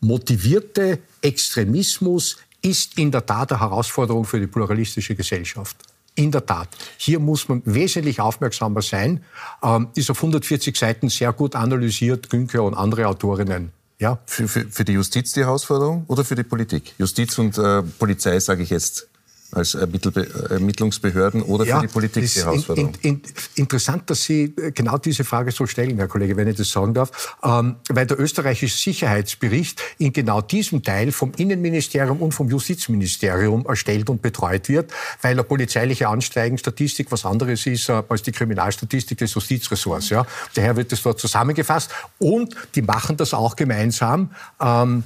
motivierte 0.00 1.00
Extremismus 1.20 2.36
ist 2.62 2.98
in 2.98 3.10
der 3.10 3.24
Tat 3.24 3.52
eine 3.52 3.60
Herausforderung 3.60 4.24
für 4.24 4.38
die 4.38 4.46
pluralistische 4.46 5.14
Gesellschaft. 5.14 5.76
In 6.14 6.30
der 6.32 6.44
Tat. 6.44 6.68
Hier 6.96 7.20
muss 7.20 7.48
man 7.48 7.62
wesentlich 7.64 8.20
aufmerksamer 8.20 8.82
sein. 8.82 9.22
Ähm, 9.62 9.88
ist 9.94 10.10
auf 10.10 10.18
140 10.18 10.76
Seiten 10.76 11.08
sehr 11.08 11.32
gut 11.32 11.54
analysiert, 11.54 12.30
Günke 12.30 12.62
und 12.62 12.74
andere 12.74 13.06
Autorinnen. 13.06 13.72
Ja? 13.98 14.18
Für, 14.26 14.48
für, 14.48 14.66
für 14.68 14.84
die 14.84 14.92
Justiz 14.92 15.32
die 15.32 15.40
Herausforderung 15.40 16.04
oder 16.08 16.24
für 16.24 16.34
die 16.34 16.42
Politik? 16.42 16.94
Justiz 16.98 17.38
und 17.38 17.58
äh, 17.58 17.82
Polizei, 17.82 18.40
sage 18.40 18.62
ich 18.62 18.70
jetzt 18.70 19.09
als 19.52 19.74
Ermittlungsbehörden 19.74 21.42
oder 21.42 21.64
ja, 21.64 21.80
für 21.80 21.86
die 21.86 21.92
Politik 21.92 22.32
die 22.32 22.40
Herausforderung? 22.40 22.94
In, 23.02 23.16
in, 23.16 23.22
interessant, 23.56 24.08
dass 24.10 24.24
Sie 24.24 24.54
äh, 24.56 24.70
genau 24.72 24.98
diese 24.98 25.24
Frage 25.24 25.50
so 25.52 25.66
stellen, 25.66 25.96
Herr 25.96 26.08
Kollege, 26.08 26.36
wenn 26.36 26.48
ich 26.48 26.56
das 26.56 26.70
sagen 26.70 26.94
darf, 26.94 27.36
ähm, 27.42 27.76
weil 27.88 28.06
der 28.06 28.20
österreichische 28.20 28.76
Sicherheitsbericht 28.76 29.80
in 29.98 30.12
genau 30.12 30.40
diesem 30.40 30.82
Teil 30.82 31.12
vom 31.12 31.32
Innenministerium 31.36 32.18
und 32.22 32.32
vom 32.32 32.48
Justizministerium 32.48 33.66
erstellt 33.66 34.10
und 34.10 34.22
betreut 34.22 34.68
wird, 34.68 34.92
weil 35.22 35.32
eine 35.32 35.44
polizeiliche 35.44 36.08
Ansteigenstatistik 36.08 37.10
was 37.10 37.24
anderes 37.24 37.66
ist 37.66 37.88
äh, 37.88 38.02
als 38.08 38.22
die 38.22 38.32
Kriminalstatistik 38.32 39.18
des 39.18 39.34
Justizressorts. 39.34 40.10
Ja. 40.10 40.26
Daher 40.54 40.76
wird 40.76 40.92
das 40.92 41.02
dort 41.02 41.18
zusammengefasst 41.18 41.90
und 42.18 42.54
die 42.74 42.82
machen 42.82 43.16
das 43.16 43.34
auch 43.34 43.56
gemeinsam. 43.56 44.30
Ähm, 44.60 45.04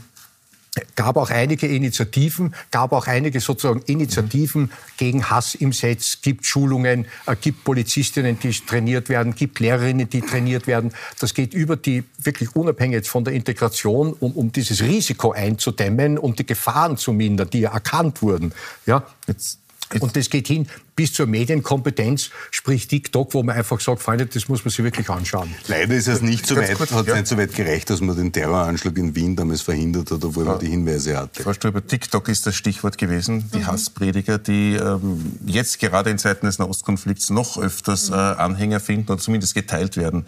gab 0.97 1.16
auch 1.16 1.31
einige 1.31 1.66
Initiativen, 1.66 2.55
gab 2.70 2.93
auch 2.93 3.07
einige 3.07 3.41
sozusagen 3.41 3.83
Initiativen 3.87 4.70
gegen 4.97 5.31
Hass 5.31 5.55
im 5.55 5.70
Netz, 5.70 6.20
gibt 6.22 6.47
Schulungen, 6.47 7.07
äh, 7.27 7.37
gibt 7.41 7.64
Polizistinnen, 7.64 8.39
die 8.39 8.51
trainiert 8.51 9.09
werden, 9.09 9.35
gibt 9.35 9.61
Lehrerinnen, 9.61 10.09
die 10.09 10.20
trainiert 10.20 10.66
werden. 10.66 10.93
Das 11.20 11.35
geht 11.35 11.55
über 11.55 11.77
die 11.77 12.05
wirklich 12.18 12.55
unabhängig 12.57 12.95
jetzt 12.95 13.09
von 13.09 13.25
der 13.25 13.35
Integration, 13.35 14.12
um, 14.14 14.33
um 14.33 14.53
dieses 14.53 14.83
Risiko 14.83 15.33
einzudämmen 15.33 16.18
und 16.18 16.39
die 16.39 16.47
Gefahren 16.47 16.97
zu 16.97 17.12
mindern, 17.12 17.51
die 17.51 17.61
ja 17.61 17.72
erkannt 17.72 18.22
wurden. 18.22 18.53
Ja, 18.87 19.05
jetzt 19.27 19.59
und 20.01 20.16
das 20.16 20.30
geht 20.30 20.49
hin 20.49 20.66
bis 20.97 21.12
zur 21.12 21.26
Medienkompetenz, 21.26 22.30
sprich 22.51 22.86
TikTok, 22.86 23.34
wo 23.34 23.42
man 23.42 23.57
einfach 23.57 23.80
sagt, 23.80 24.01
Freunde, 24.03 24.26
das 24.26 24.49
muss 24.49 24.64
man 24.64 24.70
sich 24.70 24.84
wirklich 24.84 25.09
anschauen. 25.09 25.55
Leider 25.66 25.95
ist 25.95 26.09
es 26.09 26.22
nicht 26.22 26.47
so 26.47 26.57
weit, 26.57 26.74
kurz, 26.74 26.92
hat 26.92 27.07
ja. 27.07 27.16
nicht 27.16 27.26
so 27.26 27.36
weit 27.36 27.55
gereicht, 27.55 27.90
dass 27.90 28.01
man 28.01 28.16
den 28.16 28.32
Terroranschlag 28.32 28.97
in 28.97 29.14
Wien 29.14 29.36
damals 29.36 29.62
verhindert 29.62 30.11
hat, 30.11 30.24
obwohl 30.24 30.45
ja. 30.45 30.53
man 30.53 30.61
die 30.61 30.68
Hinweise 30.68 31.16
hatte. 31.16 31.42
Frau 31.42 31.53
Ströber, 31.53 31.84
TikTok 31.84 32.28
ist 32.28 32.47
das 32.47 32.55
Stichwort 32.55 32.99
gewesen. 32.99 33.51
Die 33.53 33.59
mhm. 33.59 33.66
Hassprediger, 33.66 34.38
die 34.38 34.74
ähm, 34.74 35.38
jetzt 35.47 35.78
gerade 35.80 36.11
in 36.11 36.18
Zeiten 36.18 36.47
des 36.47 36.59
Nahostkonflikts 36.59 37.30
noch 37.30 37.59
öfters 37.59 38.11
äh, 38.11 38.14
Anhänger 38.14 38.80
finden 38.80 39.11
und 39.12 39.20
zumindest 39.20 39.55
geteilt 39.55 39.97
werden. 39.97 40.26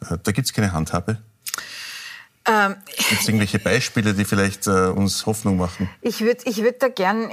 Äh, 0.00 0.18
da 0.22 0.32
gibt 0.32 0.46
es 0.46 0.52
keine 0.52 0.72
Handhabe. 0.72 1.18
Ähm, 2.46 2.76
Gibt 3.08 3.20
es 3.20 3.28
irgendwelche 3.28 3.58
Beispiele, 3.58 4.14
die 4.14 4.24
vielleicht 4.24 4.66
äh, 4.66 4.86
uns 4.88 5.26
Hoffnung 5.26 5.58
machen? 5.58 5.90
Ich 6.00 6.20
würde 6.20 6.40
ich 6.44 6.62
würd 6.62 6.82
da 6.82 6.88
gern, 6.88 7.30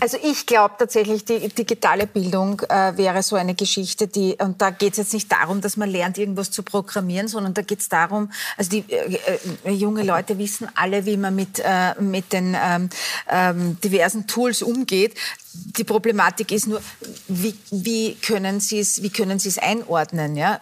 also 0.00 0.18
ich 0.22 0.46
glaube 0.46 0.74
tatsächlich, 0.78 1.24
die 1.24 1.48
digitale 1.48 2.06
Bildung 2.08 2.60
äh, 2.68 2.96
wäre 2.96 3.22
so 3.22 3.36
eine 3.36 3.54
Geschichte, 3.54 4.08
die, 4.08 4.36
und 4.38 4.60
da 4.60 4.70
geht 4.70 4.92
es 4.92 4.98
jetzt 4.98 5.12
nicht 5.12 5.30
darum, 5.30 5.60
dass 5.60 5.76
man 5.76 5.88
lernt, 5.88 6.18
irgendwas 6.18 6.50
zu 6.50 6.64
programmieren, 6.64 7.28
sondern 7.28 7.54
da 7.54 7.62
geht 7.62 7.80
es 7.80 7.88
darum, 7.88 8.32
also 8.56 8.70
die 8.70 8.84
äh, 8.92 9.18
äh, 9.64 9.70
junge 9.70 10.02
Leute 10.02 10.38
wissen 10.38 10.68
alle, 10.74 11.06
wie 11.06 11.16
man 11.16 11.36
mit, 11.36 11.60
äh, 11.60 11.94
mit 12.00 12.32
den 12.32 12.56
ähm, 12.60 12.90
ähm, 13.30 13.80
diversen 13.80 14.26
Tools 14.26 14.62
umgeht. 14.62 15.14
Die 15.76 15.84
Problematik 15.84 16.52
ist 16.52 16.66
nur, 16.66 16.80
wie, 17.28 17.54
wie 17.70 18.14
können 18.14 18.60
Sie 18.60 18.78
es, 18.78 19.02
wie 19.02 19.10
können 19.10 19.38
Sie 19.38 19.48
es 19.48 19.58
einordnen? 19.58 20.36
Ja? 20.36 20.60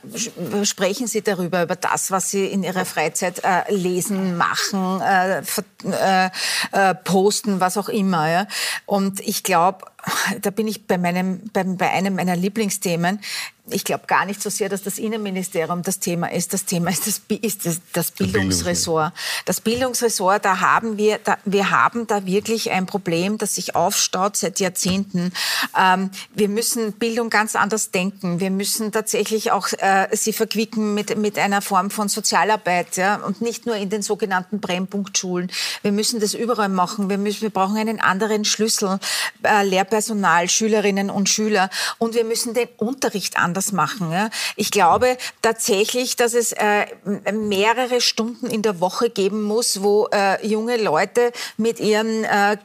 Sprechen 0.65 1.07
Sie 1.07 1.23
darüber, 1.23 1.63
über 1.63 1.77
das, 1.77 2.11
was 2.11 2.31
Sie 2.31 2.47
in 2.47 2.63
Ihrer 2.63 2.85
Freizeit 2.85 3.43
äh, 3.45 3.73
lesen, 3.73 4.37
machen, 4.37 5.01
äh, 5.01 5.43
äh, 5.85 6.31
äh, 6.73 6.95
posten, 6.95 7.61
was 7.61 7.77
auch 7.77 7.89
immer. 7.89 8.29
Ja? 8.29 8.47
Und 8.87 9.21
ich 9.21 9.43
glaube, 9.43 9.87
da 10.41 10.51
bin 10.51 10.69
ich 10.69 10.87
bei, 10.87 10.99
meinem, 10.99 11.51
bei, 11.53 11.65
bei 11.65 11.91
einem 11.91 12.17
meiner 12.17 12.37
Lieblingsthemen 12.37 13.21
ich 13.71 13.85
glaube 13.85 14.05
gar 14.07 14.27
nicht 14.27 14.43
so 14.43 14.51
sehr, 14.51 14.69
dass 14.69 14.83
das 14.83 14.99
Innenministerium 14.99 15.83
das 15.83 15.99
Thema 15.99 16.31
ist. 16.31 16.53
Das 16.53 16.67
Thema 16.67 16.91
ist 16.91 17.07
das, 17.07 17.23
ist 17.29 17.65
das, 17.65 17.81
das 17.95 18.11
Bildungsressort. 18.11 19.15
Das 19.47 19.63
Bildungsressort, 19.63 20.45
da 20.45 20.61
haben 20.61 20.99
wir, 20.99 21.19
da, 21.19 21.39
wir 21.47 21.71
haben 21.71 22.07
da 22.07 22.27
wirklich 22.27 22.71
ein 22.73 22.85
Problem, 22.85 23.39
das 23.39 23.55
sich 23.55 23.75
aufstaut 23.75 24.37
seit 24.37 24.61
Jahrzehnten. 24.61 25.33
Ähm, 25.79 26.11
wir 26.35 26.51
müssen 26.51 26.93
Bildung 26.93 27.31
ganz 27.31 27.57
anders 27.57 27.91
denken. 27.91 28.39
Wir 28.39 28.51
müssen 28.51 28.93
tatsächlich 28.93 29.51
auch 29.51 29.69
äh, 29.79 30.09
sie 30.13 30.35
verquicken 30.35 30.93
mit, 30.93 31.17
mit 31.17 31.39
einer 31.39 31.63
Form 31.63 31.91
von 31.91 32.11
Sozialarbeit 32.11 32.99
ja? 32.99 33.17
und 33.17 33.41
nicht 33.41 33.65
nur 33.65 33.77
in 33.77 33.89
den 33.89 34.03
sogenannten 34.03 34.61
Brennpunktschulen. 34.61 35.51
Wir 35.81 35.93
müssen 35.93 36.21
das 36.21 36.35
überall 36.35 36.69
machen. 36.69 37.09
Wir, 37.09 37.19
müssen, 37.19 37.41
wir 37.41 37.51
brauchen 37.51 37.79
einen 37.79 38.01
anderen 38.01 38.45
Schlüssel, 38.45 38.99
äh, 39.43 39.63
Lehrpersonal, 39.95 40.49
Schülerinnen 40.49 41.09
und 41.09 41.29
Schüler. 41.29 41.71
Und 41.99 42.15
wir 42.15 42.25
müssen 42.25 42.55
den 42.55 42.69
Unterricht 42.79 43.39
anders 43.39 43.71
machen. 43.73 44.11
Ja. 44.11 44.29
Ich 44.57 44.71
glaube 44.71 45.17
tatsächlich, 45.41 46.17
dass 46.17 46.35
es 46.35 46.53
äh, 46.53 46.87
mehrere 47.33 48.01
Stunden 48.01 48.47
in 48.47 48.63
der 48.63 48.81
Woche 48.81 49.11
geben 49.11 49.43
muss, 49.43 49.83
wo 49.83 50.09
äh, 50.13 50.45
junge 50.45 50.77
Leute 50.77 51.33
mit 51.57 51.79
ihren 51.79 52.25
äh, 52.25 52.57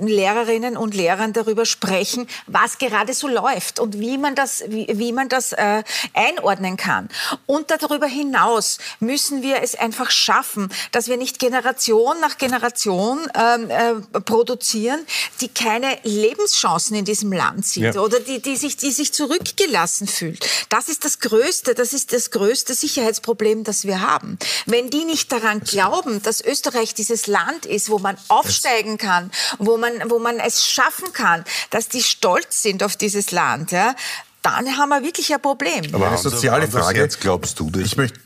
Lehrerinnen 0.00 0.76
und 0.76 0.94
Lehrern 0.94 1.32
darüber 1.32 1.64
sprechen, 1.64 2.26
was 2.46 2.78
gerade 2.78 3.14
so 3.14 3.28
läuft 3.28 3.80
und 3.80 3.98
wie 3.98 4.18
man 4.18 4.34
das, 4.34 4.62
wie, 4.68 4.86
wie 4.92 5.12
man 5.12 5.28
das 5.28 5.52
äh, 5.52 5.82
einordnen 6.12 6.76
kann. 6.76 7.08
Und 7.46 7.70
darüber 7.70 8.06
hinaus 8.06 8.78
müssen 9.00 9.42
wir 9.42 9.62
es 9.62 9.74
einfach 9.74 10.10
schaffen, 10.10 10.70
dass 10.92 11.08
wir 11.08 11.16
nicht 11.16 11.38
Generation 11.38 12.20
nach 12.20 12.36
Generation 12.36 13.20
ähm, 13.34 13.70
äh, 13.70 14.20
produzieren, 14.20 15.06
die 15.40 15.48
keine 15.48 15.98
Lebenschancen 16.26 16.96
in 16.96 17.04
diesem 17.04 17.32
Land 17.32 17.66
sieht 17.66 17.94
ja. 17.94 18.00
oder 18.00 18.20
die, 18.20 18.40
die, 18.40 18.56
sich, 18.56 18.76
die 18.76 18.90
sich 18.90 19.12
zurückgelassen 19.12 20.06
fühlt. 20.06 20.48
Das 20.68 20.88
ist 20.88 21.04
das 21.04 21.20
größte, 21.20 21.74
das 21.74 21.92
ist 21.92 22.12
das 22.12 22.30
größte 22.30 22.74
Sicherheitsproblem, 22.74 23.64
das 23.64 23.84
wir 23.84 24.00
haben. 24.00 24.38
Wenn 24.66 24.90
die 24.90 25.04
nicht 25.04 25.30
daran 25.32 25.60
glauben, 25.60 26.22
dass 26.22 26.40
Österreich 26.40 26.94
dieses 26.94 27.26
Land 27.26 27.66
ist, 27.66 27.90
wo 27.90 27.98
man 27.98 28.16
aufsteigen 28.28 28.98
kann, 28.98 29.30
wo 29.58 29.76
man, 29.76 29.92
wo 30.10 30.18
man 30.18 30.38
es 30.38 30.66
schaffen 30.66 31.12
kann, 31.12 31.44
dass 31.70 31.88
die 31.88 32.02
stolz 32.02 32.62
sind 32.62 32.82
auf 32.82 32.96
dieses 32.96 33.30
Land, 33.30 33.72
ja, 33.72 33.94
dann 34.42 34.76
haben 34.76 34.88
wir 34.90 35.02
wirklich 35.02 35.32
ein 35.32 35.42
Problem. 35.42 35.82
Aber 35.92 36.08
eine 36.08 36.18
soziale 36.18 36.68
Frage. 36.68 37.00
Jetzt 37.00 37.20
glaubst 37.20 37.58
du 37.58 37.70
das? 37.70 37.82
Ich 37.82 37.96
möchte 37.96 38.20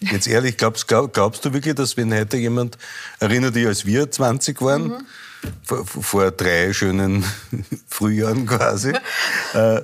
Jetzt 0.00 0.26
ehrlich, 0.26 0.56
glaubst, 0.56 0.88
glaubst, 0.88 1.44
du 1.44 1.52
wirklich, 1.52 1.74
dass 1.74 1.96
wenn 1.98 2.12
heute 2.14 2.38
jemand, 2.38 2.78
erinnert 3.18 3.54
dich, 3.54 3.66
als 3.66 3.84
wir 3.84 4.10
20 4.10 4.60
waren, 4.62 4.88
mhm. 4.88 5.06
Vor, 5.62 5.86
vor, 5.86 6.30
drei 6.30 6.72
schönen 6.72 7.24
Frühjahren 7.88 8.46
quasi, 8.46 8.92
äh, 9.54 9.82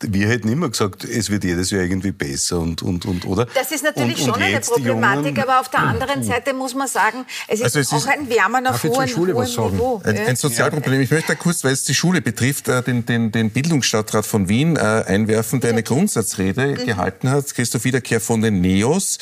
wir 0.00 0.28
hätten 0.28 0.48
immer 0.48 0.68
gesagt, 0.68 1.04
es 1.04 1.30
wird 1.30 1.44
jedes 1.44 1.70
Jahr 1.70 1.82
irgendwie 1.82 2.12
besser 2.12 2.58
und, 2.58 2.82
und, 2.82 3.04
und 3.06 3.24
oder? 3.26 3.46
Das 3.54 3.70
ist 3.70 3.84
natürlich 3.84 4.18
und, 4.18 4.26
schon 4.26 4.34
und 4.34 4.42
eine 4.42 4.60
Problematik, 4.60 5.36
Jungen, 5.36 5.42
aber 5.42 5.60
auf 5.60 5.68
der 5.70 5.80
anderen 5.80 6.22
Seite 6.22 6.52
muss 6.52 6.74
man 6.74 6.88
sagen, 6.88 7.24
es 7.48 7.60
ist, 7.60 7.64
also 7.64 7.78
es 7.80 7.92
ist 7.92 8.06
auch 8.06 8.10
ein 8.10 8.28
Wärmer 8.28 8.70
auf 8.70 8.82
hohem 8.82 9.04
Niveau. 9.04 10.02
Ein, 10.04 10.18
ein 10.18 10.36
Sozialproblem. 10.36 11.00
Ich 11.00 11.10
möchte 11.10 11.28
da 11.28 11.34
kurz, 11.34 11.64
weil 11.64 11.72
es 11.72 11.84
die 11.84 11.94
Schule 11.94 12.20
betrifft, 12.20 12.68
äh, 12.68 12.82
den, 12.82 13.06
den, 13.06 13.32
den 13.32 13.50
Bildungsstadtrat 13.50 14.26
von 14.26 14.48
Wien 14.48 14.76
äh, 14.76 14.80
einwerfen, 14.80 15.60
der 15.60 15.70
eine 15.70 15.82
Grundsatzrede 15.82 16.66
mhm. 16.66 16.86
gehalten 16.86 17.30
hat, 17.30 17.54
Christoph 17.54 17.84
Wiederkehr 17.84 18.20
von 18.20 18.42
den 18.42 18.60
NEOS 18.60 19.18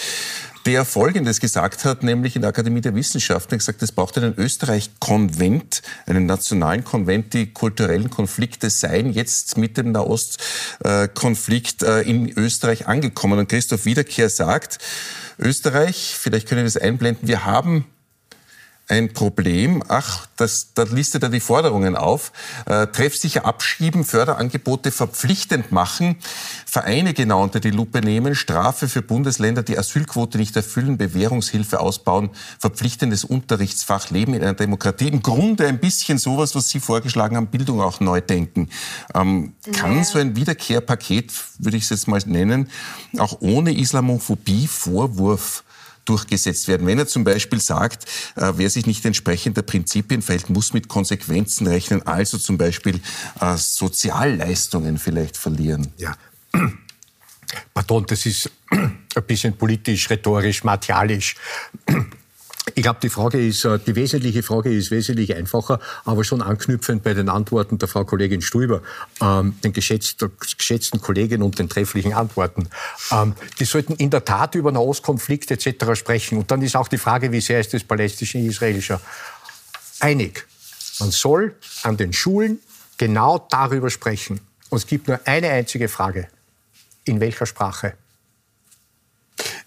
der 0.66 0.84
Folgendes 0.84 1.40
gesagt 1.40 1.84
hat, 1.84 2.02
nämlich 2.02 2.36
in 2.36 2.42
der 2.42 2.50
Akademie 2.50 2.80
der 2.80 2.94
Wissenschaften, 2.94 3.58
gesagt, 3.58 3.82
es 3.82 3.92
braucht 3.92 4.16
einen 4.18 4.34
Österreich-Konvent, 4.36 5.82
einen 6.06 6.26
nationalen 6.26 6.84
Konvent, 6.84 7.34
die 7.34 7.52
kulturellen 7.52 8.10
Konflikte 8.10 8.70
seien 8.70 9.12
jetzt 9.12 9.58
mit 9.58 9.76
dem 9.76 9.92
Nahostkonflikt 9.92 11.82
äh, 11.82 12.02
in 12.02 12.30
Österreich 12.30 12.86
angekommen. 12.86 13.38
Und 13.38 13.48
Christoph 13.48 13.84
Wiederkehr 13.84 14.28
sagt, 14.28 14.78
Österreich, 15.38 16.14
vielleicht 16.18 16.48
können 16.48 16.60
wir 16.60 16.64
das 16.64 16.76
einblenden, 16.76 17.28
wir 17.28 17.44
haben 17.44 17.86
ein 18.88 19.12
Problem. 19.12 19.82
Ach, 19.88 20.26
das, 20.36 20.74
da 20.74 20.82
listet 20.82 21.22
er 21.22 21.28
die 21.28 21.40
Forderungen 21.40 21.96
auf. 21.96 22.32
Äh, 22.66 22.88
treffsicher 22.88 23.46
abschieben, 23.46 24.04
Förderangebote 24.04 24.90
verpflichtend 24.90 25.72
machen, 25.72 26.16
Vereine 26.66 27.14
genau 27.14 27.42
unter 27.42 27.60
die 27.60 27.70
Lupe 27.70 28.00
nehmen, 28.00 28.34
Strafe 28.34 28.88
für 28.88 29.02
Bundesländer, 29.02 29.62
die 29.62 29.78
Asylquote 29.78 30.38
nicht 30.38 30.56
erfüllen, 30.56 30.98
Bewährungshilfe 30.98 31.80
ausbauen, 31.80 32.30
verpflichtendes 32.58 33.24
Unterrichtsfach, 33.24 34.10
Leben 34.10 34.34
in 34.34 34.42
einer 34.42 34.54
Demokratie. 34.54 35.08
Im 35.08 35.22
Grunde 35.22 35.66
ein 35.66 35.78
bisschen 35.78 36.18
sowas, 36.18 36.54
was 36.54 36.68
Sie 36.68 36.80
vorgeschlagen 36.80 37.36
haben, 37.36 37.46
Bildung 37.46 37.80
auch 37.80 38.00
neu 38.00 38.20
denken. 38.20 38.68
Ähm, 39.14 39.54
kann 39.72 39.96
ja. 39.96 40.04
so 40.04 40.18
ein 40.18 40.36
Wiederkehrpaket, 40.36 41.32
würde 41.58 41.76
ich 41.76 41.84
es 41.84 41.90
jetzt 41.90 42.08
mal 42.08 42.20
nennen, 42.26 42.68
auch 43.18 43.40
ohne 43.40 43.72
Islamophobie 43.72 44.66
Vorwurf 44.66 45.64
durchgesetzt 46.04 46.68
werden. 46.68 46.86
Wenn 46.86 46.98
er 46.98 47.06
zum 47.06 47.24
Beispiel 47.24 47.60
sagt, 47.60 48.04
äh, 48.36 48.52
wer 48.56 48.70
sich 48.70 48.86
nicht 48.86 49.04
entsprechend 49.04 49.56
der 49.56 49.62
Prinzipien 49.62 50.22
verhält, 50.22 50.50
muss 50.50 50.72
mit 50.72 50.88
Konsequenzen 50.88 51.66
rechnen, 51.66 52.06
also 52.06 52.38
zum 52.38 52.58
Beispiel 52.58 53.00
äh, 53.40 53.56
Sozialleistungen 53.56 54.98
vielleicht 54.98 55.36
verlieren. 55.36 55.92
Ja. 55.98 56.16
Pardon, 57.74 58.06
das 58.06 58.26
ist 58.26 58.50
ein 58.70 59.24
bisschen 59.26 59.56
politisch, 59.56 60.08
rhetorisch, 60.10 60.64
martialisch. 60.64 61.36
Ich 62.74 62.82
glaube, 62.82 63.00
die 63.02 63.08
Frage 63.08 63.44
ist, 63.44 63.64
äh, 63.64 63.78
die 63.80 63.96
wesentliche 63.96 64.42
Frage 64.44 64.72
ist 64.72 64.92
wesentlich 64.92 65.34
einfacher, 65.34 65.80
aber 66.04 66.22
schon 66.22 66.40
anknüpfend 66.40 67.02
bei 67.02 67.12
den 67.12 67.28
Antworten 67.28 67.78
der 67.78 67.88
Frau 67.88 68.04
Kollegin 68.04 68.40
Stuber, 68.40 68.82
ähm, 69.20 69.56
den 69.64 69.72
geschätzten, 69.72 70.30
geschätzten 70.38 71.00
Kollegen 71.00 71.42
und 71.42 71.58
den 71.58 71.68
trefflichen 71.68 72.12
Antworten. 72.12 72.68
Ähm, 73.10 73.34
die 73.58 73.64
sollten 73.64 73.94
in 73.94 74.10
der 74.10 74.24
Tat 74.24 74.54
über 74.54 74.70
Nahostkonflikt 74.70 75.50
etc. 75.50 75.94
sprechen. 75.94 76.38
Und 76.38 76.50
dann 76.52 76.62
ist 76.62 76.76
auch 76.76 76.88
die 76.88 76.98
Frage, 76.98 77.32
wie 77.32 77.40
sehr 77.40 77.58
ist 77.58 77.74
das 77.74 77.82
palästische 77.82 78.38
israelischer 78.38 79.00
einig. 79.98 80.46
Man 81.00 81.10
soll 81.10 81.56
an 81.82 81.96
den 81.96 82.12
Schulen 82.12 82.60
genau 82.96 83.44
darüber 83.50 83.90
sprechen. 83.90 84.40
Und 84.70 84.78
es 84.78 84.86
gibt 84.86 85.08
nur 85.08 85.20
eine 85.24 85.50
einzige 85.50 85.88
Frage. 85.88 86.28
In 87.04 87.20
welcher 87.20 87.46
Sprache? 87.46 87.94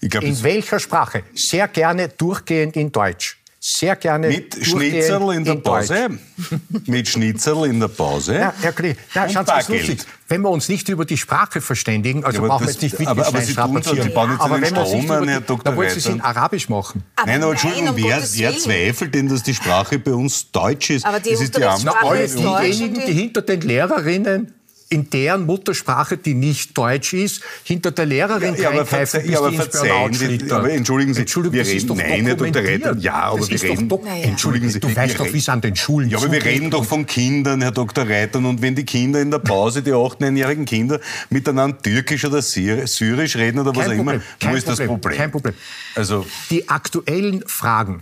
Glaub, 0.02 0.24
in 0.24 0.42
welcher 0.44 0.80
Sprache? 0.80 1.24
Sehr 1.34 1.68
gerne 1.68 2.10
durchgehend 2.10 2.76
in 2.76 2.92
Deutsch. 2.92 3.38
Sehr 3.68 3.96
gerne 3.96 4.28
mit 4.28 4.64
Schnitzel 4.64 5.34
in 5.34 5.44
der 5.44 5.56
in 5.56 5.64
Pause. 5.64 6.10
mit 6.86 7.08
Schnitzel 7.08 7.66
in 7.66 7.80
der 7.80 7.88
Pause. 7.88 8.36
Ja, 8.36 8.54
Herr 8.62 8.72
Kollege, 8.74 8.96
ja, 9.16 9.28
schauen 9.28 9.46
Sie, 9.66 9.74
lustig. 9.78 10.06
Wenn 10.28 10.42
wir 10.42 10.52
uns 10.52 10.70
nicht 10.70 10.88
über 10.90 11.04
die 11.04 11.18
Sprache 11.18 11.62
verständigen, 11.62 12.24
also 12.24 12.38
Ja, 12.38 12.40
aber 12.44 12.48
brauchen 12.50 12.68
wir 12.68 12.74
das- 12.74 12.82
jetzt 12.84 13.00
nicht 13.00 13.08
aber- 13.10 13.26
aber 13.26 13.40
Wittgenstein 13.40 13.68
Sie 13.68 13.74
tun 13.74 13.74
so, 13.84 13.90
strapazieren. 13.90 14.08
Sie 14.10 14.14
bauen 14.14 14.32
jetzt 14.32 14.42
aber 14.42 14.56
einen 14.56 14.66
Strom 14.68 15.12
an, 15.12 15.28
Herr 15.28 15.42
Dr. 15.42 15.64
dann 15.64 15.76
wollen 15.78 15.90
Sie 15.90 15.98
es 15.98 16.06
in 16.06 16.22
Arabisch 16.22 16.70
machen. 16.70 17.04
Aber 17.16 17.26
Nein, 17.32 17.42
aber 17.42 17.52
Entschuldigung, 17.54 17.90
um 17.90 17.98
wer, 17.98 18.22
wer 18.34 18.58
zweifelt 18.60 19.16
denn, 19.16 19.30
dass 19.30 19.42
die 19.42 19.56
Sprache 19.56 19.98
bei 19.98 20.14
uns 20.14 20.52
Deutsch 20.52 20.92
ist? 20.92 21.04
Aber 21.04 21.20
die 21.20 21.32
das 21.32 21.42
ist 21.42 21.58
die 21.58 21.64
Antwort. 21.64 22.20
ist 22.20 22.38
Deutsch. 22.38 22.66
diejenigen, 22.70 23.06
die 23.08 23.14
hinter 23.14 23.42
den 23.42 23.62
Lehrerinnen 23.62 24.54
in 24.96 25.10
deren 25.10 25.46
Muttersprache, 25.46 26.18
die 26.18 26.34
nicht 26.34 26.76
Deutsch 26.78 27.14
ist, 27.14 27.42
hinter 27.64 27.92
der 27.92 28.06
Lehrerin 28.06 28.56
Ja, 28.56 28.70
aber, 28.70 28.86
verze 28.86 29.20
bis 29.20 29.30
ja, 29.32 29.40
aber 29.40 29.52
verzeihen 29.52 30.14
Sie, 30.14 30.40
aber 30.50 30.72
entschuldigen 30.72 31.14
Sie, 31.14 31.22
Entschuldigung, 31.22 31.54
wir 31.54 31.64
das 31.64 31.68
ist 31.70 31.76
reden, 31.84 31.88
doch 31.90 31.96
nein, 31.98 32.26
dokumentiert. 32.26 32.86
Reiter, 32.86 32.98
ja, 33.00 33.14
aber 33.14 33.40
das 33.40 33.50
wir 33.50 33.62
reden, 33.64 33.90
doch 33.90 34.02
Naja. 34.04 34.24
entschuldigen 34.24 34.70
Sie, 34.70 34.80
Du 34.80 34.88
wir 34.88 34.96
weißt 34.96 35.20
doch, 35.20 35.32
wie 35.34 35.38
es 35.38 35.50
an 35.50 35.60
den 35.62 35.76
Schulen 35.76 36.10
Ja, 36.10 36.18
aber 36.18 36.32
wir 36.32 36.44
reden 36.44 36.70
doch 36.70 36.86
von 36.86 37.06
Kindern, 37.06 37.62
Herr 37.62 37.72
Dr. 37.72 38.08
Reitern. 38.10 38.46
Und 38.46 38.62
wenn 38.62 38.74
die 38.76 38.86
Kinder 38.86 39.22
in 39.22 39.32
der 39.32 39.40
Pause, 39.40 39.82
die 39.84 39.92
8-, 39.92 40.22
9-jährigen 40.22 40.66
Kinder, 40.66 41.00
miteinander 41.30 41.78
Türkisch 41.82 42.24
oder 42.24 42.40
Syr- 42.42 42.88
Syrisch 42.88 43.36
reden 43.36 43.60
oder 43.60 43.76
was 43.76 43.88
auch 43.88 43.92
immer, 43.92 44.22
wo 44.42 44.56
ist 44.56 44.68
das 44.68 44.78
Problem, 44.80 45.02
Problem? 45.02 45.18
kein 45.20 45.32
Problem. 45.32 45.54
Also, 45.96 46.26
Die 46.50 46.70
aktuellen 46.70 47.44
Fragen, 47.48 48.02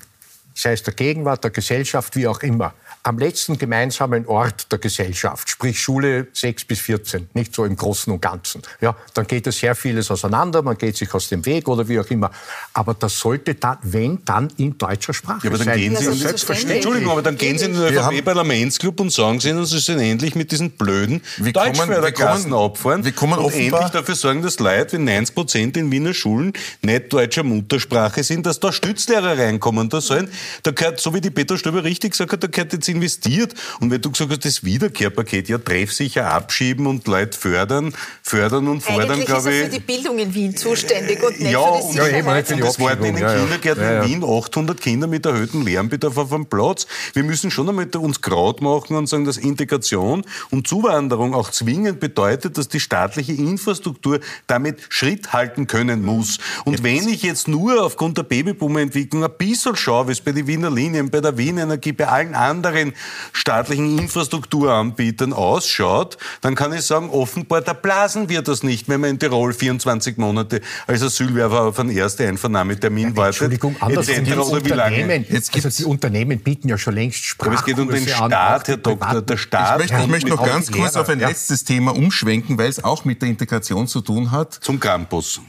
sei 0.54 0.74
es 0.74 0.84
der 0.84 0.94
Gegenwart, 0.94 1.44
der 1.44 1.50
Gesellschaft, 1.52 2.16
wie 2.16 2.28
auch 2.28 2.41
immer, 2.41 2.74
am 3.06 3.20
letzten 3.20 3.58
gemeinsamen 3.58 4.26
Ort 4.28 4.72
der 4.72 4.80
Gesellschaft, 4.80 5.49
sprich 5.49 5.78
Schule 5.80 6.28
6 6.32 6.64
bis 6.66 6.80
14, 6.80 7.28
nicht 7.34 7.54
so 7.54 7.66
im 7.66 7.76
Großen 7.76 8.12
und 8.14 8.22
Ganzen. 8.22 8.62
Ja, 8.80 8.95
dann 9.14 9.28
geht 9.28 9.45
es 9.45 9.60
sehr 9.60 9.76
vieles 9.76 10.10
auseinander, 10.10 10.62
man 10.62 10.78
geht 10.78 10.95
sich 10.95 11.14
aus 11.14 11.28
dem 11.28 11.45
Weg 11.45 11.68
oder 11.68 11.88
wie 11.89 11.99
auch 11.99 12.10
immer. 12.10 12.32
Aber 12.74 12.93
das 12.93 13.20
sollte 13.20 13.56
dann, 13.56 13.78
wenn, 13.82 14.24
dann 14.24 14.47
in 14.58 14.78
deutscher 14.78 15.14
Sprache 15.14 15.47
ja, 15.47 15.49
aber 15.49 15.58
dann 15.58 15.66
sein. 15.68 15.78
gehen 15.80 15.95
Sie, 15.97 16.06
Ja, 16.06 16.12
in, 16.12 16.18
selbstverständlich. 16.18 16.78
Entschuldigung, 16.78 17.12
aber 17.12 17.22
dann 17.22 17.38
gehen 17.38 17.58
Sie 17.58 17.66
in 17.66 17.74
den 17.74 17.93
ÖVP-Parlamentsclub 17.93 18.99
und 19.01 19.12
sagen 19.12 19.39
Sie 19.41 19.49
ihnen, 19.49 19.66
Sie 19.66 19.80
sollen 19.80 19.99
endlich 19.99 20.36
mit 20.36 20.51
diesen 20.51 20.72
blöden 20.72 21.22
kommen- 21.54 22.54
abfahren 22.54 23.04
wir 23.04 23.12
kommen 23.12 23.34
und 23.38 23.45
offenbar- 23.45 23.82
endlich 23.82 23.91
dafür 23.91 24.16
sorgen, 24.16 24.41
dass 24.41 24.60
Leute 24.60 24.97
wie 24.97 25.01
90 25.01 25.36
Prozent 25.36 25.78
in 25.78 25.91
Wiener 25.91 26.14
Schulen 26.14 26.54
nicht 26.82 27.12
deutscher 27.12 27.43
Muttersprache 27.43 28.24
sind, 28.24 28.45
dass 28.45 28.60
da 28.62 28.72
Stützlehrer 28.72 29.38
reinkommen. 29.38 29.89
Da 29.89 29.99
sollen, 29.99 30.30
da 30.64 30.72
gehört, 30.72 31.01
so 31.01 31.14
wie 31.14 31.20
die 31.22 31.30
Peter 31.32 31.58
Stöber 31.58 31.84
richtig 31.84 32.12
gesagt 32.12 32.32
hat, 32.32 32.43
da 32.43 32.47
gehört 32.47 32.72
jetzt 32.74 32.88
investiert. 32.94 33.54
Und 33.80 33.91
wenn 33.91 34.02
du 34.02 34.12
gesagt 34.12 34.32
hast, 34.32 34.46
das 34.46 34.64
Wiederkehrpaket, 34.64 35.50
ja, 35.50 35.58
treffsicher 35.58 36.32
abschieben 36.34 36.88
und 36.88 37.08
Leute 37.08 37.38
fördern, 37.38 37.94
fördern 38.22 38.68
und 38.68 38.82
fordern, 38.82 39.12
Eigentlich 39.12 39.20
ist 39.22 39.26
glaube 39.28 39.50
er 39.52 39.58
ich. 39.58 39.64
für 39.66 39.70
die 39.72 39.80
Bildung 39.80 40.20
in 40.20 40.34
Wien 40.34 40.56
zuständig 40.56 41.22
und 41.24 41.39
nicht 41.39 41.52
Ja, 41.52 41.62
für 41.74 41.80
die 41.82 41.88
und- 41.88 41.96
Ja, 41.96 42.04
eben, 42.08 42.16
Sicherheit. 42.18 42.36
nicht 42.36 42.48
für 42.48 42.56
die 42.56 42.62
Und 42.62 42.68
es 42.70 42.80
warten 42.80 43.04
in 43.06 43.16
den 43.16 43.24
ja. 43.24 43.36
Kindergärten 43.36 43.84
Ja, 43.84 43.91
ja. 43.94 44.04
in 44.04 44.10
Wien 44.10 44.24
800 44.24 44.80
Kinder 44.82 45.08
mit 45.08 45.26
erhöhtem 45.26 45.66
Lärmbedarf 45.66 46.18
auf 46.18 46.34
einem 46.34 46.46
Platz. 46.46 46.88
Wir 47.14 47.24
müssen 47.24 47.52
schon 47.52 47.70
einmal 47.70 47.88
uns 47.98 48.22
Kraut 48.22 48.62
machen 48.62 48.96
und 48.96 49.08
sagen, 49.08 49.26
dass 49.26 49.38
Integration 49.38 50.24
und 50.52 50.68
Zuwanderung 50.68 51.34
auch 51.34 51.50
zwingend 51.52 52.00
bedeutet, 52.00 52.58
dass 52.58 52.68
die 52.70 52.80
staatliche 52.80 53.34
Infrastruktur 53.34 54.20
damit 54.48 54.80
Schritt 54.89 55.32
halten 55.34 55.68
können 55.68 56.04
muss. 56.04 56.38
Und 56.66 56.84
wenn 56.84 57.08
ich 57.08 57.24
jetzt 57.24 57.48
nur 57.48 57.82
aufgrund 57.84 58.18
der 58.18 58.24
Babyboomer-Entwicklung 58.24 59.24
ein 59.24 59.32
bisschen 59.38 59.76
schaue, 59.76 60.08
wie 60.08 60.12
es 60.12 60.22
bei 60.22 60.32
den 60.32 60.48
Wiener 60.48 60.70
Linien, 60.72 61.10
bei 61.10 61.22
der 61.22 61.38
Wien 61.38 61.58
Energie, 61.58 61.91
bei 61.94 62.08
allen 62.08 62.36
anderen 62.36 62.83
staatlichen 63.32 63.98
Infrastrukturanbietern 63.98 65.32
ausschaut, 65.32 66.18
dann 66.42 66.56
kann 66.56 66.74
ich 66.74 66.82
sagen, 66.82 67.10
offenbar, 67.10 67.62
da 67.62 67.72
blasen 67.72 68.28
wir 68.28 68.42
das 68.42 68.64
nicht, 68.64 68.90
wenn 68.90 69.00
man 69.00 69.12
in 69.12 69.20
Tirol 69.20 69.54
24 69.54 70.18
Monate 70.18 70.62
als 70.88 71.02
Asylwerfer 71.02 71.62
auf 71.62 71.80
einen 71.80 71.96
ersten 71.96 72.28
Einvernahmetermin 72.28 73.16
wartet. 73.16 73.42
Entschuldigung, 73.42 73.76
andersrum, 73.80 74.26
die 74.26 74.32
etc. 74.32 74.40
oder 74.40 74.66
wie 74.66 74.70
lange. 74.70 74.96
Unternehmen, 74.96 75.26
Jetzt 75.30 75.56
also 75.56 75.70
die 75.70 75.86
Unternehmen 75.86 76.40
bieten 76.40 76.70
ja 76.70 76.78
schon 76.78 76.96
längst 76.96 77.24
Sprachkurse 77.24 77.64
Aber 77.64 77.70
es 77.70 77.78
geht 77.78 77.80
um 77.80 77.90
den 77.90 78.08
Staat, 78.08 78.68
Herr 78.68 78.78
Doktor. 78.78 79.22
Der 79.22 79.38
Staat 79.38 79.82
Ich 79.82 79.92
möchte, 79.92 80.04
ich 80.04 80.10
möchte 80.10 80.30
noch 80.30 80.46
ganz 80.46 80.72
kurz 80.72 80.96
auf 80.96 81.10
ein 81.10 81.20
ja. 81.20 81.30
letztes 81.30 81.64
Thema 81.64 81.96
umschwenken, 81.96 82.58
weil 82.58 82.70
es 82.70 82.84
auch 82.84 83.06
mit 83.06 83.22
der 83.22 83.30
Integration 83.30 83.88
zu 83.88 84.02
tun 84.02 84.32
hat. 84.32 84.54
zum 84.62 84.80
Krampus. 84.80 85.42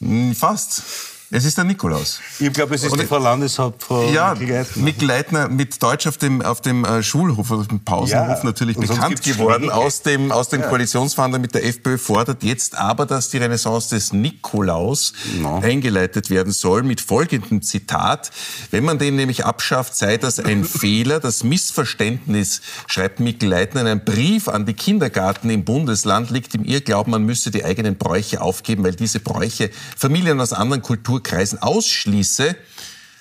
Hm, 0.00 0.34
Fast. 0.34 0.82
Es 1.32 1.44
ist 1.44 1.56
der 1.56 1.62
Nikolaus. 1.64 2.18
Ich 2.40 2.52
glaube, 2.52 2.74
es 2.74 2.82
ist 2.82 2.96
die 3.00 3.06
Frau 3.06 3.18
Landeshauptfrau 3.18 4.10
Ja. 4.10 4.34
Mikl 4.74 5.04
Leitner 5.04 5.48
mit 5.48 5.80
Deutsch 5.80 6.08
auf 6.08 6.16
dem, 6.16 6.42
auf 6.42 6.60
dem 6.60 6.84
äh, 6.84 7.04
Schulhof, 7.04 7.52
auf 7.52 7.68
dem 7.68 7.78
Pausenhof 7.84 8.38
Ja, 8.38 8.44
natürlich 8.44 8.76
und 8.76 8.88
bekannt 8.88 9.22
geworden 9.22 9.70
aus 9.70 10.02
dem, 10.02 10.32
aus 10.32 10.48
dem 10.48 10.60
Koalitionsverhandlungen 10.62 11.42
mit 11.42 11.54
der 11.54 11.64
FPÖ, 11.64 11.98
fordert 11.98 12.42
jetzt 12.42 12.76
aber, 12.76 13.06
dass 13.06 13.30
die 13.30 13.38
Renaissance 13.38 13.90
des 13.94 14.12
Nikolaus 14.12 15.12
No. 15.40 15.60
eingeleitet 15.62 16.30
werden 16.30 16.52
soll 16.52 16.82
mit 16.82 17.00
folgendem 17.00 17.62
Zitat. 17.62 18.32
Wenn 18.72 18.82
man 18.82 18.98
den 18.98 19.14
nämlich 19.14 19.44
abschafft, 19.44 19.94
sei 19.94 20.16
das 20.16 20.40
ein 20.40 20.64
Fehler. 20.80 21.20
Das 21.20 21.44
Missverständnis, 21.44 22.60
schreibt 22.88 23.20
Mikl 23.20 23.46
Leitner 23.46 23.82
in 23.82 23.86
einem 23.86 24.04
Brief 24.04 24.48
an 24.48 24.66
die 24.66 24.74
Kindergarten 24.74 25.48
im 25.50 25.64
Bundesland, 25.64 26.30
liegt 26.30 26.56
im 26.56 26.64
Irrglauben, 26.64 27.12
man 27.12 27.22
müsse 27.22 27.52
die 27.52 27.64
eigenen 27.64 27.96
Bräuche 27.96 28.40
aufgeben, 28.40 28.82
weil 28.82 28.96
diese 28.96 29.20
Bräuche 29.20 29.70
Familien 29.96 30.40
aus 30.40 30.52
anderen 30.52 30.82
Kulturkreisen 31.20 31.58
ausschließe. 31.60 32.56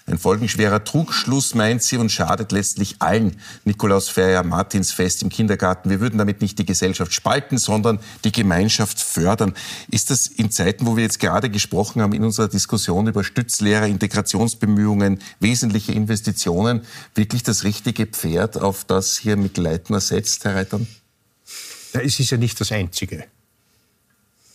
Ein 0.07 0.17
folgenschwerer 0.17 0.83
Trugschluss 0.83 1.53
meint 1.53 1.83
sie 1.83 1.97
und 1.97 2.11
schadet 2.11 2.51
letztlich 2.51 2.95
allen 2.97 3.39
Nikolausfeier, 3.63 4.41
Martinsfest 4.41 5.21
im 5.21 5.29
Kindergarten. 5.29 5.91
Wir 5.91 5.99
würden 5.99 6.17
damit 6.17 6.41
nicht 6.41 6.57
die 6.57 6.65
Gesellschaft 6.65 7.13
spalten, 7.13 7.59
sondern 7.59 7.99
die 8.23 8.31
Gemeinschaft 8.31 8.99
fördern. 8.99 9.53
Ist 9.91 10.09
das 10.09 10.25
in 10.25 10.49
Zeiten, 10.49 10.87
wo 10.87 10.95
wir 10.95 11.03
jetzt 11.03 11.19
gerade 11.19 11.51
gesprochen 11.51 12.01
haben 12.01 12.13
in 12.13 12.23
unserer 12.23 12.47
Diskussion 12.47 13.05
über 13.05 13.23
Stützlehrer, 13.23 13.85
Integrationsbemühungen, 13.85 15.19
wesentliche 15.39 15.91
Investitionen, 15.91 16.81
wirklich 17.13 17.43
das 17.43 17.63
richtige 17.63 18.07
Pferd, 18.07 18.57
auf 18.57 18.85
das 18.85 19.15
hier 19.15 19.37
mit 19.37 19.57
Leitner 19.57 19.99
setzt, 19.99 20.43
Herr 20.43 20.55
Reitern? 20.55 20.87
Ja, 21.93 22.01
es 22.01 22.19
ist 22.19 22.31
ja 22.31 22.37
nicht 22.37 22.59
das 22.59 22.71
einzige 22.71 23.25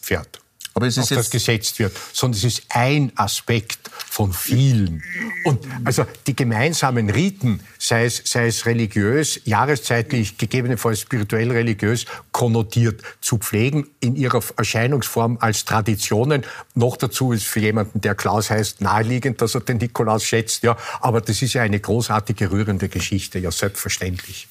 Pferd, 0.03 0.40
Aber 0.75 0.89
es 0.89 0.99
auf 0.99 1.05
ist 1.05 1.12
das 1.12 1.18
jetzt 1.18 1.31
gesetzt 1.31 1.79
wird, 1.79 1.97
sondern 2.12 2.37
es 2.37 2.45
ist 2.45 2.62
ein 2.68 3.12
Aspekt 3.14 3.89
von 3.89 4.33
vielen. 4.33 5.05
Und 5.45 5.64
also 5.85 6.05
die 6.27 6.35
gemeinsamen 6.35 7.11
Riten, 7.11 7.61
sei 7.79 8.07
es, 8.07 8.22
sei 8.25 8.49
es 8.49 8.66
religiös, 8.66 9.41
jahreszeitlich, 9.45 10.37
gegebenenfalls 10.37 11.01
spirituell 11.01 11.53
religiös 11.53 12.07
konnotiert, 12.33 13.03
zu 13.20 13.39
pflegen 13.39 13.87
in 14.01 14.16
ihrer 14.16 14.43
Erscheinungsform 14.57 15.39
als 15.41 15.64
Traditionen. 15.64 16.45
Noch 16.75 16.97
dazu 16.97 17.33
ist 17.33 17.45
für 17.45 17.61
jemanden, 17.61 18.01
der 18.01 18.16
Klaus 18.16 18.51
heißt, 18.51 18.81
naheliegend, 18.81 19.41
dass 19.41 19.55
er 19.55 19.61
den 19.61 19.77
Nikolaus 19.77 20.25
schätzt. 20.25 20.64
Ja, 20.64 20.77
aber 21.01 21.20
das 21.20 21.41
ist 21.41 21.53
ja 21.53 21.62
eine 21.62 21.79
großartige, 21.79 22.51
rührende 22.51 22.89
Geschichte, 22.89 23.39
ja 23.39 23.53
selbstverständlich. 23.53 24.49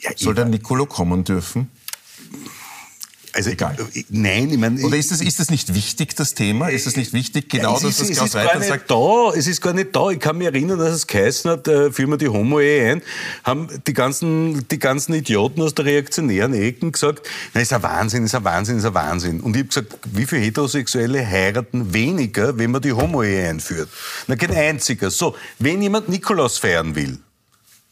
Ja, 0.00 0.10
soll 0.16 0.34
der 0.34 0.44
Nicolo 0.44 0.84
kommen 0.84 1.24
dürfen? 1.24 1.70
Also, 3.38 3.50
egal. 3.50 3.76
äh, 3.94 4.04
Nein, 4.10 4.50
ich 4.50 4.58
meine... 4.58 4.80
Oder 4.82 4.96
ist 4.96 5.10
das, 5.10 5.20
ist 5.20 5.38
das 5.38 5.50
nicht 5.50 5.74
wichtig, 5.74 6.14
das 6.16 6.34
Thema? 6.34 6.68
Ist 6.68 6.86
das 6.86 6.96
nicht 6.96 7.12
wichtig, 7.12 7.48
genau 7.48 7.76
es 7.76 7.82
das, 7.82 8.00
was 8.00 8.10
es 8.10 8.16
Klaus 8.16 8.34
Reiter 8.34 8.60
sagt? 8.60 8.90
da. 8.90 9.32
Es 9.34 9.46
ist 9.46 9.60
gar 9.60 9.72
nicht 9.72 9.94
da. 9.94 10.10
Ich 10.10 10.18
kann 10.18 10.38
mich 10.38 10.46
erinnern, 10.46 10.78
dass 10.78 10.92
es 10.92 11.06
geheißen 11.06 11.50
hat, 11.50 11.68
äh, 11.68 11.92
führen 11.92 12.10
wir 12.10 12.16
die 12.16 12.28
Homo-Ehe 12.28 12.92
ein, 12.92 13.02
haben 13.44 13.68
die 13.86 13.92
ganzen, 13.94 14.66
die 14.68 14.78
ganzen 14.78 15.14
Idioten 15.14 15.62
aus 15.62 15.74
der 15.74 15.84
reaktionären 15.84 16.52
Ecken 16.52 16.92
gesagt, 16.92 17.28
na, 17.54 17.60
ist 17.60 17.72
ein 17.72 17.82
Wahnsinn, 17.82 18.24
ist 18.24 18.34
ein 18.34 18.44
Wahnsinn, 18.44 18.78
ist 18.78 18.84
ein 18.84 18.94
Wahnsinn. 18.94 19.40
Und 19.40 19.54
ich 19.54 19.60
habe 19.60 19.68
gesagt, 19.68 19.98
wie 20.12 20.26
viele 20.26 20.42
Heterosexuelle 20.42 21.24
heiraten 21.24 21.94
weniger, 21.94 22.58
wenn 22.58 22.72
man 22.72 22.82
die 22.82 22.92
Homo-Ehe 22.92 23.48
einführt? 23.48 23.88
Na, 24.26 24.36
kein 24.36 24.52
einziger. 24.52 25.10
So, 25.10 25.36
wenn 25.58 25.80
jemand 25.80 26.08
Nikolaus 26.08 26.58
feiern 26.58 26.94
will, 26.94 27.18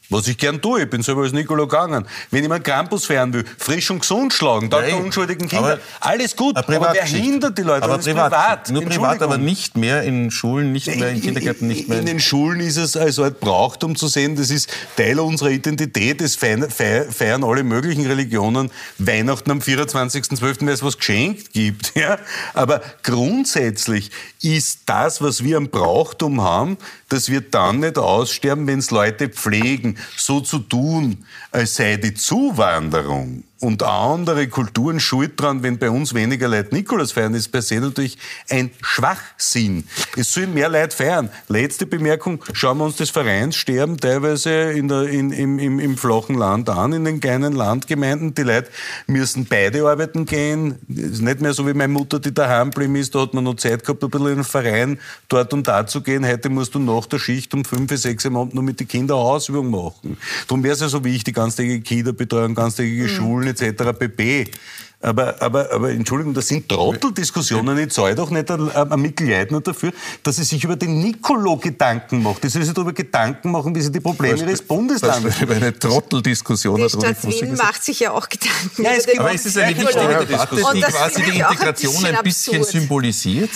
was 0.09 0.27
ich 0.27 0.37
gern 0.37 0.61
tue, 0.61 0.83
ich 0.83 0.89
bin 0.89 1.01
selber 1.01 1.23
als 1.23 1.33
Nicolo 1.33 1.67
gegangen. 1.67 2.05
Wenn 2.31 2.43
jemand 2.43 2.63
Krampus 2.63 3.05
feiern 3.05 3.33
will, 3.33 3.45
frisch 3.57 3.89
und 3.91 3.99
gesund 3.99 4.33
schlagen, 4.33 4.69
Nein, 4.69 4.85
der 4.85 4.97
unschuldigen 4.97 5.47
Kinder, 5.47 5.79
alles 5.99 6.35
gut. 6.35 6.55
Aber 6.55 6.93
wer 6.93 7.03
hindert 7.05 7.57
die 7.57 7.63
Leute? 7.63 7.83
Aber 7.83 7.97
Das 7.97 8.05
privat. 8.05 8.31
privat. 8.31 8.69
Nur 8.71 8.83
privat, 8.83 9.21
aber 9.21 9.37
nicht 9.37 9.77
mehr 9.77 10.03
in 10.03 10.31
Schulen, 10.31 10.71
nicht 10.71 10.87
mehr 10.87 11.09
in 11.09 11.21
Kindergärten, 11.21 11.67
nicht 11.67 11.89
mehr 11.89 11.99
in 11.99 12.05
den 12.05 12.19
Schulen 12.19 12.59
ist 12.59 12.77
es 12.77 12.95
also 12.95 13.23
halt 13.23 13.39
braucht, 13.39 13.83
um 13.83 13.95
zu 13.95 14.07
sehen, 14.07 14.35
das 14.35 14.49
ist 14.49 14.69
Teil 14.95 15.19
unserer 15.19 15.49
Identität. 15.49 16.21
Es 16.21 16.35
feiern, 16.35 16.69
feiern 16.69 17.43
alle 17.43 17.63
möglichen 17.63 18.05
Religionen 18.05 18.71
Weihnachten 18.97 19.51
am 19.51 19.59
24.12., 19.59 20.65
weil 20.65 20.69
es 20.69 20.83
was 20.83 20.97
geschenkt 20.97 21.53
gibt. 21.53 21.93
Ja? 21.97 22.19
Aber 22.53 22.81
grundsätzlich 23.01 24.11
ist 24.41 24.81
das, 24.85 25.19
was 25.21 25.43
wir 25.43 25.57
am 25.57 25.69
Brauchtum 25.69 26.41
haben, 26.41 26.77
das 27.09 27.29
wird 27.29 27.53
dann 27.53 27.79
nicht 27.79 27.97
aussterben, 27.97 28.67
wenn 28.67 28.79
es 28.79 28.91
Leute 28.91 29.29
pflegen, 29.29 29.96
so 30.15 30.41
zu 30.41 30.59
tun, 30.59 31.25
als 31.51 31.75
sei 31.75 31.97
die 31.97 32.13
Zuwanderung 32.13 33.43
und 33.59 33.83
andere 33.83 34.47
Kulturen 34.47 34.99
schuld 34.99 35.39
dran, 35.39 35.63
wenn 35.63 35.79
bei 35.79 35.89
uns 35.89 36.13
weniger 36.13 36.47
Leute 36.47 36.75
Nikolaus 36.75 37.11
feiern, 37.11 37.33
ist 37.33 37.49
per 37.49 37.61
se 37.61 37.79
natürlich 37.79 38.17
ein 38.49 38.71
Schwachsinn. 38.81 39.85
Es 40.15 40.31
sollen 40.33 40.53
mehr 40.53 40.69
Leute 40.69 40.95
feiern. 40.95 41.29
Letzte 41.47 41.85
Bemerkung, 41.85 42.43
schauen 42.53 42.77
wir 42.77 42.85
uns 42.85 42.97
das 42.97 43.09
Vereinssterben 43.09 43.97
teilweise 43.97 44.71
in 44.71 44.87
der, 44.87 45.03
in, 45.03 45.31
im, 45.31 45.57
im, 45.57 45.79
im 45.79 45.97
flachen 45.97 46.35
Land 46.35 46.69
an, 46.69 46.93
in 46.93 47.05
den 47.05 47.19
kleinen 47.19 47.53
Landgemeinden. 47.53 48.35
Die 48.35 48.43
Leute 48.43 48.69
müssen 49.07 49.45
beide 49.45 49.87
arbeiten 49.87 50.25
gehen. 50.25 50.75
Es 50.89 51.13
ist 51.13 51.21
nicht 51.21 51.41
mehr 51.41 51.53
so 51.53 51.65
wie 51.67 51.73
meine 51.73 51.93
Mutter, 51.93 52.19
die 52.19 52.33
daheim 52.33 52.69
geblieben 52.69 52.95
ist. 52.95 53.15
Da 53.15 53.21
hat 53.21 53.33
man 53.33 53.43
noch 53.43 53.55
Zeit 53.55 53.83
gehabt, 53.83 54.03
ein 54.03 54.09
bisschen 54.09 54.27
in 54.27 54.35
den 54.35 54.43
Verein 54.43 54.99
dort 55.29 55.53
und 55.53 55.67
da 55.67 55.87
zu 55.87 56.01
gehen. 56.01 56.27
Heute 56.27 56.49
musst 56.49 56.75
du 56.75 56.79
nach 56.79 57.07
der 57.07 57.19
Schicht 57.19 57.53
um 57.53 57.65
fünf, 57.65 57.95
sechs 57.97 58.25
Uhr 58.25 58.35
Abend 58.37 58.53
nur 58.53 58.63
mit 58.63 58.79
den 58.79 58.87
Kindern 58.87 59.17
Ausübung 59.17 59.71
machen. 59.71 60.17
Darum 60.47 60.63
wäre 60.63 60.75
es 60.75 60.81
ja 60.81 60.89
so 60.89 61.03
wichtig, 61.03 61.35
ganztägige 61.35 61.81
Kinderbetreuung, 61.81 62.53
ganztägige 62.53 63.05
mhm. 63.05 63.09
Schulen 63.09 63.46
etc. 63.47 63.97
pp. 63.97 64.51
Aber, 64.99 65.39
aber, 65.43 65.71
aber 65.71 65.91
Entschuldigung, 65.91 66.33
das 66.33 66.47
sind 66.47 66.67
Trotteldiskussionen. 66.67 67.77
Ich 67.77 67.91
zahle 67.91 68.15
doch 68.15 68.31
nicht 68.31 68.49
ein, 68.49 68.71
ein 68.71 69.63
dafür, 69.63 69.91
dass 70.23 70.37
sie 70.37 70.43
sich 70.43 70.63
über 70.63 70.75
den 70.75 70.99
Nicolo 70.99 71.55
Gedanken 71.57 72.23
macht. 72.23 72.43
Die 72.43 72.49
soll 72.49 72.63
sich 72.63 72.73
darüber 72.73 72.93
Gedanken 72.93 73.51
machen, 73.51 73.75
wie 73.75 73.81
sie 73.81 73.91
die 73.91 73.99
Probleme 73.99 74.39
ihres 74.39 74.63
Bundeslandes... 74.63 75.39
Über 75.39 75.55
eine 75.55 75.77
Trotteldiskussion. 75.77 76.81
Die 76.81 76.89
Stadt 76.89 77.23
Wien 77.27 77.53
macht 77.53 77.83
sich 77.83 77.99
ja 77.99 78.11
auch 78.11 78.27
Gedanken. 78.27 78.83
Ja, 78.83 78.91
es 78.93 79.07
aber 79.19 79.31
ist 79.31 79.45
es 79.45 79.57
eine 79.57 79.77
wichtige 79.77 79.93
Debatte, 79.93 80.55
die 80.55 80.81
quasi 80.81 81.21
die 81.21 81.37
Integration 81.37 82.05
ein 82.05 82.23
bisschen, 82.23 82.55
ein 82.55 82.59
bisschen 82.61 82.63
symbolisiert? 82.63 83.51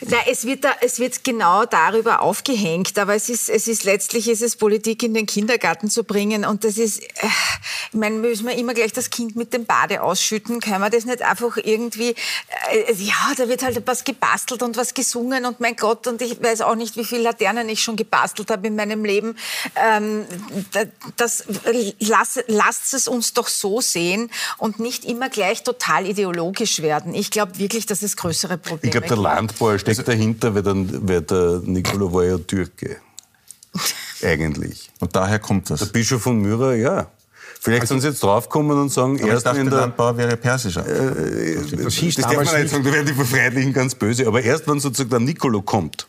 Na, 0.00 0.16
es 0.28 0.44
wird, 0.44 0.64
da, 0.64 0.72
es 0.80 0.98
wird 0.98 1.22
genau 1.22 1.66
darüber 1.66 2.20
aufgehängt, 2.20 2.98
aber 2.98 3.14
es 3.14 3.28
ist, 3.28 3.48
es 3.48 3.68
ist 3.68 3.84
letztlich 3.84 4.28
ist 4.28 4.42
es 4.42 4.56
Politik 4.56 5.04
in 5.04 5.14
den 5.14 5.26
Kindergarten 5.26 5.88
zu 5.88 6.02
bringen 6.02 6.44
und 6.44 6.64
das 6.64 6.78
ist, 6.78 7.00
äh, 7.00 7.26
ich 7.92 7.98
meine, 7.98 8.16
müssen 8.16 8.46
wir 8.46 8.56
immer 8.56 8.74
gleich 8.74 8.92
das 8.92 9.08
Kind 9.08 9.36
mit 9.36 9.54
dem 9.54 9.66
Bade 9.66 10.02
ausschütten? 10.02 10.60
Können 10.60 10.80
wir 10.80 10.90
das 10.90 11.04
nicht 11.04 11.22
einfach 11.22 11.56
irgendwie, 11.58 12.16
äh, 12.70 12.92
ja, 12.92 13.14
da 13.36 13.48
wird 13.48 13.62
halt 13.62 13.80
was 13.86 14.02
gebastelt 14.02 14.64
und 14.64 14.76
was 14.76 14.94
gesungen 14.94 15.46
und 15.46 15.60
mein 15.60 15.76
Gott 15.76 16.08
und 16.08 16.20
ich 16.20 16.42
weiß 16.42 16.62
auch 16.62 16.74
nicht, 16.74 16.96
wie 16.96 17.04
viele 17.04 17.22
Laternen 17.22 17.68
ich 17.68 17.82
schon 17.82 17.94
gebastelt 17.94 18.50
habe 18.50 18.66
in 18.66 18.74
meinem 18.74 19.04
Leben. 19.04 19.36
Ähm, 19.76 20.26
das, 21.16 21.44
lass, 22.00 22.40
lasst 22.48 22.94
es 22.94 23.06
uns 23.06 23.32
doch 23.32 23.46
so 23.46 23.80
sehen 23.80 24.28
und 24.58 24.80
nicht 24.80 25.04
immer 25.04 25.28
gleich 25.28 25.62
total 25.62 26.06
ideologisch 26.06 26.82
werden. 26.82 27.14
Ich 27.14 27.30
glaube 27.30 27.58
wirklich, 27.58 27.86
dass 27.86 28.02
es 28.02 28.16
größere 28.16 28.58
Probleme 28.58 28.80
gibt. 28.80 28.84
Ich 28.86 28.90
glaube, 28.90 29.06
der 29.06 29.16
Landbauer 29.16 29.83
steckt 29.92 30.08
dahinter, 30.08 30.54
weil, 30.54 30.62
dann, 30.62 31.08
weil 31.08 31.22
der 31.22 31.60
Nicolo 31.64 32.12
war 32.12 32.24
ja 32.24 32.38
Türke. 32.38 32.96
Eigentlich. 34.22 34.90
Und 35.00 35.14
daher 35.14 35.38
kommt 35.38 35.70
das. 35.70 35.80
Der 35.80 35.86
Bischof 35.86 36.22
von 36.22 36.40
Myra, 36.40 36.74
ja. 36.74 37.06
Vielleicht 37.60 37.82
also, 37.82 37.94
sind 37.94 38.02
sie 38.02 38.08
jetzt 38.08 38.22
draufkommen 38.22 38.78
und 38.78 38.92
sagen, 38.92 39.18
aber 39.22 39.32
erst 39.32 39.46
ich 39.46 39.54
wenn 39.54 39.70
der 39.70 39.80
Landbauer 39.80 40.18
wäre 40.18 40.36
persischer. 40.36 40.86
Äh, 40.86 41.54
das, 41.54 41.70
das, 41.70 42.14
das 42.14 42.14
darf 42.16 42.34
man 42.34 42.60
nicht 42.60 42.70
sagen, 42.70 42.84
da 42.84 42.92
werden 42.92 43.06
die 43.06 43.14
Verfreundlichen 43.14 43.72
ganz 43.72 43.94
böse. 43.94 44.26
Aber 44.26 44.42
erst 44.42 44.68
wenn 44.68 44.80
sozusagen 44.80 45.08
der 45.08 45.20
Nicolo 45.20 45.62
kommt, 45.62 46.06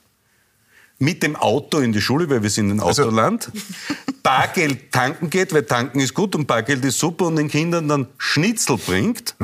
mit 0.99 1.23
dem 1.23 1.35
Auto 1.35 1.79
in 1.79 1.91
die 1.91 2.01
Schule, 2.01 2.29
weil 2.29 2.43
wir 2.43 2.49
sind 2.49 2.71
ein 2.71 2.79
also 2.81 3.03
Autoland, 3.03 3.49
also, 3.53 3.65
Bargeld 4.23 4.91
tanken 4.91 5.29
geht, 5.29 5.53
weil 5.53 5.63
tanken 5.63 5.99
ist 5.99 6.13
gut 6.13 6.35
und 6.35 6.47
Bargeld 6.47 6.83
ist 6.83 6.99
super 6.99 7.27
und 7.27 7.35
den 7.35 7.47
Kindern 7.47 7.87
dann 7.87 8.07
Schnitzel 8.17 8.77
bringt, 8.77 9.35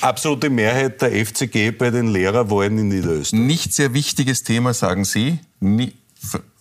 absolute 0.00 0.50
Mehrheit 0.50 1.02
der 1.02 1.10
FCG 1.24 1.72
bei 1.72 1.90
den 1.90 2.08
Lehrerwahlen 2.08 2.78
in 2.78 2.88
Niederösterreich. 2.88 3.44
Nicht 3.44 3.74
sehr 3.74 3.94
wichtiges 3.94 4.42
Thema, 4.42 4.74
sagen 4.74 5.04
Sie. 5.04 5.38
Nie, 5.60 5.92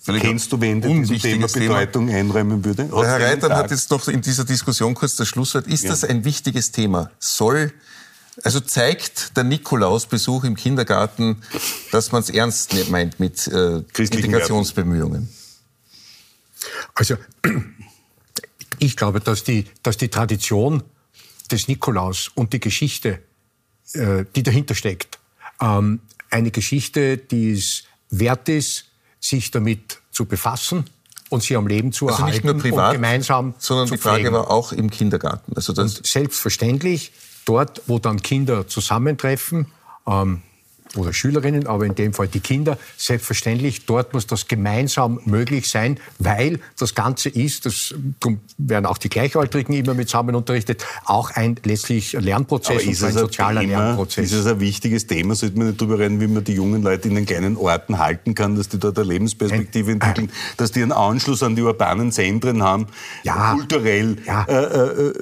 Kennst 0.06 0.52
du 0.52 0.62
wen, 0.62 0.82
der 0.82 1.04
Thema 1.20 1.48
Bedeutung 1.48 2.08
Thema. 2.08 2.20
einräumen 2.20 2.64
würde? 2.64 2.84
Hat 2.84 3.06
Herr 3.06 3.20
Reitern 3.20 3.54
hat 3.54 3.72
jetzt 3.72 3.92
noch 3.92 4.08
in 4.08 4.22
dieser 4.22 4.46
Diskussion 4.46 4.94
kurz 4.94 5.16
das 5.16 5.28
Schlusswort. 5.28 5.68
Ist 5.68 5.84
ja. 5.84 5.90
das 5.90 6.04
ein 6.06 6.24
wichtiges 6.24 6.72
Thema? 6.72 7.12
Soll, 7.20 7.74
also 8.44 8.62
zeigt 8.62 9.36
der 9.36 9.44
Nikolausbesuch 9.44 10.46
im 10.46 10.56
Kindergarten, 10.56 11.42
dass 11.92 12.12
man 12.12 12.22
es 12.22 12.30
ernst 12.30 12.74
meint 12.90 13.20
mit 13.20 13.48
äh, 13.48 13.84
Integrationsbemühungen? 13.98 15.28
Also, 16.96 17.18
ich 18.80 18.96
glaube, 18.96 19.20
dass 19.20 19.44
die, 19.44 19.66
dass 19.84 19.98
die 19.98 20.08
Tradition 20.08 20.84
des 21.52 21.68
Nikolaus 21.68 22.30
und 22.34 22.54
die 22.54 22.60
Geschichte, 22.60 23.20
äh, 23.98 24.26
die 24.36 24.44
dahinter 24.44 24.76
steckt, 24.76 25.20
ähm, 25.62 26.00
eine 26.30 26.52
Geschichte, 26.52 27.18
die 27.18 27.52
es 27.52 27.84
wert 28.10 28.50
ist, 28.50 28.86
sich 29.20 29.52
damit 29.52 30.00
zu 30.12 30.26
befassen 30.26 30.86
und 31.30 31.44
sie 31.44 31.56
am 31.56 31.68
Leben 31.68 31.92
zu 31.92 32.08
also 32.08 32.20
erhalten 32.20 32.36
nicht 32.36 32.46
nur 32.46 32.62
privat, 32.62 32.90
und 32.90 33.02
gemeinsam 33.02 33.54
sondern 33.58 33.88
zu 33.88 33.96
die 33.96 34.02
Frage 34.02 34.22
pflegen. 34.22 34.36
war 34.36 34.50
auch 34.50 34.72
im 34.72 34.90
Kindergarten. 34.90 35.54
Also 35.56 35.74
das 35.74 35.98
und 35.98 36.08
selbstverständlich 36.08 37.12
dort, 37.46 37.82
wo 37.88 38.00
dann 38.00 38.22
Kinder 38.22 38.68
zusammentreffen, 38.68 39.68
ähm, 40.06 40.42
oder 40.96 41.14
Schülerinnen, 41.14 41.68
aber 41.68 41.86
in 41.86 41.96
dem 41.96 42.14
Fall 42.14 42.28
die 42.28 42.40
Kinder. 42.40 42.78
Selbstverständlich, 42.98 43.86
dort 43.86 44.14
muss 44.14 44.28
das 44.28 44.48
gemeinsam 44.48 45.20
möglich 45.26 45.70
sein, 45.70 46.00
weil 46.20 46.60
das 46.78 46.96
Ganze 46.96 47.30
ist, 47.30 47.66
das 47.66 47.94
werden 48.58 48.86
auch 48.86 48.98
die 48.98 49.10
Gleichaltrigen 49.10 49.74
immer 49.74 49.94
mit 49.94 50.10
zusammen 50.10 50.36
unterrichtet, 50.36 50.86
auch 51.06 51.32
ein 51.32 51.58
letztlich 51.64 52.14
Lernprozess 52.14 52.86
und 52.86 53.04
ein 53.04 53.14
sozialer 53.14 53.62
Thema, 53.62 53.86
Lernprozess. 53.86 54.26
Ist 54.26 54.34
es 54.34 54.46
ein 54.46 54.60
wichtiges 54.60 55.08
Thema? 55.08 55.36
Sollte 55.36 55.58
man 55.58 55.68
nicht 55.68 55.82
darüber 55.82 56.00
reden, 56.00 56.22
wie 56.22 56.28
man 56.28 56.44
die 56.44 56.54
jungen 56.54 56.82
Leute 56.82 57.10
in 57.10 57.16
den 57.16 57.26
kleinen 57.26 57.58
Orten 57.58 58.00
halten 58.00 58.36
kann, 58.36 58.56
dass 58.56 58.70
die 58.70 58.80
dort 58.80 58.98
eine 58.98 59.08
Lebensperspektive 59.08 59.92
ein, 59.92 60.02
entwickeln, 60.02 60.32
dass 60.58 60.72
die 60.72 60.82
einen 60.82 60.92
Anschluss 60.92 61.44
an 61.44 61.56
die 61.56 61.62
urbanen 61.62 62.12
Zentren 62.12 62.64
haben, 62.64 62.88
ja, 63.24 63.54
kulturell, 63.54 64.18
ja. 64.26 64.44
Äh, 64.44 65.10
äh, 65.10 65.14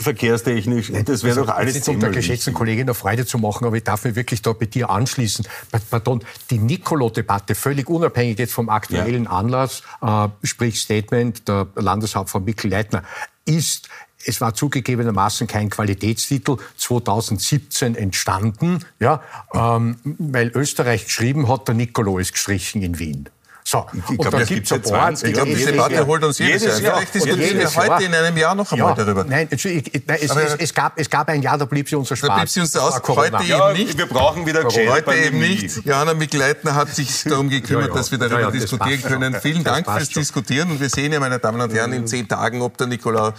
verkehrstechnisch. 0.00 0.92
Das 1.04 1.22
wäre 1.22 1.40
also, 1.40 1.46
doch 1.46 1.54
alles 1.54 1.80
Thema. 1.80 1.94
Um 1.94 2.00
der 2.00 2.10
geschätzten 2.10 2.54
Kollegin 2.54 2.82
eine 2.82 2.94
Freude 2.94 3.26
zu 3.26 3.38
machen, 3.38 3.66
aber 3.66 3.76
ich 3.76 3.84
darf 3.84 4.04
mir 4.04 4.14
wirklich 4.16 4.42
da 4.42 4.52
bei 4.52 4.66
dir 4.66 4.90
anschauen, 4.90 4.99
anschließen. 5.00 5.46
Pardon, 5.90 6.22
die 6.50 6.58
Nicolo-Debatte, 6.58 7.54
völlig 7.54 7.88
unabhängig 7.88 8.38
jetzt 8.38 8.52
vom 8.52 8.68
aktuellen 8.68 9.24
ja. 9.24 9.30
Anlass, 9.30 9.82
äh, 10.02 10.28
sprich 10.42 10.80
Statement 10.80 11.48
der 11.48 11.68
Landeshauptfrau 11.74 12.40
Mikl-Leitner, 12.40 13.02
ist 13.44 13.88
es 14.26 14.40
war 14.42 14.54
zugegebenermaßen 14.54 15.46
kein 15.46 15.70
Qualitätstitel 15.70 16.58
2017 16.76 17.94
entstanden, 17.94 18.84
ja, 18.98 19.22
ähm, 19.54 19.96
weil 20.18 20.48
Österreich 20.54 21.06
geschrieben 21.06 21.48
hat, 21.48 21.68
der 21.68 21.74
Nicolo 21.74 22.18
ist 22.18 22.32
gestrichen 22.32 22.82
in 22.82 22.98
Wien. 22.98 23.30
So, 23.70 23.86
ich 23.94 24.18
glaube, 24.18 24.38
das 24.40 24.48
gibt 24.48 24.68
es 24.68 24.90
ja 24.90 25.10
Ich 25.12 25.32
glaube, 25.32 25.54
diese 25.54 25.70
Debatte 25.70 26.04
holt 26.04 26.24
uns 26.24 26.38
jedes, 26.38 26.62
jedes 26.62 26.80
Jahr. 26.80 26.96
Vielleicht 26.96 27.14
diskutieren 27.14 27.58
wir 27.60 27.76
heute 27.76 28.04
in 28.04 28.12
einem 28.12 28.36
Jahr 28.36 28.56
noch 28.56 28.72
einmal 28.72 28.98
ja, 28.98 29.04
darüber. 29.04 29.22
Nein, 29.22 29.46
es, 29.48 29.64
es, 29.64 29.84
es, 29.94 30.54
es, 30.58 30.74
gab, 30.74 30.98
es 30.98 31.08
gab 31.08 31.28
ein 31.28 31.40
Jahr, 31.40 31.56
da 31.56 31.66
blieb 31.66 31.88
sie 31.88 31.94
uns 31.94 32.10
erspart. 32.10 32.32
Da 32.32 32.36
blieb 32.38 32.48
sie 32.48 32.58
uns 32.58 32.76
aus. 32.76 33.00
Heute 33.06 33.44
ja, 33.44 33.70
eben 33.70 33.78
nicht. 33.78 33.96
Wir 33.96 34.06
brauchen 34.06 34.44
wieder 34.44 34.64
Heute 34.64 35.14
eben 35.14 35.38
nicht. 35.38 35.84
Johanna 35.84 36.14
Mikleitner 36.14 36.74
hat 36.74 36.88
sich 36.88 37.22
darum 37.26 37.48
gekümmert, 37.48 37.94
dass 37.94 38.10
wir 38.10 38.18
darüber 38.18 38.50
diskutieren 38.50 39.02
können. 39.02 39.36
Vielen 39.40 39.62
Dank 39.62 39.88
fürs 39.88 40.08
Diskutieren. 40.08 40.72
Und 40.72 40.80
wir 40.80 40.88
sehen 40.88 41.12
ja, 41.12 41.20
meine 41.20 41.38
Damen 41.38 41.60
und 41.60 41.72
Herren, 41.72 41.92
in 41.92 42.08
zehn 42.08 42.26
Tagen, 42.26 42.62
ob 42.62 42.76
der 42.76 42.88
Nikolaus, 42.88 43.34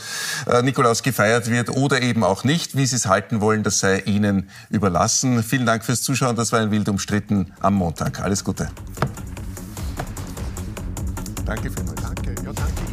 äh, 0.49 0.61
Nikolaus 0.61 1.03
gefeiert 1.03 1.49
wird 1.49 1.71
oder 1.71 2.01
eben 2.01 2.23
auch 2.23 2.45
nicht. 2.45 2.77
Wie 2.77 2.85
Sie 2.85 2.95
es 2.95 3.05
halten 3.05 3.41
wollen, 3.41 3.63
das 3.63 3.79
sei 3.79 3.99
Ihnen 3.99 4.49
überlassen. 4.69 5.43
Vielen 5.43 5.65
Dank 5.65 5.83
fürs 5.83 6.01
Zuschauen. 6.03 6.37
Das 6.37 6.53
war 6.53 6.61
ein 6.61 6.71
wild 6.71 6.87
umstritten 6.87 7.51
am 7.59 7.73
Montag. 7.73 8.21
Alles 8.21 8.45
Gute. 8.45 8.69
Danke 11.51 11.69
vielmals. 11.69 12.01
Danke. 12.01 12.33
Ja, 12.45 12.53
danke. 12.53 12.90